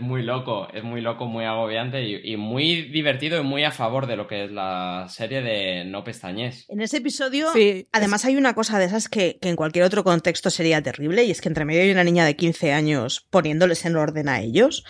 muy 0.00 0.22
loco, 0.22 0.68
es 0.72 0.84
muy 0.84 1.00
loco, 1.00 1.26
muy 1.26 1.44
agobiante 1.44 2.02
y, 2.02 2.36
muy 2.36 2.82
divertido 2.82 3.40
y 3.40 3.44
muy 3.44 3.64
a 3.64 3.72
favor 3.72 4.06
de 4.06 4.16
lo 4.16 4.26
que 4.26 4.44
es 4.44 4.52
la 4.52 5.06
serie 5.08 5.42
de 5.42 5.84
No 5.84 6.04
Pestañés. 6.04 6.66
En 6.68 6.80
ese 6.80 6.98
episodio, 6.98 7.52
sí, 7.52 7.88
además 7.92 8.24
hay 8.24 8.36
una 8.36 8.54
cosa 8.54 8.78
de 8.78 8.84
esas 8.84 9.08
que, 9.08 9.38
que 9.40 9.48
en 9.48 9.56
cualquier 9.56 9.84
otro 9.84 10.04
contexto 10.04 10.50
sería 10.50 10.80
terrible 10.80 11.24
y 11.24 11.32
es 11.32 11.40
que 11.40 11.48
entre 11.48 11.64
medio 11.64 11.82
hay 11.82 11.90
una 11.90 12.04
niña 12.04 12.24
de 12.24 12.36
15 12.36 12.72
años 12.72 13.26
poniéndoles 13.30 13.84
en 13.84 13.96
orden 13.96 14.28
a 14.28 14.40
ellos 14.40 14.84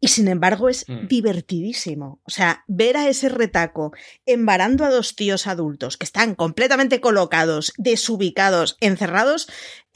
Y 0.00 0.08
sin 0.08 0.28
embargo 0.28 0.68
es 0.68 0.84
Mm. 0.88 1.08
divertidísimo. 1.08 2.20
O 2.24 2.30
sea, 2.30 2.64
ver 2.68 2.96
a 2.96 3.08
ese 3.08 3.28
retaco 3.28 3.92
embarando 4.26 4.84
a 4.84 4.90
dos 4.90 5.16
tíos 5.16 5.46
adultos 5.46 5.96
que 5.96 6.04
están 6.04 6.34
completamente 6.34 7.00
colocados, 7.00 7.72
desubicados, 7.76 8.76
encerrados 8.80 9.48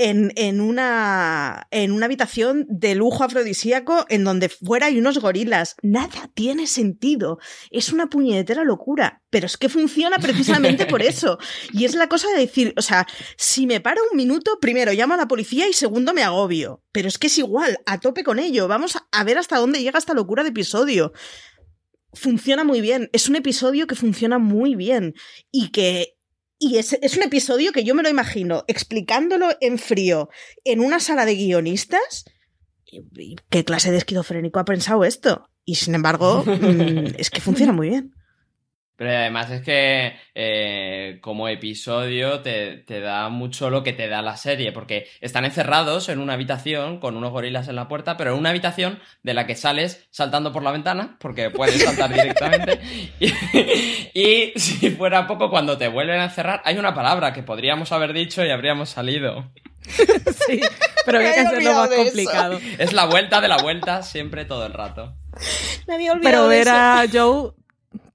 en, 0.03 0.33
en 0.37 0.61
una, 0.61 1.69
en 1.71 1.93
una 1.93 2.07
habitación 2.07 2.67
de 2.69 2.95
lujo 2.95 3.23
afrodisíaco 3.23 4.05
en 4.09 4.25
donde 4.25 4.49
fuera 4.49 4.87
hay 4.87 4.99
unos 4.99 5.19
gorilas. 5.19 5.77
Nada 5.83 6.31
tiene 6.35 6.67
sentido. 6.67 7.39
Es 7.71 7.93
una 7.93 8.09
puñetera 8.09 8.65
locura. 8.65 9.23
Pero 9.31 9.47
es 9.47 9.57
que 9.57 9.69
funciona 9.69 10.19
precisamente 10.19 10.87
por 10.87 11.03
eso. 11.03 11.39
Y 11.73 11.85
es 11.85 11.95
la 11.95 12.09
cosa 12.09 12.29
de 12.29 12.41
decir, 12.41 12.75
o 12.77 12.83
sea, 12.83 13.07
si 13.37 13.67
me 13.67 13.81
paro 13.81 14.03
un 14.11 14.17
minuto, 14.17 14.59
primero 14.61 14.93
llamo 14.93 15.15
a 15.15 15.17
la 15.17 15.29
policía 15.29 15.69
y 15.69 15.73
segundo 15.73 16.13
me 16.13 16.23
agobio. 16.23 16.83
Pero 16.93 17.09
es 17.09 17.19
que 17.19 17.29
es 17.29 17.39
igual, 17.39 17.79
a 17.87 17.99
tope 17.99 18.25
con 18.25 18.39
ello. 18.39 18.69
Vamos 18.69 18.99
a 19.11 19.25
ver 19.25 19.39
hasta 19.39 19.59
dónde 19.59 19.83
llega 19.83 19.99
esta 19.99 20.15
locura 20.15 20.43
de 20.43 20.51
episodio. 20.51 21.13
Funciona 22.13 22.65
muy 22.65 22.81
bien. 22.81 23.09
Es 23.13 23.29
un 23.29 23.37
episodio 23.37 23.87
que 23.87 23.95
funciona 23.95 24.39
muy 24.39 24.75
bien. 24.75 25.15
Y 25.51 25.71
que. 25.71 26.17
Y 26.65 26.79
es, 26.79 26.93
es 27.03 27.17
un 27.17 27.25
episodio 27.25 27.73
que 27.73 27.83
yo 27.83 27.93
me 27.97 28.05
lo 28.05 28.09
imagino 28.09 28.63
explicándolo 28.69 29.49
en 29.61 29.79
frío 29.79 30.29
en 30.65 30.79
una 30.79 31.01
sala 31.01 31.27
de 31.27 31.35
guionistas. 31.35 32.25
¿Qué 33.51 33.65
clase 33.65 33.91
de 33.91 33.97
esquizofrénico 33.97 34.61
ha 34.61 34.65
pensado 34.65 35.05
esto? 35.05 35.49
Y 35.65 35.75
sin 35.75 35.97
embargo, 35.97 36.45
mm, 36.47 37.17
es 37.19 37.31
que 37.31 37.41
funciona 37.41 37.73
muy 37.73 37.89
bien. 37.89 38.15
Pero 38.97 39.11
además 39.11 39.51
es 39.51 39.63
que 39.63 40.15
eh, 40.35 41.19
como 41.23 41.49
episodio 41.49 42.41
te, 42.41 42.77
te 42.77 43.01
da 43.01 43.29
mucho 43.31 43.71
lo 43.71 43.83
que 43.83 43.93
te 43.93 44.09
da 44.09 44.23
la 44.23 44.37
serie, 44.37 44.71
porque 44.73 45.09
están 45.21 45.45
encerrados 45.45 46.09
en 46.09 46.19
una 46.21 46.35
habitación 46.35 47.01
con 47.01 47.17
unos 47.17 47.33
gorilas 47.33 47.69
en 47.69 47.77
la 47.77 47.89
puerta, 47.89 48.17
pero 48.17 48.33
en 48.33 48.39
una 48.39 48.51
habitación 48.51 49.01
de 49.23 49.35
la 49.35 49.47
que 49.47 49.57
sales 49.57 50.07
saltando 50.11 50.53
por 50.53 50.63
la 50.63 50.71
ventana, 50.73 51.17
porque 51.21 51.51
puedes 51.51 51.83
saltar 51.83 52.13
directamente. 52.15 52.81
Y, 53.19 53.33
y 54.15 54.53
si 54.57 54.91
fuera 54.91 55.27
poco, 55.27 55.51
cuando 55.51 55.79
te 55.79 55.89
vuelven 55.89 56.21
a 56.21 56.25
encerrar, 56.25 56.63
hay 56.65 56.77
una 56.79 56.95
palabra 56.95 57.33
que 57.33 57.43
podríamos 57.43 57.93
haber 57.93 58.13
dicho 58.13 58.45
y 58.45 58.51
habríamos 58.51 58.91
salido. 58.91 59.51
Sí, 60.47 60.61
pero 61.05 61.19
había 61.19 61.31
Me 61.31 61.35
que 61.35 61.41
hacerlo 61.41 61.75
más 61.75 61.91
eso. 61.91 62.03
complicado. 62.05 62.61
Es 62.79 62.93
la 62.93 63.07
vuelta 63.07 63.41
de 63.41 63.49
la 63.49 63.57
vuelta 63.59 64.03
siempre 64.03 64.45
todo 64.45 64.65
el 64.65 64.73
rato. 64.73 65.15
Me 65.89 65.95
había 65.95 66.13
Pero 66.23 66.45
olvidado 66.45 66.49
de 66.49 66.57
ver 66.59 66.69
a 66.69 67.05
Joe 67.13 67.53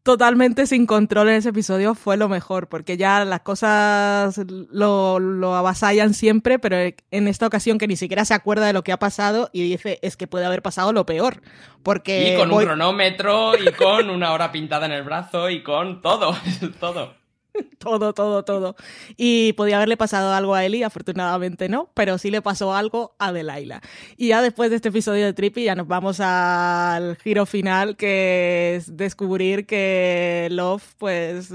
totalmente 0.08 0.68
sin 0.68 0.86
control 0.86 1.28
en 1.28 1.36
ese 1.36 1.50
episodio 1.50 1.94
fue 1.94 2.16
lo 2.16 2.30
mejor, 2.30 2.70
porque 2.70 2.96
ya 2.96 3.26
las 3.26 3.42
cosas 3.42 4.40
lo, 4.48 5.20
lo 5.20 5.54
avasallan 5.54 6.14
siempre, 6.14 6.60
pero 6.60 6.78
en 7.12 7.28
esta 7.28 7.46
ocasión 7.46 7.78
que 7.78 7.90
ni 7.90 7.98
siquiera 7.98 8.24
se 8.24 8.34
acuerda 8.34 8.66
de 8.66 8.72
lo 8.72 8.86
que 8.86 8.94
ha 8.94 9.00
pasado 9.00 9.50
y 9.52 9.64
dice, 9.64 10.00
es 10.02 10.16
que 10.16 10.26
puede 10.26 10.46
haber 10.46 10.62
pasado 10.62 10.94
lo 10.94 11.06
peor, 11.06 11.42
porque... 11.84 12.36
Y 12.36 12.38
con 12.38 12.54
un 12.54 12.64
cronómetro 12.64 13.58
y 13.62 13.70
con 13.74 14.10
una 14.10 14.32
hora 14.32 14.50
pintada 14.50 14.86
en 14.86 14.94
el 14.94 15.04
brazo 15.04 15.50
y 15.50 15.62
con 15.62 16.02
todo, 16.02 16.34
todo. 16.80 17.14
Todo, 17.80 18.14
todo, 18.14 18.44
todo. 18.44 18.76
Y 19.16 19.54
podía 19.54 19.78
haberle 19.78 19.98
pasado 19.98 20.34
algo 20.34 20.56
a 20.56 20.66
Ellie, 20.66 20.84
afortunadamente 20.84 21.70
no, 21.70 21.90
pero 21.94 22.18
sí 22.18 22.32
le 22.32 22.42
pasó 22.42 22.74
algo 22.74 23.16
a 23.20 23.32
Delilah. 23.32 23.82
Y 24.18 24.30
ya 24.30 24.42
después 24.42 24.70
de 24.72 24.78
este 24.78 24.90
episodio 24.90 25.26
de 25.26 25.34
Trippy 25.34 25.64
ya 25.64 25.76
nos 25.76 25.88
vamos 25.88 26.20
al 26.20 27.18
giro 27.18 27.46
final, 27.46 27.96
que 27.96 28.76
es 28.76 28.98
descubrir 28.98 29.66
que 29.66 30.48
Love, 30.52 30.84
pues, 30.98 31.54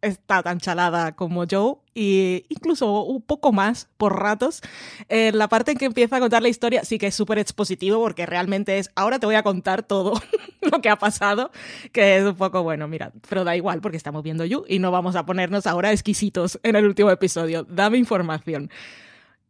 está 0.00 0.42
tan 0.42 0.58
chalada 0.60 1.16
como 1.16 1.44
Joe, 1.50 1.76
y 1.96 2.44
incluso 2.50 3.04
un 3.04 3.22
poco 3.22 3.52
más 3.52 3.88
por 3.96 4.20
ratos. 4.20 4.60
En 5.08 5.38
la 5.38 5.48
parte 5.48 5.72
en 5.72 5.78
que 5.78 5.86
empieza 5.86 6.16
a 6.16 6.20
contar 6.20 6.42
la 6.42 6.50
historia 6.50 6.84
sí 6.84 6.98
que 6.98 7.06
es 7.06 7.14
súper 7.14 7.38
expositivo, 7.38 7.98
porque 7.98 8.26
realmente 8.26 8.78
es, 8.78 8.90
ahora 8.94 9.18
te 9.18 9.24
voy 9.24 9.34
a 9.34 9.42
contar 9.42 9.82
todo 9.82 10.12
lo 10.60 10.82
que 10.82 10.90
ha 10.90 10.96
pasado, 10.96 11.50
que 11.92 12.18
es 12.18 12.24
un 12.24 12.36
poco 12.36 12.62
bueno, 12.62 12.86
mira, 12.86 13.12
pero 13.28 13.44
da 13.44 13.56
igual 13.56 13.80
porque 13.80 13.96
estamos 13.96 14.22
viendo 14.22 14.44
You 14.44 14.64
y 14.68 14.78
no 14.78 14.90
vamos 14.90 15.16
a 15.16 15.24
ponernos 15.24 15.66
ahora 15.66 15.90
exquisitos 15.90 16.60
en 16.62 16.76
el 16.76 16.84
último 16.84 17.10
episodio. 17.10 17.64
Dame 17.64 17.96
información. 17.96 18.70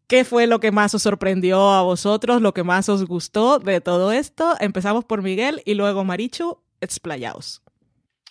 ¿Qué 0.07 0.25
fue 0.25 0.47
lo 0.47 0.61
que 0.61 0.71
más 0.71 0.95
os 0.95 1.03
sorprendió 1.03 1.73
a 1.73 1.83
vosotros, 1.83 2.41
lo 2.41 2.55
que 2.55 2.63
más 2.63 2.89
os 2.89 3.05
gustó 3.07 3.59
de 3.59 3.81
todo 3.81 4.13
esto? 4.13 4.55
Empezamos 4.61 5.05
por 5.05 5.21
Miguel 5.21 5.63
y 5.65 5.75
luego 5.75 6.05
Marichu, 6.05 6.59
explayaos. 6.81 7.66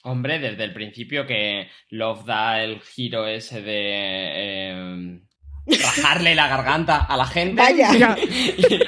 Hombre, 0.06 0.40
desde 0.40 0.64
el 0.64 0.72
principio 0.74 1.26
que 1.26 1.68
Love 1.90 2.26
da 2.26 2.64
el 2.64 2.80
giro 2.82 3.28
ese 3.28 3.62
de 3.62 3.74
eh, 3.76 5.20
rajarle 5.66 6.36
la 6.36 6.48
garganta 6.48 6.98
a 7.06 7.18
la 7.18 7.26
gente. 7.26 7.62
Vaya. 7.62 8.16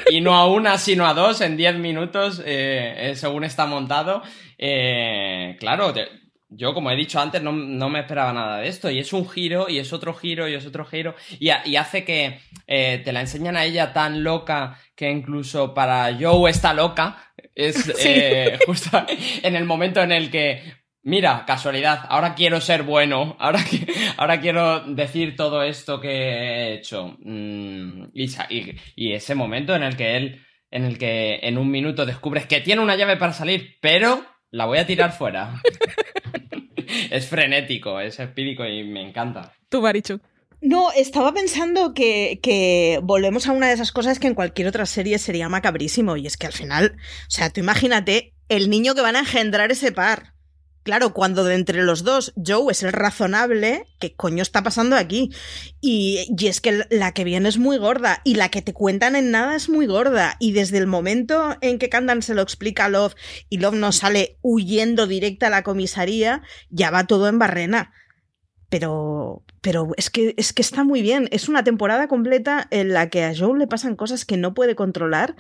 Y, 0.09 0.18
y 0.18 0.22
no 0.22 0.36
a 0.36 0.45
una, 0.47 0.78
sino 0.78 1.07
a 1.07 1.13
dos 1.15 1.41
en 1.41 1.57
10 1.57 1.76
minutos, 1.78 2.39
eh, 2.45 3.09
eh, 3.11 3.15
según 3.15 3.43
está 3.43 3.65
montado. 3.65 4.22
Eh, 4.59 5.55
claro, 5.59 5.91
te- 5.93 6.07
yo 6.49 6.74
como 6.74 6.91
he 6.91 6.95
dicho 6.95 7.20
antes, 7.20 7.41
no, 7.41 7.51
no 7.51 7.89
me 7.89 7.99
esperaba 8.01 8.32
nada 8.32 8.59
de 8.59 8.68
esto. 8.68 8.89
Y 8.91 8.99
es 8.99 9.11
un 9.11 9.28
giro, 9.28 9.68
y 9.70 9.80
es 9.80 9.91
otro 9.93 10.13
giro, 10.13 10.47
y 10.47 10.53
es 10.53 10.65
otro 10.68 10.86
giro. 10.86 11.15
Y, 11.39 11.49
ha- 11.49 11.63
y 11.65 11.76
hace 11.78 12.05
que 12.05 12.39
eh, 12.68 13.01
te 13.03 13.11
la 13.11 13.22
enseñan 13.22 13.57
a 13.57 13.65
ella 13.65 13.91
tan 13.91 14.24
loca 14.24 14.80
que 14.95 15.09
incluso 15.09 15.74
para 15.74 16.15
Joe 16.20 16.49
está 16.49 16.74
loca. 16.74 17.18
Es 17.55 17.91
eh, 18.05 18.59
justo 18.68 19.03
en 19.43 19.55
el 19.55 19.65
momento 19.65 20.01
en 20.01 20.11
el 20.11 20.30
que 20.30 20.61
Mira, 21.08 21.45
casualidad, 21.47 22.01
ahora 22.10 22.36
quiero 22.36 22.60
ser 22.60 22.84
bueno, 22.84 23.38
ahora, 23.39 23.60
qui- 23.60 23.88
ahora 24.18 24.41
quiero 24.41 24.82
decir 24.93 25.38
todo 25.38 25.64
esto 25.64 26.01
que 26.01 26.10
he 26.12 26.74
hecho. 26.76 27.16
Mm, 27.22 28.10
y, 28.14 28.28
sa- 28.28 28.47
y- 28.49 28.76
y 28.95 29.14
ese 29.14 29.34
momento 29.34 29.74
en 29.74 29.84
el 29.84 29.95
que 29.95 30.18
él, 30.18 30.45
en 30.70 30.84
el 30.84 30.97
que 30.97 31.39
en 31.43 31.58
un 31.58 31.72
minuto 31.72 32.05
descubres 32.05 32.45
que 32.45 32.60
tiene 32.60 32.82
una 32.82 32.97
llave 32.97 33.16
para 33.16 33.32
salir, 33.32 33.78
pero 33.82 34.22
la 34.51 34.66
voy 34.66 34.80
a 34.80 34.86
tirar 34.86 35.14
fuera. 35.14 35.62
es 37.10 37.28
frenético, 37.28 38.01
es 38.01 38.20
espírico 38.20 38.66
y 38.66 38.84
me 38.84 39.01
encanta. 39.01 39.53
Tú, 39.70 39.82
Marichu. 39.82 40.20
No, 40.60 40.91
estaba 40.91 41.34
pensando 41.34 41.93
que, 41.93 42.39
que 42.43 42.99
volvemos 43.03 43.47
a 43.47 43.53
una 43.53 43.68
de 43.68 43.74
esas 43.76 43.93
cosas 43.93 44.20
que 44.20 44.28
en 44.28 44.34
cualquier 44.36 44.68
otra 44.68 44.86
serie 44.86 45.20
sería 45.20 45.47
macabrísimo. 45.47 46.18
Y 46.18 46.28
es 46.28 46.36
que 46.36 46.47
al 46.47 46.53
final, 46.53 46.97
o 46.97 47.30
sea, 47.30 47.49
tú 47.51 47.62
imagínate 47.62 48.34
el 48.49 48.70
niño 48.70 48.93
que 48.93 49.01
van 49.01 49.16
a 49.16 49.20
engendrar 49.20 49.72
ese 49.72 49.93
par. 49.93 50.34
Claro, 50.88 51.11
cuando 51.11 51.43
de 51.43 51.55
entre 51.55 51.83
los 51.83 52.05
dos 52.05 52.31
Joe 52.38 52.71
es 52.71 52.81
el 52.81 52.93
razonable, 52.93 53.88
¿qué 53.99 54.15
coño 54.15 54.41
está 54.41 54.63
pasando 54.63 54.95
aquí? 54.95 55.33
Y, 55.81 56.33
y 56.39 56.47
es 56.47 56.61
que 56.61 56.85
la 56.89 57.11
que 57.11 57.25
viene 57.25 57.49
es 57.49 57.57
muy 57.57 57.77
gorda 57.77 58.21
y 58.23 58.35
la 58.35 58.47
que 58.47 58.61
te 58.61 58.71
cuentan 58.71 59.17
en 59.17 59.29
nada 59.29 59.57
es 59.57 59.67
muy 59.67 59.85
gorda. 59.85 60.38
Y 60.39 60.53
desde 60.53 60.77
el 60.77 60.88
momento 60.88 61.57
en 61.59 61.77
que 61.77 61.89
Candan 61.89 62.21
se 62.21 62.33
lo 62.33 62.41
explica 62.41 62.85
a 62.85 62.89
Love 62.89 63.15
y 63.49 63.57
Love 63.57 63.75
no 63.75 63.91
sale 63.91 64.38
huyendo 64.41 65.07
directa 65.07 65.47
a 65.47 65.49
la 65.49 65.63
comisaría, 65.63 66.41
ya 66.69 66.89
va 66.89 67.05
todo 67.05 67.27
en 67.27 67.38
barrena. 67.38 67.91
Pero, 68.69 69.43
pero 69.59 69.89
es 69.97 70.09
que, 70.09 70.35
es 70.38 70.53
que 70.53 70.61
está 70.61 70.85
muy 70.85 71.01
bien. 71.01 71.27
Es 71.33 71.49
una 71.49 71.65
temporada 71.65 72.07
completa 72.07 72.65
en 72.71 72.93
la 72.93 73.09
que 73.09 73.25
a 73.25 73.35
Joe 73.38 73.59
le 73.59 73.67
pasan 73.67 73.97
cosas 73.97 74.23
que 74.23 74.38
no 74.38 74.53
puede 74.53 74.75
controlar. 74.75 75.35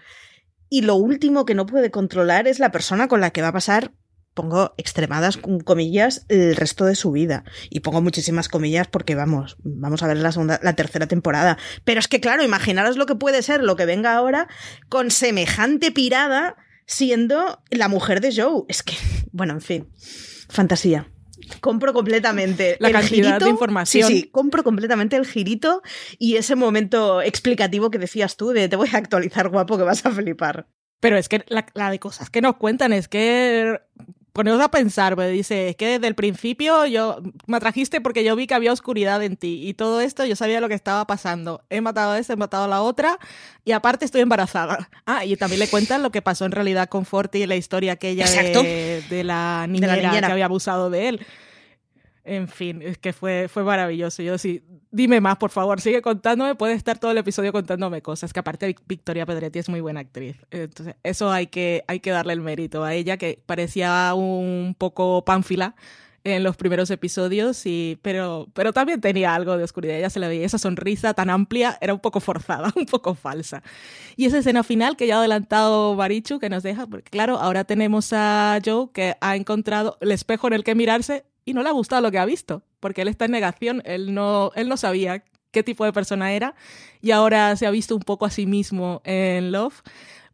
Y 0.67 0.81
lo 0.81 0.95
último 0.95 1.45
que 1.45 1.55
no 1.55 1.65
puede 1.65 1.89
controlar 1.89 2.49
es 2.49 2.59
la 2.59 2.73
persona 2.73 3.07
con 3.07 3.21
la 3.21 3.29
que 3.29 3.41
va 3.41 3.47
a 3.47 3.53
pasar, 3.53 3.93
pongo 4.37 4.75
extremadas 4.77 5.35
com- 5.37 5.59
comillas, 5.59 6.25
el 6.29 6.55
resto 6.55 6.85
de 6.85 6.93
su 6.95 7.11
vida. 7.11 7.43
Y 7.71 7.79
pongo 7.79 8.01
muchísimas 8.01 8.47
comillas 8.49 8.87
porque 8.87 9.15
vamos, 9.15 9.57
vamos 9.63 10.03
a 10.03 10.07
ver 10.07 10.17
la 10.17 10.31
segunda, 10.31 10.59
la 10.61 10.75
tercera 10.75 11.07
temporada. 11.07 11.57
Pero 11.83 11.99
es 11.99 12.07
que 12.07 12.21
claro, 12.21 12.43
imaginaros 12.43 12.95
lo 12.97 13.07
que 13.07 13.15
puede 13.15 13.41
ser 13.41 13.63
lo 13.63 13.75
que 13.75 13.85
venga 13.87 14.13
ahora 14.15 14.47
con 14.89 15.09
semejante 15.09 15.91
pirada 15.91 16.55
siendo 16.85 17.61
la 17.71 17.87
mujer 17.87 18.21
de 18.21 18.33
Joe. 18.33 18.63
Es 18.67 18.83
que, 18.83 18.93
bueno, 19.31 19.53
en 19.53 19.61
fin, 19.61 19.89
fantasía. 20.49 21.11
Compro 21.61 21.93
completamente 21.93 22.77
La 22.79 22.89
el 22.89 22.93
cantidad 22.93 23.25
girito. 23.29 23.45
de 23.45 23.51
información. 23.51 24.07
Sí, 24.07 24.21
sí, 24.21 24.29
compro 24.29 24.63
completamente 24.63 25.15
el 25.15 25.25
girito 25.25 25.81
y 26.19 26.35
ese 26.35 26.55
momento 26.55 27.21
explicativo 27.21 27.89
que 27.89 27.97
decías 27.99 28.37
tú 28.37 28.49
de 28.49 28.67
te 28.69 28.75
voy 28.75 28.89
a 28.93 28.97
actualizar 28.97 29.49
guapo 29.49 29.77
que 29.77 29.83
vas 29.83 30.05
a 30.05 30.11
flipar. 30.11 30.67
Pero 30.99 31.15
es 31.15 31.29
que 31.29 31.45
la, 31.47 31.65
la 31.75 31.91
de 31.91 31.99
cosas 31.99 32.29
que 32.31 32.41
nos 32.41 32.55
cuentan 32.57 32.91
es 32.91 33.07
que 33.07 33.79
poneros 34.37 34.61
a 34.61 34.69
pensar, 34.69 35.17
me 35.17 35.27
dice, 35.29 35.69
es 35.69 35.75
que 35.75 35.87
desde 35.87 36.07
el 36.07 36.13
principio 36.13 36.85
yo 36.85 37.17
me 37.47 37.57
atrajiste 37.57 38.01
porque 38.01 38.23
yo 38.23 38.35
vi 38.35 38.45
que 38.45 38.53
había 38.53 38.71
oscuridad 38.71 39.21
en 39.23 39.35
ti 39.35 39.67
y 39.67 39.73
todo 39.73 39.99
esto 39.99 40.25
yo 40.25 40.35
sabía 40.35 40.61
lo 40.61 40.69
que 40.69 40.75
estaba 40.75 41.05
pasando. 41.07 41.63
He 41.71 41.81
matado 41.81 42.11
a 42.11 42.19
esta, 42.19 42.33
he 42.33 42.35
matado 42.35 42.65
a 42.65 42.67
la 42.67 42.83
otra 42.83 43.17
y 43.65 43.71
aparte 43.71 44.05
estoy 44.05 44.21
embarazada. 44.21 44.89
Ah, 45.09 45.23
y 45.23 45.37
también 45.37 45.59
le 45.59 45.69
cuentan 45.69 46.03
lo 46.03 46.11
que 46.11 46.21
pasó 46.21 46.43
en 46.43 46.51
realidad 46.51 46.89
con 46.89 47.05
Forti, 47.05 47.45
la 47.45 47.55
historia 47.55 47.93
aquella 47.93 48.29
de, 48.29 49.01
de 49.09 49.23
la 49.23 49.65
niñera, 49.67 49.95
niñera. 49.95 50.27
que 50.27 50.33
había 50.33 50.45
abusado 50.45 50.89
de 50.89 51.07
él. 51.07 51.25
En 52.29 52.49
fin, 52.49 52.81
es 52.81 52.97
que 52.97 53.13
fue, 53.13 53.47
fue 53.47 53.63
maravilloso. 53.63 54.21
Yo 54.21 54.37
sí, 54.37 54.61
dime 54.91 55.21
más, 55.21 55.37
por 55.37 55.49
favor, 55.49 55.79
sigue 55.79 56.01
contándome, 56.01 56.55
puede 56.55 56.73
estar 56.73 56.99
todo 56.99 57.11
el 57.11 57.17
episodio 57.17 57.53
contándome 57.53 58.01
cosas, 58.01 58.33
que 58.33 58.39
aparte 58.41 58.67
Vic- 58.67 58.81
Victoria 58.85 59.25
Pedretti 59.25 59.59
es 59.59 59.69
muy 59.69 59.79
buena 59.79 60.01
actriz. 60.01 60.35
Entonces, 60.51 60.95
eso 61.03 61.31
hay 61.31 61.47
que, 61.47 61.85
hay 61.87 62.01
que 62.01 62.11
darle 62.11 62.33
el 62.33 62.41
mérito 62.41 62.83
a 62.83 62.93
ella, 62.93 63.15
que 63.15 63.41
parecía 63.45 64.13
un 64.13 64.75
poco 64.77 65.23
pánfila 65.23 65.75
en 66.25 66.43
los 66.43 66.57
primeros 66.57 66.91
episodios, 66.91 67.65
y, 67.65 67.97
pero, 68.01 68.49
pero 68.53 68.73
también 68.73 68.99
tenía 68.99 69.33
algo 69.33 69.55
de 69.57 69.63
oscuridad. 69.63 69.97
Ya 69.97 70.09
se 70.09 70.19
le 70.19 70.27
veía 70.27 70.45
esa 70.45 70.57
sonrisa 70.57 71.13
tan 71.13 71.29
amplia, 71.29 71.77
era 71.79 71.93
un 71.93 72.01
poco 72.01 72.19
forzada, 72.19 72.73
un 72.75 72.87
poco 72.87 73.15
falsa. 73.15 73.63
Y 74.17 74.25
esa 74.25 74.39
escena 74.39 74.63
final 74.63 74.97
que 74.97 75.07
ya 75.07 75.15
ha 75.15 75.19
adelantado 75.19 75.95
Barichu, 75.95 76.39
que 76.39 76.49
nos 76.49 76.61
deja, 76.63 76.87
porque 76.87 77.09
claro, 77.09 77.37
ahora 77.39 77.63
tenemos 77.63 78.11
a 78.11 78.59
Joe 78.65 78.89
que 78.93 79.15
ha 79.21 79.37
encontrado 79.37 79.97
el 80.01 80.11
espejo 80.11 80.47
en 80.47 80.53
el 80.55 80.65
que 80.65 80.75
mirarse 80.75 81.23
y 81.47 81.53
no 81.53 81.63
le 81.63 81.69
ha 81.69 81.71
gustado 81.71 82.01
lo 82.01 82.11
que 82.11 82.19
ha 82.19 82.25
visto, 82.25 82.61
porque 82.81 83.03
él 83.03 83.07
está 83.07 83.23
en 83.23 83.31
negación, 83.31 83.81
él 83.85 84.13
no, 84.13 84.51
él 84.55 84.67
no 84.67 84.75
sabía 84.75 85.23
qué 85.51 85.63
tipo 85.63 85.85
de 85.85 85.93
persona 85.93 86.33
era 86.33 86.55
y 87.01 87.11
ahora 87.11 87.55
se 87.55 87.65
ha 87.65 87.71
visto 87.71 87.95
un 87.95 88.01
poco 88.01 88.25
a 88.25 88.29
sí 88.29 88.45
mismo 88.45 89.01
en 89.05 89.53
Love. 89.53 89.81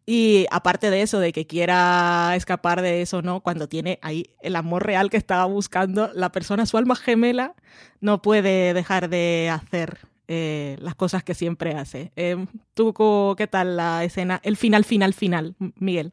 Y 0.07 0.47
aparte 0.49 0.89
de 0.89 1.03
eso, 1.03 1.19
de 1.19 1.31
que 1.31 1.45
quiera 1.45 2.33
escapar 2.35 2.81
de 2.81 3.03
eso, 3.03 3.21
¿no? 3.21 3.41
Cuando 3.41 3.69
tiene 3.69 3.99
ahí 4.01 4.31
el 4.41 4.55
amor 4.55 4.87
real 4.87 5.11
que 5.11 5.17
estaba 5.17 5.45
buscando, 5.45 6.09
la 6.15 6.31
persona, 6.31 6.65
su 6.65 6.77
alma 6.77 6.95
gemela, 6.95 7.53
no 8.01 8.23
puede 8.23 8.73
dejar 8.73 9.07
de 9.07 9.51
hacer 9.53 9.99
eh, 10.27 10.77
las 10.79 10.95
cosas 10.95 11.23
que 11.23 11.35
siempre 11.35 11.75
hace. 11.75 12.11
Eh, 12.15 12.47
¿Tú 12.73 13.35
qué 13.37 13.45
tal 13.45 13.77
la 13.77 14.03
escena? 14.03 14.41
El 14.43 14.57
final, 14.57 14.83
final, 14.83 15.13
final, 15.13 15.55
Miguel. 15.77 16.11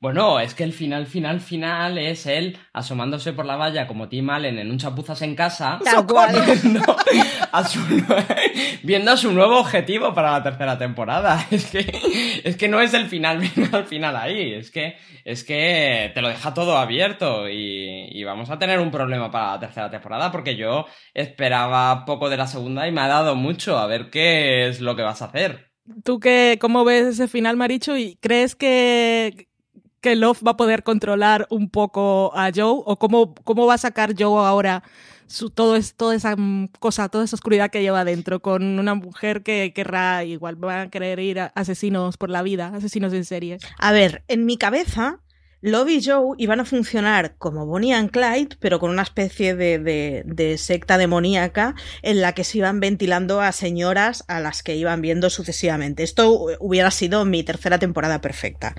Bueno, 0.00 0.40
es 0.40 0.54
que 0.54 0.64
el 0.64 0.72
final, 0.72 1.04
final, 1.04 1.40
final 1.40 1.98
es 1.98 2.24
él 2.24 2.56
asomándose 2.72 3.34
por 3.34 3.44
la 3.44 3.56
valla 3.56 3.86
como 3.86 4.08
Tim 4.08 4.30
Allen 4.30 4.58
en 4.58 4.70
un 4.70 4.78
chapuzas 4.78 5.20
en 5.20 5.34
casa. 5.34 5.78
Viendo 5.82 6.82
a, 7.52 7.64
su, 7.64 7.80
viendo 8.82 9.10
a 9.10 9.18
su 9.18 9.30
nuevo 9.30 9.60
objetivo 9.60 10.14
para 10.14 10.32
la 10.32 10.42
tercera 10.42 10.78
temporada. 10.78 11.46
Es 11.50 11.66
que, 11.66 12.40
es 12.44 12.56
que 12.56 12.68
no 12.68 12.80
es 12.80 12.94
el 12.94 13.08
final, 13.08 13.44
final, 13.46 13.84
final 13.84 14.16
ahí. 14.16 14.54
Es 14.54 14.70
que, 14.70 14.96
es 15.22 15.44
que 15.44 16.10
te 16.14 16.22
lo 16.22 16.28
deja 16.28 16.54
todo 16.54 16.78
abierto 16.78 17.46
y, 17.50 18.08
y 18.10 18.24
vamos 18.24 18.48
a 18.48 18.58
tener 18.58 18.80
un 18.80 18.90
problema 18.90 19.30
para 19.30 19.52
la 19.52 19.60
tercera 19.60 19.90
temporada 19.90 20.32
porque 20.32 20.56
yo 20.56 20.86
esperaba 21.12 22.06
poco 22.06 22.30
de 22.30 22.38
la 22.38 22.46
segunda 22.46 22.88
y 22.88 22.92
me 22.92 23.02
ha 23.02 23.08
dado 23.08 23.34
mucho 23.34 23.76
a 23.76 23.86
ver 23.86 24.08
qué 24.08 24.66
es 24.66 24.80
lo 24.80 24.96
que 24.96 25.02
vas 25.02 25.20
a 25.20 25.26
hacer. 25.26 25.72
¿Tú 26.04 26.20
qué, 26.20 26.56
cómo 26.58 26.84
ves 26.84 27.06
ese 27.06 27.28
final, 27.28 27.56
Maricho? 27.56 27.96
¿Y 27.96 28.16
crees 28.16 28.54
que, 28.54 29.49
que 30.00 30.16
Love 30.16 30.42
va 30.46 30.52
a 30.52 30.56
poder 30.56 30.82
controlar 30.82 31.46
un 31.50 31.68
poco 31.68 32.32
a 32.34 32.50
Joe 32.54 32.82
o 32.84 32.98
cómo, 32.98 33.34
cómo 33.44 33.66
va 33.66 33.74
a 33.74 33.78
sacar 33.78 34.14
Joe 34.18 34.46
ahora 34.46 34.82
su, 35.26 35.48
todo 35.50 35.76
es, 35.76 35.94
toda 35.94 36.16
esa 36.16 36.34
cosa, 36.80 37.08
toda 37.08 37.24
esa 37.24 37.36
oscuridad 37.36 37.70
que 37.70 37.82
lleva 37.82 38.00
adentro 38.00 38.40
con 38.40 38.80
una 38.80 38.94
mujer 38.94 39.42
que 39.42 39.72
querrá 39.72 40.24
igual 40.24 40.62
va 40.62 40.82
a 40.82 40.90
querer 40.90 41.20
ir 41.20 41.38
a 41.38 41.46
asesinos 41.54 42.16
por 42.16 42.30
la 42.30 42.42
vida, 42.42 42.72
asesinos 42.74 43.12
en 43.12 43.24
serie. 43.24 43.58
A 43.78 43.92
ver, 43.92 44.24
en 44.26 44.44
mi 44.44 44.56
cabeza 44.56 45.20
Love 45.62 45.90
y 45.90 46.02
Joe 46.02 46.34
iban 46.38 46.60
a 46.60 46.64
funcionar 46.64 47.34
como 47.36 47.66
Bonnie 47.66 47.92
and 47.92 48.10
Clyde, 48.10 48.56
pero 48.60 48.80
con 48.80 48.90
una 48.90 49.02
especie 49.02 49.54
de, 49.54 50.54
secta 50.58 50.96
demoníaca 50.96 51.74
en 52.02 52.20
la 52.20 52.32
que 52.32 52.44
se 52.44 52.58
iban 52.58 52.80
ventilando 52.80 53.40
a 53.40 53.52
señoras 53.52 54.24
a 54.28 54.40
las 54.40 54.62
que 54.62 54.76
iban 54.76 55.02
viendo 55.02 55.28
sucesivamente. 55.28 56.02
Esto 56.02 56.46
hubiera 56.60 56.90
sido 56.90 57.24
mi 57.24 57.42
tercera 57.42 57.78
temporada 57.78 58.20
perfecta. 58.20 58.74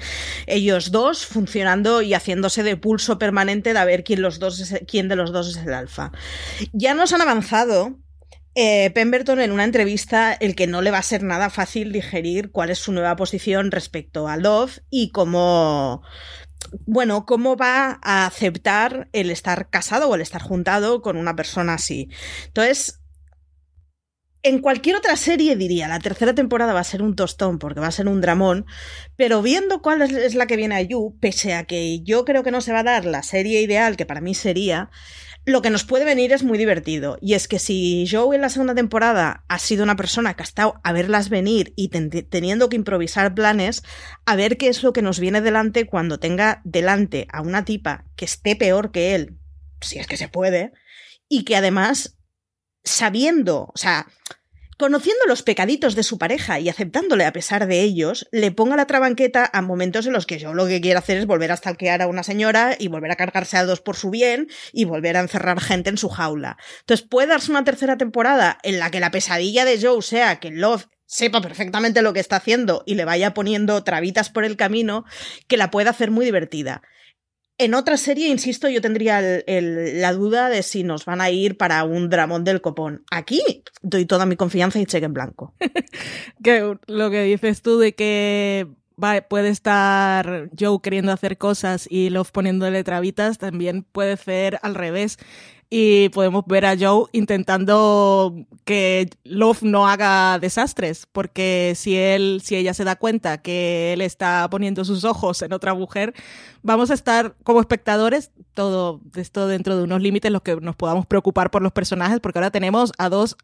Ellos 0.47 0.91
dos 0.91 1.25
funcionando 1.25 2.01
y 2.01 2.13
haciéndose 2.13 2.63
de 2.63 2.77
pulso 2.77 3.19
permanente 3.19 3.73
de 3.73 3.79
a 3.79 3.86
ver 3.86 4.03
quién 4.03 4.17
de 4.17 5.15
los 5.15 5.32
dos 5.32 5.49
es 5.49 5.57
el 5.57 5.73
alfa. 5.73 6.11
Ya 6.73 6.93
nos 6.93 7.13
han 7.13 7.21
avanzado 7.21 7.97
eh, 8.53 8.91
Pemberton 8.91 9.39
en 9.39 9.53
una 9.53 9.63
entrevista 9.63 10.34
el 10.34 10.55
que 10.55 10.67
no 10.67 10.82
le 10.82 10.91
va 10.91 10.97
a 10.97 11.03
ser 11.03 11.23
nada 11.23 11.49
fácil 11.49 11.93
digerir 11.93 12.51
cuál 12.51 12.69
es 12.69 12.79
su 12.79 12.91
nueva 12.91 13.15
posición 13.15 13.71
respecto 13.71 14.27
a 14.27 14.36
Love 14.36 14.79
y 14.89 15.11
cómo 15.11 16.03
bueno, 16.86 17.26
cómo 17.26 17.55
va 17.55 17.99
a 18.01 18.26
aceptar 18.26 19.09
el 19.14 19.32
estar 19.32 19.70
casado 19.70 20.09
o 20.09 20.16
el 20.16 20.22
estar 20.22 20.41
juntado 20.41 21.01
con 21.01 21.18
una 21.18 21.36
persona 21.36 21.76
así. 21.76 22.09
Entonces, 22.47 23.01
en 24.43 24.59
cualquier 24.59 24.95
otra 24.95 25.16
serie 25.16 25.55
diría, 25.55 25.88
la 25.88 25.99
tercera 25.99 26.34
temporada 26.34 26.74
va 26.74 26.80
a 26.80 26.84
ser 26.84 27.03
un 27.03 27.16
tostón 27.16 27.59
porque 27.59 27.80
va 27.80 27.88
a 27.88 27.91
ser 27.91 28.07
un 28.07 28.22
dramón, 28.22 28.66
pero 29.16 29.41
viendo 29.41 29.82
cuál 29.82 30.01
es 30.01 30.36
la 30.36 30.47
que 30.47 30.55
viene 30.55 30.76
a 30.76 30.82
You, 30.82 31.18
pese 31.20 31.53
a 31.53 31.66
que 31.66 32.01
yo 32.01 32.26
creo 32.26 32.43
que 32.43 32.51
no 32.51 32.62
se 32.62 32.74
va 32.74 32.80
a 32.80 32.84
dar 32.84 33.05
la 33.05 33.22
serie 33.22 33.62
ideal, 33.62 33.97
que 33.97 34.05
para 34.05 34.22
mí 34.22 34.34
sería, 34.34 34.89
lo 35.45 35.61
que 35.61 35.69
nos 35.69 35.83
puede 35.83 36.05
venir 36.05 36.31
es 36.33 36.43
muy 36.43 36.57
divertido. 36.57 37.17
Y 37.21 37.33
es 37.33 37.47
que 37.47 37.59
si 37.59 38.05
Joe 38.09 38.35
en 38.35 38.41
la 38.41 38.49
segunda 38.49 38.75
temporada 38.75 39.43
ha 39.47 39.59
sido 39.59 39.83
una 39.83 39.95
persona 39.95 40.33
que 40.33 40.43
ha 40.43 40.45
estado 40.45 40.79
a 40.83 40.93
verlas 40.93 41.29
venir 41.29 41.73
y 41.75 41.89
teniendo 41.89 42.69
que 42.69 42.75
improvisar 42.75 43.33
planes, 43.33 43.83
a 44.25 44.35
ver 44.35 44.57
qué 44.57 44.67
es 44.67 44.83
lo 44.83 44.93
que 44.93 45.01
nos 45.01 45.19
viene 45.19 45.41
delante 45.41 45.85
cuando 45.85 46.19
tenga 46.19 46.61
delante 46.63 47.27
a 47.31 47.41
una 47.41 47.65
tipa 47.65 48.05
que 48.15 48.25
esté 48.25 48.55
peor 48.55 48.91
que 48.91 49.15
él, 49.15 49.39
si 49.81 49.97
es 49.97 50.07
que 50.07 50.17
se 50.17 50.27
puede, 50.27 50.73
y 51.27 51.43
que 51.43 51.55
además, 51.55 52.17
sabiendo, 52.83 53.71
o 53.73 53.77
sea, 53.77 54.07
conociendo 54.82 55.27
los 55.27 55.43
pecaditos 55.43 55.93
de 55.93 56.01
su 56.01 56.17
pareja 56.17 56.59
y 56.59 56.67
aceptándole 56.67 57.25
a 57.25 57.32
pesar 57.32 57.67
de 57.67 57.82
ellos, 57.82 58.27
le 58.32 58.51
ponga 58.51 58.75
la 58.75 58.88
trabanqueta 58.88 59.47
a 59.53 59.61
momentos 59.61 60.07
en 60.07 60.13
los 60.13 60.25
que 60.25 60.39
yo 60.39 60.55
lo 60.55 60.65
que 60.65 60.82
quiero 60.82 60.97
hacer 60.97 61.19
es 61.19 61.27
volver 61.27 61.51
a 61.51 61.57
stalkear 61.57 62.01
a 62.01 62.07
una 62.07 62.23
señora 62.23 62.75
y 62.79 62.88
volver 62.88 63.11
a 63.11 63.15
cargarse 63.15 63.57
a 63.57 63.63
dos 63.63 63.79
por 63.79 63.95
su 63.95 64.09
bien 64.09 64.47
y 64.73 64.86
volver 64.86 65.17
a 65.17 65.19
encerrar 65.19 65.61
gente 65.61 65.91
en 65.91 65.99
su 65.99 66.09
jaula. 66.09 66.57
Entonces 66.79 67.05
puede 67.07 67.27
darse 67.27 67.51
una 67.51 67.63
tercera 67.63 67.95
temporada 67.95 68.57
en 68.63 68.79
la 68.79 68.89
que 68.89 68.99
la 68.99 69.11
pesadilla 69.11 69.65
de 69.65 69.79
Joe 69.79 70.01
sea 70.01 70.39
que 70.39 70.49
Love 70.49 70.88
sepa 71.05 71.41
perfectamente 71.41 72.01
lo 72.01 72.13
que 72.13 72.19
está 72.19 72.38
haciendo 72.38 72.82
y 72.88 72.95
le 72.95 73.05
vaya 73.05 73.36
poniendo 73.36 73.84
trabitas 73.84 74.32
por 74.32 74.45
el 74.45 74.57
camino 74.57 75.05
que 75.47 75.57
la 75.57 75.69
pueda 75.69 75.91
hacer 75.91 76.09
muy 76.09 76.25
divertida. 76.25 76.82
En 77.62 77.76
otra 77.76 77.95
serie, 77.95 78.28
insisto, 78.28 78.70
yo 78.70 78.82
tendría 78.82 79.22
la 79.22 80.14
duda 80.14 80.49
de 80.49 80.64
si 80.64 80.84
nos 80.84 81.05
van 81.05 81.22
a 81.22 81.30
ir 81.30 81.57
para 81.57 81.84
un 81.84 82.09
dramón 82.09 82.43
del 82.43 82.59
copón. 82.59 83.03
Aquí 83.12 83.39
doy 83.84 84.07
toda 84.07 84.26
mi 84.26 84.36
confianza 84.36 84.80
y 84.80 84.88
cheque 84.88 85.05
en 85.05 85.14
blanco. 85.14 85.53
que 86.43 86.76
lo 86.88 87.12
que 87.12 87.22
dices 87.22 87.62
tú 87.62 87.78
de 87.78 87.93
que 87.93 88.68
puede 89.30 89.49
estar 89.49 90.49
Joe 90.59 90.80
queriendo 90.82 91.12
hacer 91.12 91.38
cosas 91.38 91.86
y 91.88 92.09
Love 92.09 92.32
poniéndole 92.32 92.84
trabitas, 92.84 93.38
también 93.38 93.84
puede 93.84 94.18
ser 94.18 94.57
al 94.64 94.74
revés 94.74 95.20
y 95.74 96.09
podemos 96.09 96.43
ver 96.47 96.65
a 96.65 96.76
Joe 96.78 97.05
intentando 97.13 98.36
que 98.65 99.09
Love 99.24 99.63
no 99.63 99.88
haga 99.88 100.38
desastres, 100.38 101.07
porque 101.09 101.72
si 101.78 101.95
él, 101.95 102.41
si 102.43 102.57
ella 102.57 102.74
se 102.74 102.84
da 102.84 102.97
cuenta 102.97 103.41
que 103.41 103.93
él 103.93 104.01
está 104.01 104.49
poniendo 104.49 104.84
sus 104.84 105.05
ojos 105.05 105.41
en 105.41 105.53
otra 105.53 105.74
mujer, 105.74 106.13
vamos 106.61 106.91
a 106.91 106.93
estar 106.93 107.36
como 107.43 107.61
espectadores 107.61 108.32
todo 108.53 108.99
esto 109.15 109.47
dentro 109.47 109.78
de 109.78 109.84
unos 109.84 110.01
límites 110.01 110.30
los 110.30 110.41
que 110.41 110.57
nos 110.57 110.76
podamos 110.76 111.05
preocupar 111.05 111.51
por 111.51 111.61
los 111.61 111.72
personajes, 111.72 112.19
porque 112.19 112.39
ahora 112.39 112.51
tenemos 112.51 112.91
a 112.97 113.07
dos 113.07 113.38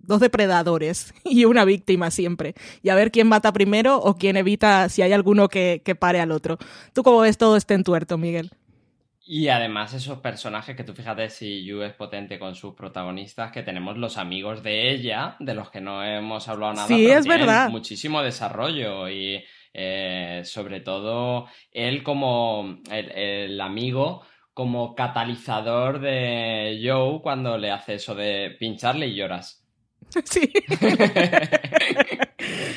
dos 0.00 0.18
depredadores 0.18 1.14
y 1.24 1.44
una 1.44 1.64
víctima 1.64 2.10
siempre. 2.10 2.54
Y 2.82 2.88
a 2.88 2.96
ver 2.96 3.12
quién 3.12 3.28
mata 3.28 3.52
primero 3.52 3.98
o 3.98 4.16
quién 4.16 4.36
evita 4.36 4.88
si 4.88 5.02
hay 5.02 5.12
alguno 5.12 5.48
que, 5.48 5.82
que 5.84 5.94
pare 5.94 6.20
al 6.20 6.32
otro. 6.32 6.58
¿Tú 6.94 7.04
cómo 7.04 7.20
ves 7.20 7.38
todo 7.38 7.56
este 7.56 7.74
entuerto, 7.74 8.18
Miguel? 8.18 8.50
Y 9.32 9.46
además 9.46 9.94
esos 9.94 10.18
personajes 10.18 10.74
que 10.74 10.82
tú 10.82 10.92
fíjate 10.92 11.30
si 11.30 11.64
Yu 11.64 11.82
es 11.82 11.92
potente 11.92 12.36
con 12.36 12.56
sus 12.56 12.74
protagonistas, 12.74 13.52
que 13.52 13.62
tenemos 13.62 13.96
los 13.96 14.18
amigos 14.18 14.64
de 14.64 14.90
ella, 14.90 15.36
de 15.38 15.54
los 15.54 15.70
que 15.70 15.80
no 15.80 16.02
hemos 16.02 16.48
hablado 16.48 16.72
nada. 16.72 16.88
Sí, 16.88 17.08
es 17.08 17.28
verdad. 17.28 17.68
Muchísimo 17.70 18.22
desarrollo 18.22 19.08
y 19.08 19.40
eh, 19.72 20.42
sobre 20.44 20.80
todo 20.80 21.46
él 21.70 22.02
como 22.02 22.80
el, 22.90 23.60
amigo 23.60 24.22
como 24.52 24.96
catalizador 24.96 26.00
de 26.00 26.82
Joe 26.84 27.20
cuando 27.22 27.56
le 27.56 27.70
hace 27.70 27.94
eso 27.94 28.16
de 28.16 28.56
pincharle 28.58 29.06
y 29.06 29.14
lloras. 29.14 29.64
Sí. 30.24 30.52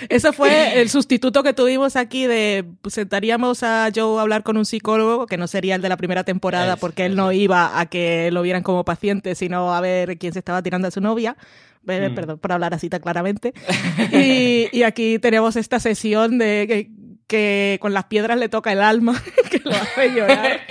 Eso 0.10 0.34
fue 0.34 0.50
el 0.82 0.90
sustituto 0.90 1.44
que 1.44 1.54
tuvimos 1.54 1.96
aquí 1.96 2.28
de 2.28 2.66
pues, 2.82 2.96
sentaríamos 2.96 3.64
a 3.64 3.90
Joe 3.94 4.20
a 4.20 4.22
hablar 4.22 4.44
con 4.44 4.58
un 4.58 4.66
psicólogo, 4.66 5.28
que 5.28 5.38
no 5.38 5.48
sería 5.48 5.76
el 5.76 5.82
de 5.82 5.90
la 5.90 5.98
primera 5.98 6.24
temporada, 6.24 6.76
porque 6.76 7.06
él 7.06 7.16
no 7.16 7.32
iba 7.32 7.80
a 7.80 7.86
que 7.88 8.32
lo 8.32 8.42
vieran 8.42 8.64
como 8.64 8.86
paciente, 8.86 9.36
sino 9.36 9.74
a 9.74 9.82
ver 9.82 10.18
quién 10.18 10.34
se 10.34 10.40
estaba 10.40 10.62
tirando 10.62 10.88
a 10.88 10.92
su 10.92 11.02
novia. 11.02 11.38
Mm. 11.84 12.16
Perdón 12.16 12.40
por 12.40 12.52
hablar 12.52 12.74
así 12.74 12.90
tan 12.90 13.02
claramente. 13.02 13.54
Y, 14.12 14.84
aquí 14.84 15.20
tenemos 15.20 15.56
esta 15.56 15.80
sesión 15.80 16.38
de 16.38 16.90
que, 17.28 17.78
con 17.80 17.94
las 17.94 18.06
piedras 18.06 18.38
le 18.38 18.50
toca 18.50 18.72
el 18.72 18.82
alma, 18.82 19.22
que 19.52 19.60
lo 19.64 19.72
hace 19.72 20.14
llorar. 20.14 20.62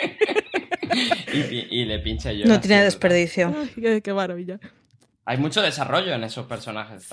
y, 1.70 1.84
le 1.84 1.98
pincha 1.98 2.32
llorar. 2.32 2.48
No 2.48 2.60
tiene 2.60 2.82
desperdicio. 2.84 3.54
qué 4.02 4.12
maravilla. 4.14 4.58
Hay 5.24 5.38
mucho 5.38 5.62
desarrollo 5.62 6.12
en 6.12 6.24
esos 6.24 6.46
personajes. 6.46 7.06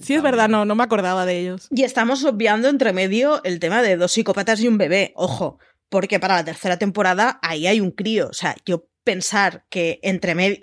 sí, 0.00 0.14
es 0.14 0.22
verdad, 0.22 0.48
no, 0.48 0.64
no 0.64 0.74
me 0.74 0.84
acordaba 0.84 1.26
de 1.26 1.40
ellos. 1.40 1.66
Y 1.70 1.82
estamos 1.82 2.24
obviando 2.24 2.68
entre 2.68 2.92
medio 2.92 3.42
el 3.44 3.58
tema 3.58 3.82
de 3.82 3.96
dos 3.96 4.12
psicópatas 4.12 4.60
y 4.60 4.68
un 4.68 4.78
bebé. 4.78 5.12
Ojo, 5.16 5.58
porque 5.88 6.20
para 6.20 6.36
la 6.36 6.44
tercera 6.44 6.76
temporada 6.76 7.38
ahí 7.42 7.66
hay 7.66 7.80
un 7.80 7.90
crío. 7.90 8.28
O 8.28 8.32
sea, 8.32 8.54
yo 8.64 8.86
pensar 9.02 9.64
que 9.70 9.98
entre 10.02 10.34
medio. 10.34 10.58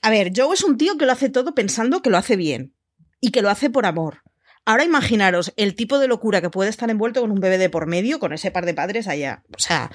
A 0.00 0.10
ver, 0.10 0.32
Joe 0.34 0.54
es 0.54 0.64
un 0.64 0.76
tío 0.78 0.98
que 0.98 1.06
lo 1.06 1.12
hace 1.12 1.28
todo 1.28 1.54
pensando 1.54 2.02
que 2.02 2.10
lo 2.10 2.18
hace 2.18 2.36
bien 2.36 2.74
y 3.20 3.30
que 3.30 3.42
lo 3.42 3.50
hace 3.50 3.70
por 3.70 3.86
amor. 3.86 4.22
Ahora 4.64 4.84
imaginaros 4.84 5.52
el 5.56 5.74
tipo 5.74 5.98
de 5.98 6.08
locura 6.08 6.40
que 6.40 6.50
puede 6.50 6.70
estar 6.70 6.88
envuelto 6.88 7.20
con 7.20 7.32
un 7.32 7.40
bebé 7.40 7.58
de 7.58 7.68
por 7.68 7.86
medio, 7.86 8.18
con 8.18 8.32
ese 8.32 8.50
par 8.50 8.64
de 8.64 8.74
padres 8.74 9.08
allá. 9.08 9.42
O 9.56 9.58
sea, 9.58 9.90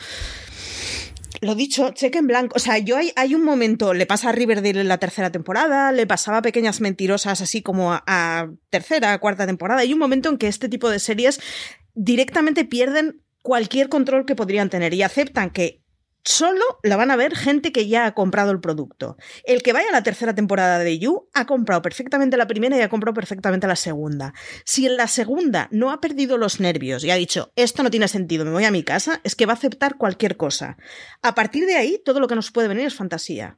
lo 1.42 1.56
dicho, 1.56 1.92
cheque 1.92 2.20
en 2.20 2.28
blanco. 2.28 2.54
O 2.56 2.60
sea, 2.60 2.78
yo 2.78 2.98
hay, 2.98 3.12
hay 3.16 3.36
un 3.36 3.44
momento, 3.44 3.94
le 3.94 4.06
pasa 4.06 4.30
a 4.30 4.32
Riverdale 4.32 4.82
en 4.82 4.88
la 4.88 4.98
tercera 4.98 5.32
temporada, 5.32 5.92
le 5.92 6.08
pasaba 6.08 6.42
Pequeñas 6.42 6.82
Mentirosas 6.82 7.42
así 7.42 7.62
como 7.62 7.94
a 7.94 8.50
tercera, 8.70 9.18
cuarta 9.20 9.46
temporada. 9.46 9.82
Hay 9.82 9.94
un 9.94 10.00
momento 10.00 10.30
en 10.30 10.38
que 10.38 10.48
este 10.48 10.70
tipo 10.70 10.90
de 10.90 11.00
series 11.00 11.40
directamente 11.94 12.66
pierden 12.66 13.22
cualquier 13.42 13.90
control 13.90 14.26
que 14.26 14.36
podrían 14.36 14.70
tener 14.70 14.94
y 14.94 15.04
aceptan 15.04 15.50
que 15.50 15.82
solo 16.28 16.62
la 16.84 16.98
van 16.98 17.10
a 17.10 17.16
ver 17.16 17.36
gente 17.36 17.72
que 17.72 17.88
ya 17.88 18.06
ha 18.06 18.14
comprado 18.14 18.52
el 18.52 18.60
producto. 18.60 19.16
El 19.46 19.64
que 19.64 19.72
vaya 19.72 19.88
a 19.90 19.94
la 19.94 20.04
tercera 20.04 20.36
temporada 20.36 20.80
de 20.80 21.00
You 21.00 21.30
ha 21.34 21.46
comprado 21.46 21.82
perfectamente 21.82 22.36
la 22.36 22.48
primera 22.48 22.78
y 22.78 22.82
ha 22.82 22.90
comprado 22.90 23.14
perfectamente 23.14 23.66
la 23.66 23.78
segunda. 23.78 24.34
Si 24.66 24.86
en 24.86 24.98
la 24.98 25.08
segunda 25.08 25.70
no 25.72 25.90
ha 25.90 26.02
perdido 26.02 26.38
los 26.38 26.60
nervios 26.60 27.06
y 27.06 27.12
ha 27.12 27.16
dicho, 27.16 27.54
esto 27.56 27.82
no 27.82 27.90
tiene 27.90 28.10
sentido, 28.10 28.44
me 28.44 28.52
voy 28.52 28.66
a 28.66 28.72
mi 28.72 28.84
casa, 28.84 29.22
es 29.24 29.36
que 29.36 29.46
va 29.46 29.54
a 29.54 29.56
aceptar 29.56 29.96
cualquier 29.96 30.36
cosa. 30.36 30.78
A 31.22 31.34
partir 31.34 31.66
de 31.66 31.76
ahí, 31.76 32.02
todo 32.04 32.20
lo 32.20 32.28
que 32.28 32.36
nos 32.36 32.52
puede 32.52 32.68
venir 32.68 32.88
es 32.88 32.96
fantasía. 32.96 33.58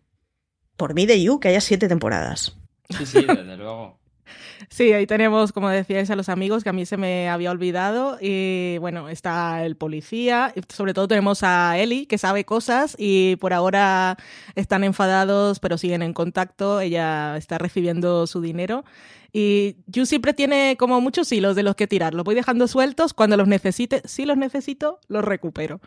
Por 0.78 0.94
mí 0.94 1.08
de 1.08 1.22
You, 1.22 1.40
que 1.40 1.48
haya 1.48 1.62
siete 1.62 1.88
temporadas. 1.88 2.56
Sí, 2.96 3.06
sí, 3.06 3.26
desde 3.26 3.44
luego. 3.58 3.99
Sí, 4.68 4.91
ahí 4.91 5.07
tenemos, 5.07 5.51
como 5.53 5.70
decíais, 5.70 6.10
a 6.10 6.16
los 6.16 6.28
amigos 6.28 6.64
que 6.64 6.70
a 6.70 6.74
mí 6.74 6.86
se 6.86 6.97
me 6.97 7.30
había 7.30 7.51
olvidado. 7.51 8.18
Y 8.22 8.78
bueno, 8.80 9.07
está 9.10 9.66
el 9.66 9.78
policía. 9.78 10.51
Y 10.55 10.62
sobre 10.74 10.93
todo 10.93 11.07
tenemos 11.07 11.43
a 11.43 11.78
Eli, 11.78 12.05
que 12.05 12.18
sabe 12.18 12.45
cosas 12.45 12.95
y 12.97 13.38
por 13.38 13.53
ahora 13.53 14.18
están 14.55 14.84
enfadados, 14.84 15.60
pero 15.60 15.78
siguen 15.78 16.01
en 16.01 16.14
contacto. 16.14 16.82
Ella 16.82 17.38
está 17.38 17.57
recibiendo 17.57 18.28
su 18.28 18.41
dinero. 18.41 18.84
Y 19.32 19.78
Yu 19.88 20.05
siempre 20.05 20.34
tiene 20.34 20.76
como 20.78 20.99
muchos 21.01 21.32
hilos 21.32 21.55
de 21.55 21.64
los 21.64 21.76
que 21.76 21.88
tirar. 21.88 22.14
Los 22.14 22.26
voy 22.26 22.36
dejando 22.36 22.68
sueltos. 22.68 23.14
Cuando 23.14 23.38
los 23.38 23.47
necesite, 23.47 24.01
si 24.05 24.26
los 24.26 24.38
necesito, 24.38 24.99
los 25.07 25.24
recupero. 25.24 25.80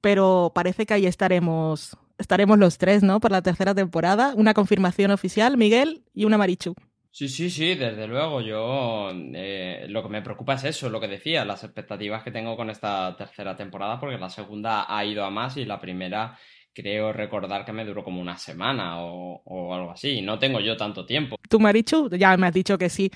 Pero 0.00 0.52
parece 0.54 0.86
que 0.86 0.94
ahí 0.94 1.06
estaremos, 1.06 1.96
estaremos 2.18 2.58
los 2.58 2.78
tres, 2.78 3.02
¿no? 3.02 3.20
Por 3.20 3.30
la 3.30 3.42
tercera 3.42 3.74
temporada. 3.74 4.32
Una 4.34 4.54
confirmación 4.54 5.10
oficial, 5.10 5.56
Miguel 5.56 6.02
y 6.14 6.24
una 6.24 6.38
Marichu. 6.38 6.74
Sí, 7.16 7.30
sí, 7.30 7.48
sí, 7.48 7.74
desde 7.76 8.06
luego. 8.06 8.42
Yo 8.42 9.10
eh, 9.14 9.86
lo 9.88 10.02
que 10.02 10.10
me 10.10 10.20
preocupa 10.20 10.52
es 10.52 10.64
eso, 10.64 10.90
lo 10.90 11.00
que 11.00 11.08
decía, 11.08 11.46
las 11.46 11.64
expectativas 11.64 12.22
que 12.22 12.30
tengo 12.30 12.58
con 12.58 12.68
esta 12.68 13.16
tercera 13.16 13.56
temporada, 13.56 13.98
porque 13.98 14.18
la 14.18 14.28
segunda 14.28 14.84
ha 14.86 15.02
ido 15.02 15.24
a 15.24 15.30
más 15.30 15.56
y 15.56 15.64
la 15.64 15.80
primera 15.80 16.38
creo 16.74 17.14
recordar 17.14 17.64
que 17.64 17.72
me 17.72 17.86
duró 17.86 18.04
como 18.04 18.20
una 18.20 18.36
semana 18.36 19.00
o, 19.00 19.40
o 19.46 19.74
algo 19.74 19.92
así. 19.92 20.20
No 20.20 20.38
tengo 20.38 20.60
yo 20.60 20.76
tanto 20.76 21.06
tiempo. 21.06 21.36
¿Tú, 21.48 21.58
Marichu? 21.58 22.10
Ya 22.10 22.36
me 22.36 22.48
has 22.48 22.52
dicho 22.52 22.76
que 22.76 22.90
sí. 22.90 23.10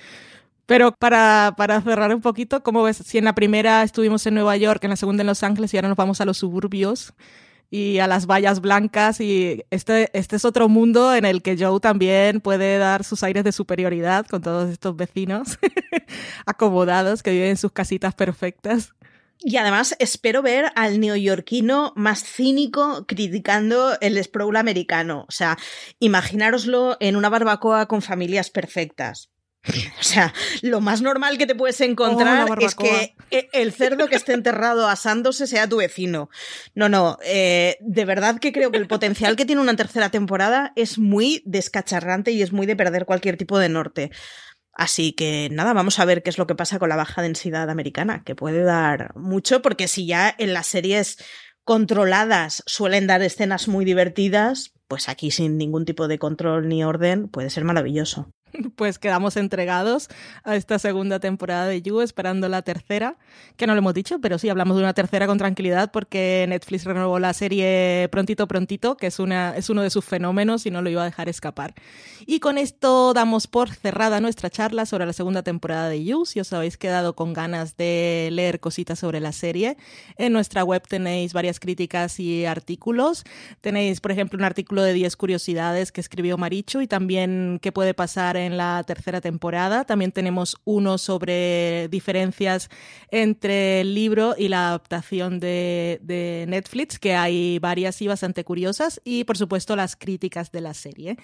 Pero 0.65 0.93
para, 0.93 1.53
para, 1.59 1.83
cerrar 1.83 2.15
un 2.15 2.23
poquito, 2.23 2.63
¿cómo 2.63 2.83
ves? 2.83 2.97
Si 2.97 3.19
en 3.19 3.27
la 3.27 3.35
primera 3.35 3.83
estuvimos 3.83 4.27
en 4.27 4.33
Nueva 4.33 4.57
York, 4.57 4.83
en 4.83 4.91
la 4.91 4.97
segunda 4.97 5.25
en 5.25 5.27
Los 5.27 5.43
Ángeles 5.43 5.75
y 5.75 5.77
ahora 5.77 5.89
nos 5.89 5.99
vamos 5.99 6.23
a 6.23 6.25
los 6.25 6.39
suburbios 6.39 7.13
y 7.71 8.01
a 8.01 8.09
las 8.09 8.27
vallas 8.27 8.61
blancas 8.61 9.21
y 9.21 9.65
este, 9.71 10.11
este 10.13 10.37
es 10.37 10.45
otro 10.45 10.69
mundo 10.69 11.15
en 11.15 11.25
el 11.25 11.41
que 11.41 11.57
Joe 11.57 11.79
también 11.81 12.41
puede 12.41 12.79
dar 12.79 13.05
sus 13.05 13.23
aires 13.23 13.45
de 13.45 13.53
superioridad 13.53 14.27
con 14.27 14.43
todos 14.43 14.69
estos 14.69 14.97
vecinos 14.97 15.59
acomodados 16.47 17.23
que 17.23 17.31
viven 17.31 17.51
en 17.51 17.57
sus 17.57 17.71
casitas 17.71 18.15
perfectas. 18.15 18.93
Y 19.43 19.57
además 19.57 19.97
espero 20.01 20.43
ver 20.43 20.71
al 20.75 21.01
neoyorquino 21.01 21.95
más 21.97 22.23
cínico 22.25 23.07
criticando 23.07 23.99
el 24.01 24.23
sprawl 24.23 24.57
americano. 24.57 25.25
O 25.29 25.33
sea, 25.33 25.57
imaginároslo 25.99 26.99
en 27.01 27.17
una 27.17 27.31
barbacoa 27.31 27.87
con 27.87 28.03
familias 28.03 28.51
perfectas. 28.51 29.31
O 30.01 30.03
sea, 30.03 30.33
lo 30.63 30.81
más 30.81 31.03
normal 31.03 31.39
que 31.39 31.47
te 31.47 31.55
puedes 31.55 31.81
encontrar 31.81 32.49
oh, 32.51 32.55
es 32.61 32.75
que 32.75 33.15
el 33.53 33.73
cerdo 33.73 34.09
que 34.09 34.17
esté 34.17 34.33
enterrado 34.33 34.89
asándose 34.89 35.47
sea 35.47 35.69
tu 35.69 35.77
vecino. 35.77 36.31
No, 36.75 36.89
no, 36.89 37.19
eh, 37.25 37.77
de 37.81 38.05
verdad 38.05 38.39
que 38.39 38.53
creo 38.53 38.71
que 38.71 38.79
el 38.79 38.89
potencial 38.89 39.37
que 39.37 39.45
tiene 39.45 39.61
una 39.61 39.77
tercera 39.77 40.11
temporada 40.11 40.73
es 40.77 40.99
muy 40.99 41.43
descacharrante 41.45 42.33
y 42.33 42.43
es 42.43 42.53
muy 42.53 42.67
de 42.67 42.77
perder 42.77 43.05
cualquier 43.05 43.37
tipo 43.37 43.59
de 43.59 43.69
norte. 43.69 44.11
Así 44.73 45.13
que 45.13 45.49
nada, 45.51 45.73
vamos 45.75 45.99
a 45.99 46.05
ver 46.05 46.23
qué 46.23 46.31
es 46.31 46.39
lo 46.39 46.47
que 46.47 46.55
pasa 46.55 46.79
con 46.79 46.89
la 46.89 46.97
baja 46.97 47.23
densidad 47.23 47.69
americana, 47.69 48.23
que 48.25 48.35
puede 48.35 48.63
dar 48.63 49.15
mucho, 49.15 49.63
porque 49.63 49.89
si 49.89 50.07
ya 50.07 50.35
en 50.39 50.55
las 50.55 50.69
series 50.69 51.19
controladas 51.65 52.63
suelen 52.67 53.07
dar 53.07 53.21
escenas 53.21 53.69
muy 53.69 53.85
divertidas, 53.85 54.73
pues 54.89 55.09
aquí 55.09 55.31
sin 55.31 55.59
ningún 55.59 55.85
tipo 55.85 56.09
de 56.09 56.19
control 56.19 56.69
ni 56.69 56.83
orden 56.83 57.29
puede 57.29 57.51
ser 57.51 57.65
maravilloso. 57.65 58.33
pues 58.77 58.99
quedamos 58.99 59.37
entregados 59.37 60.09
a 60.45 60.57
esta 60.57 60.79
segunda 60.79 61.21
temporada 61.21 61.67
de 61.67 61.83
You, 61.83 62.01
esperando 62.01 62.49
la 62.49 62.63
tercera, 62.63 63.17
que 63.57 63.67
no 63.67 63.75
lo 63.75 63.79
hemos 63.79 63.95
dicho, 63.95 64.21
pero 64.21 64.39
sí 64.39 64.49
hablamos 64.49 64.77
de 64.77 64.83
una 64.83 64.95
tercera 64.95 65.27
con 65.27 65.39
tranquilidad 65.39 65.91
porque 65.91 66.47
Netflix 66.49 66.85
renovó 66.85 67.19
la 67.19 67.33
serie 67.33 68.09
prontito, 68.11 68.47
prontito, 68.49 68.97
que 68.97 69.07
es, 69.07 69.19
una, 69.19 69.57
es 69.57 69.71
uno 69.71 69.83
de 69.83 69.91
sus 69.91 70.05
fenómenos 70.05 70.67
y 70.67 70.71
no 70.71 70.83
lo 70.83 70.91
iba 70.91 71.03
a 71.03 71.07
dejar 71.07 71.29
escapar. 71.29 71.75
Y 72.27 72.41
con 72.41 72.59
esto 72.59 73.13
damos 73.15 73.47
por 73.47 73.71
cerrada 73.71 74.21
nuestra 74.21 74.51
charla 74.51 74.87
sobre 74.87 75.07
la 75.07 75.13
segunda 75.13 75.43
temporada 75.43 75.89
de 75.89 76.05
You. 76.05 76.27
Si 76.27 76.41
os 76.41 76.53
habéis 76.53 76.77
quedado 76.77 77.15
con 77.15 77.33
ganas 77.33 77.77
de 77.77 78.29
leer 78.33 78.61
cositas 78.61 78.99
sobre 78.99 79.21
la 79.21 79.33
serie, 79.33 79.77
en 80.17 80.33
nuestra 80.33 80.65
web 80.65 80.83
tenéis 80.87 81.33
varias 81.33 81.61
críticas 81.61 82.21
y 82.21 82.45
artículos. 82.45 83.25
Tenéis, 83.61 84.01
por 84.01 84.13
ejemplo, 84.13 84.39
un 84.39 84.45
artículo 84.45 84.83
de 84.83 84.93
10 84.93 85.17
curiosidades 85.17 85.93
que 85.93 86.01
escribió 86.01 86.37
Marichu 86.39 86.81
y 86.81 86.87
también 86.87 87.59
qué 87.63 87.73
puede 87.73 87.95
pasar 87.95 88.37
en 88.47 88.57
la 88.57 88.83
tercera 88.85 89.21
temporada. 89.21 89.85
También 89.85 90.13
tenemos 90.13 90.57
uno 90.65 90.99
sobre 90.99 91.89
diferencias 91.89 92.69
entre 93.11 93.81
el 93.81 93.95
libro 93.95 94.35
y 94.37 94.49
la 94.49 94.69
adaptación 94.69 95.41
de, 95.41 96.45
Netflix, 96.49 96.99
que 96.99 97.15
hay 97.15 97.59
varias 97.59 98.01
y 98.03 98.09
bastante 98.09 98.45
curiosas, 98.45 99.01
y 99.05 99.25
por 99.25 99.37
supuesto 99.37 99.77
las 99.77 99.97
críticas 99.97 100.53
de 100.53 100.61
la 100.61 100.75
serie. 100.75 101.17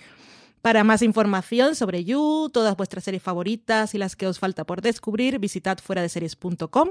Para 0.63 0.83
más 0.83 1.03
información 1.03 1.77
sobre 1.77 2.05
You, 2.05 2.51
todas 2.53 2.77
vuestras 2.77 3.05
series 3.05 3.23
favoritas 3.23 3.95
y 3.95 3.99
las 3.99 4.17
que 4.17 4.27
os 4.27 4.41
falta 4.41 4.65
por 4.65 4.83
descubrir, 4.83 5.39
visitad 5.39 5.79
fuera 5.79 6.03
de 6.03 6.09
series.com 6.09 6.91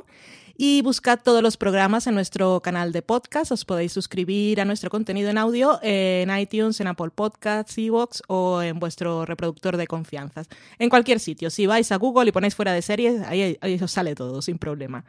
y 0.56 0.82
buscad 0.82 1.20
todos 1.22 1.44
los 1.44 1.58
programas 1.58 2.08
en 2.08 2.16
nuestro 2.16 2.62
canal 2.62 2.94
de 2.94 3.02
podcast. 3.02 3.52
Os 3.52 3.66
podéis 3.66 3.92
suscribir 3.92 4.62
a 4.62 4.66
nuestro 4.66 4.90
contenido 4.90 5.30
en 5.30 5.38
audio 5.38 5.80
en 5.82 6.36
iTunes, 6.38 6.80
en 6.80 6.88
Apple 6.88 7.10
Podcasts, 7.14 7.78
Evox 7.78 8.24
o 8.28 8.62
en 8.62 8.80
vuestro 8.80 9.26
reproductor 9.26 9.76
de 9.76 9.88
confianzas. 9.88 10.48
En 10.80 10.90
cualquier 10.90 11.20
sitio. 11.20 11.50
Si 11.50 11.66
vais 11.66 11.92
a 11.92 11.98
Google 11.98 12.30
y 12.30 12.32
ponéis 12.32 12.56
fuera 12.56 12.72
de 12.72 12.82
series, 12.82 13.22
ahí, 13.24 13.58
ahí 13.60 13.80
os 13.82 13.92
sale 13.92 14.16
todo, 14.16 14.42
sin 14.42 14.58
problema. 14.58 15.04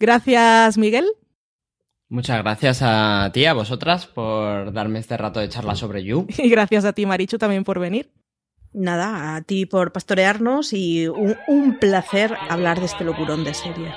Gracias, 0.00 0.78
Miguel. 0.78 1.06
Muchas 2.10 2.38
gracias 2.42 2.80
a 2.82 3.30
ti, 3.32 3.44
a 3.44 3.52
vosotras, 3.52 4.06
por 4.06 4.72
darme 4.72 4.98
este 4.98 5.16
rato 5.16 5.40
de 5.40 5.48
charla 5.48 5.74
sobre 5.74 6.04
You. 6.04 6.26
Y 6.38 6.48
gracias 6.48 6.84
a 6.84 6.92
ti, 6.92 7.04
Marichu, 7.04 7.38
también 7.38 7.64
por 7.64 7.78
venir. 7.78 8.10
Nada, 8.72 9.36
a 9.36 9.42
ti 9.42 9.66
por 9.66 9.92
pastorearnos 9.92 10.72
y 10.72 11.08
un, 11.08 11.36
un 11.48 11.78
placer 11.78 12.34
hablar 12.48 12.80
de 12.80 12.86
este 12.86 13.04
locurón 13.04 13.44
de 13.44 13.54
serie. 13.54 13.94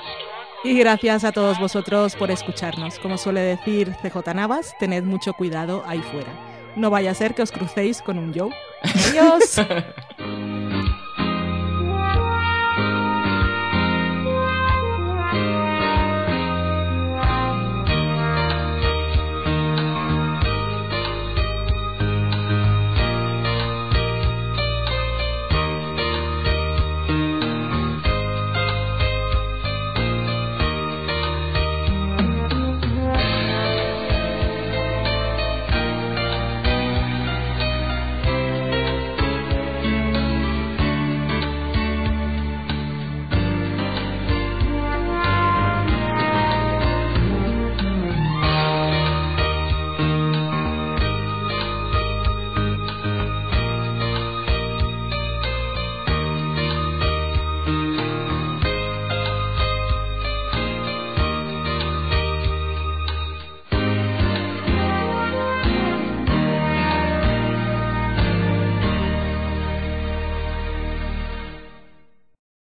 Y 0.64 0.78
gracias 0.78 1.24
a 1.24 1.32
todos 1.32 1.58
vosotros 1.58 2.14
por 2.14 2.30
escucharnos. 2.30 2.98
Como 2.98 3.18
suele 3.18 3.40
decir 3.40 3.94
CJ 4.02 4.34
Navas, 4.34 4.74
tened 4.78 5.02
mucho 5.04 5.32
cuidado 5.32 5.82
ahí 5.86 6.00
fuera. 6.00 6.32
No 6.76 6.88
vaya 6.90 7.10
a 7.10 7.14
ser 7.14 7.34
que 7.34 7.42
os 7.42 7.50
crucéis 7.50 8.00
con 8.00 8.18
un 8.18 8.32
Joe. 8.32 8.50
Adiós. 8.82 9.60